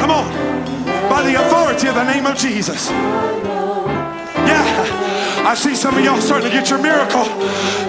Come 0.00 0.10
on. 0.10 1.08
By 1.08 1.22
the 1.22 1.46
authority 1.46 1.86
of 1.86 1.94
the 1.94 2.12
name 2.12 2.26
of 2.26 2.36
Jesus. 2.36 2.90
I 5.46 5.54
see 5.54 5.76
some 5.76 5.96
of 5.96 6.04
y'all 6.04 6.20
starting 6.20 6.50
to 6.50 6.52
get 6.52 6.70
your 6.70 6.82
miracle. 6.82 7.22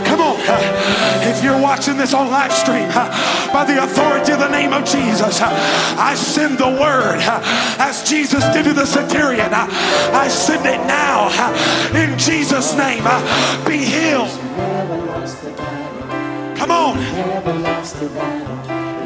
Come 0.06 0.22
on. 0.22 0.38
If 1.26 1.44
you're 1.44 1.60
watching 1.60 1.98
this 1.98 2.14
on 2.14 2.30
live 2.30 2.54
stream, 2.54 2.88
by 3.52 3.66
the 3.66 3.84
authority 3.84 4.32
of 4.34 4.40
the 4.40 4.50
name 4.50 4.74
of 4.74 4.86
Jesus, 4.86 5.42
I 5.42 6.14
send 6.14 6.60
the 6.60 6.68
word 6.68 7.18
as 7.80 8.08
Jesus 8.08 8.44
did 8.54 8.66
to 8.66 8.74
the 8.74 8.86
centurion. 8.86 9.50
I 9.52 10.28
send 10.28 10.68
it 10.68 10.78
now 10.86 11.34
in 11.96 12.18
Jesus' 12.20 12.78
name. 12.78 13.04
Be 13.66 13.78
healed. 13.78 14.30
Come 16.58 16.70
on. 16.70 16.98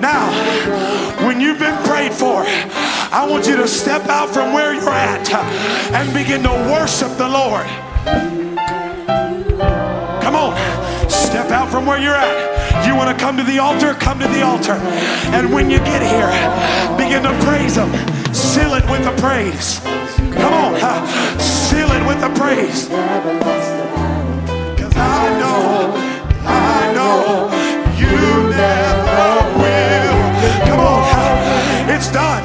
Now, 0.02 0.28
when 1.26 1.40
you've 1.40 1.60
been 1.60 1.82
prayed 1.86 2.12
for, 2.12 2.44
I 3.14 3.26
want 3.30 3.48
you 3.48 3.56
to 3.56 3.68
step 3.68 4.10
out 4.10 4.30
from 4.30 4.52
where 4.52 4.74
you're 4.74 4.90
at 4.90 5.32
and 5.94 6.14
begin 6.14 6.44
to 6.44 6.52
worship 6.70 7.16
the 7.18 7.30
Lord. 7.30 8.41
Come 10.32 10.54
on, 10.54 11.10
step 11.10 11.52
out 11.52 11.70
from 11.70 11.86
where 11.86 12.00
you're 12.00 12.16
at. 12.16 12.88
You 12.88 12.96
want 12.96 13.12
to 13.12 13.22
come 13.22 13.36
to 13.36 13.44
the 13.44 13.60
altar? 13.60 13.94
Come 13.96 14.18
to 14.20 14.30
the 14.30 14.42
altar. 14.44 14.80
And 15.36 15.52
when 15.54 15.70
you 15.70 15.80
get 15.80 16.02
here, 16.02 16.32
begin 16.96 17.24
to 17.24 17.38
praise 17.44 17.76
Him. 17.76 17.92
Seal 18.34 18.76
it 18.76 18.90
with 18.90 19.04
the 19.04 19.12
praise. 19.20 19.82
Come 20.40 20.54
on, 20.54 20.80
seal 21.38 21.92
it 21.92 22.08
with 22.08 22.22
the 22.22 22.30
praise. 22.40 22.88
Because 24.72 24.96
I 24.96 25.36
know, 25.36 25.92
I 26.48 26.94
know 26.96 27.52
you 28.00 28.56
never 28.56 29.36
will. 29.60 30.16
Come 30.64 30.80
on, 30.80 31.04
it's 31.92 32.10
done. 32.10 32.42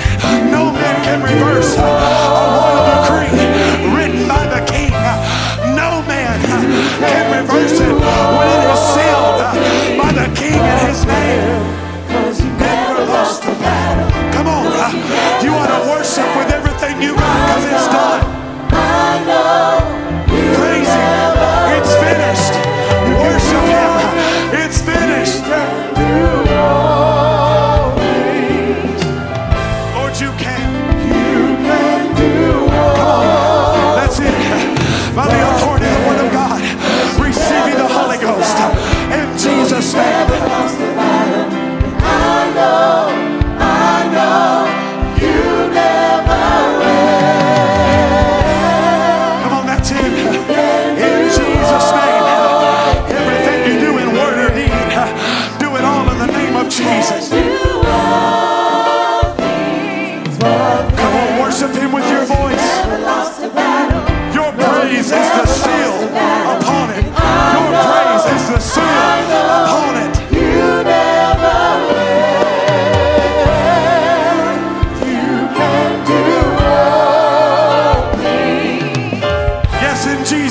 No 0.50 0.72
man 0.72 1.04
can 1.04 1.22
reverse 1.22 1.78
a 1.78 1.86
royal 1.86 2.82
decree 2.98 3.30
written 3.94 4.26
by 4.26 4.42
the 4.50 4.66
king. 4.66 4.90
No 5.76 6.02
man 6.02 6.40
can 6.42 7.30
reverse 7.30 7.75
with 16.14 16.52
everything 16.52 17.02
you 17.02 17.16
got 17.16 17.46
because 17.46 17.64
it's 17.64 17.88
done. 17.88 18.25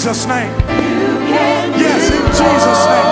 Jesus' 0.05 0.27
name. 0.27 0.51
Yes, 1.79 2.11
in 2.11 2.21
Jesus' 2.27 2.85
name. 2.85 3.04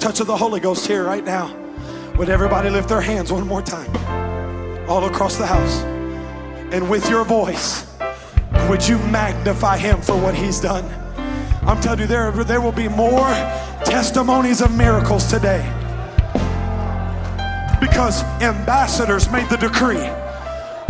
Touch 0.00 0.18
of 0.20 0.26
the 0.26 0.36
Holy 0.36 0.60
Ghost 0.60 0.86
here 0.86 1.04
right 1.04 1.24
now. 1.24 1.54
Would 2.16 2.30
everybody 2.30 2.70
lift 2.70 2.88
their 2.88 3.02
hands 3.02 3.30
one 3.30 3.46
more 3.46 3.60
time? 3.60 3.94
All 4.88 5.04
across 5.04 5.36
the 5.36 5.46
house. 5.46 5.82
And 6.72 6.88
with 6.88 7.08
your 7.10 7.22
voice, 7.24 7.86
would 8.68 8.86
you 8.86 8.98
magnify 9.10 9.76
him 9.76 10.00
for 10.00 10.16
what 10.16 10.34
he's 10.34 10.58
done? 10.58 10.84
I'm 11.62 11.80
telling 11.82 12.00
you, 12.00 12.06
there, 12.06 12.32
there 12.32 12.62
will 12.62 12.72
be 12.72 12.88
more 12.88 13.28
testimonies 13.84 14.62
of 14.62 14.74
miracles 14.74 15.26
today. 15.26 15.60
Because 17.78 18.22
ambassadors 18.40 19.30
made 19.30 19.48
the 19.50 19.56
decree. 19.56 20.08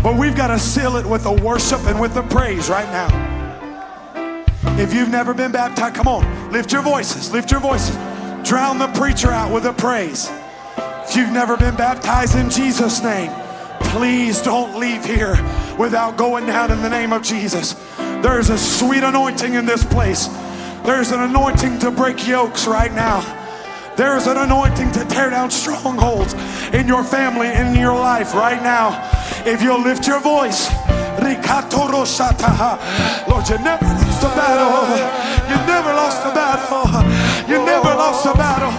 But 0.03 0.17
we've 0.17 0.37
got 0.37 0.49
to 0.49 0.59
seal 0.59 0.97
it 0.97 1.05
with 1.05 1.25
the 1.25 1.33
worship 1.33 1.81
and 1.87 2.01
with 2.01 2.15
the 2.15 2.23
praise 2.23 2.71
right 2.71 2.89
now. 2.91 3.09
If 4.79 4.95
you've 4.95 5.11
never 5.11 5.35
been 5.35 5.51
baptized, 5.51 5.97
come 5.97 6.07
on, 6.07 6.53
lift 6.53 6.73
your 6.73 6.83
voices, 6.83 7.33
lift 7.33 7.51
your 7.51 7.61
voices. 7.61 7.97
Drown 8.45 8.79
the 8.79 8.89
preacher 8.89 9.31
out 9.31 9.53
with 9.53 9.67
a 9.67 9.73
praise. 9.73 10.31
If 10.79 11.17
you've 11.17 11.33
never 11.33 11.57
been 11.57 11.77
baptized 11.77 12.37
in 12.37 12.51
Jesus' 12.51 13.03
name, 13.03 13.33
please 13.81 14.41
don't 14.43 14.79
leave 14.79 15.05
here 15.05 15.37
without 15.79 16.17
going 16.17 16.47
down 16.47 16.71
in 16.71 16.83
the 16.83 16.89
name 16.89 17.13
of 17.13 17.23
Jesus. 17.23 17.75
There's 18.23 18.51
a 18.51 18.59
sweet 18.59 19.03
anointing 19.03 19.55
in 19.55 19.67
this 19.67 19.85
place. 19.85 20.29
There's 20.85 21.11
an 21.11 21.21
anointing 21.21 21.79
to 21.81 21.91
break 21.91 22.27
yokes 22.27 22.67
right 22.67 22.93
now. 22.93 23.21
There's 23.97 24.27
an 24.27 24.37
anointing 24.37 24.93
to 24.93 25.05
tear 25.07 25.31
down 25.31 25.51
strongholds 25.51 26.35
in 26.73 26.87
your 26.89 27.05
family, 27.05 27.49
in 27.49 27.75
your 27.75 27.95
life 27.95 28.35
right 28.35 28.63
now. 28.63 29.11
If 29.45 29.63
you'll 29.63 29.83
lift 29.83 30.07
your 30.07 30.21
voice. 30.21 30.71
Lord, 33.29 33.47
you 33.49 33.59
never 33.63 33.87
lost 33.87 34.23
a 34.23 34.29
battle. 34.35 34.83
You 35.49 35.57
never 35.67 35.93
lost 35.95 36.27
a 36.27 36.35
battle. 36.35 36.91
You 37.49 37.65
never 37.65 37.95
lost 37.95 38.27
a 38.27 38.35
battle. 38.35 38.73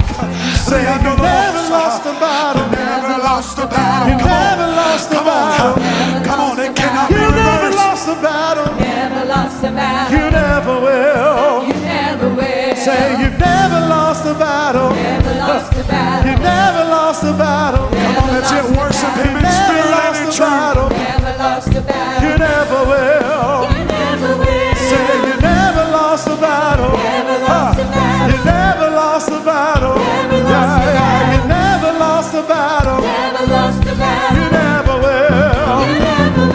Say, 0.60 0.86
I 0.86 1.02
know 1.02 1.16
You 1.16 1.24
never 1.24 1.70
lost 1.72 2.04
a 2.06 2.12
battle. 2.20 2.66
You 2.68 2.72
Never 2.76 3.24
lost 3.24 3.58
a 3.58 3.68
battle. 3.68 4.12
You 4.12 4.20
Come 4.20 4.32
on. 4.32 4.44
never 4.44 4.68
lost 4.76 5.12
a 5.12 5.16
Come 5.16 5.28
on. 5.28 5.48
battle. 5.48 6.24
Come 6.28 6.40
on. 6.42 6.60
It 6.60 6.76
cannot 6.76 7.08
be 7.10 7.16
You 7.16 7.32
never 7.32 7.72
lost 7.76 8.08
a 8.10 8.16
battle. 8.22 8.76
Never 8.76 9.26
lost 9.26 9.64
a 9.64 9.72
battle. 9.72 10.12
You 10.18 10.32
never 10.32 10.76
will. 10.80 11.68
You 11.68 11.74
never 11.82 12.30
will. 12.36 12.76
Say 12.76 13.16
you've 13.22 13.40
never 13.40 13.80
lost 13.88 14.26
a 14.26 14.34
battle. 14.34 14.92
Never 14.92 15.34
lost 15.40 15.72
a 15.72 15.84
battle. 15.88 16.32
You 16.32 16.38
never 16.38 16.84
lost 16.92 17.24
a 17.24 17.34
battle. 17.34 18.01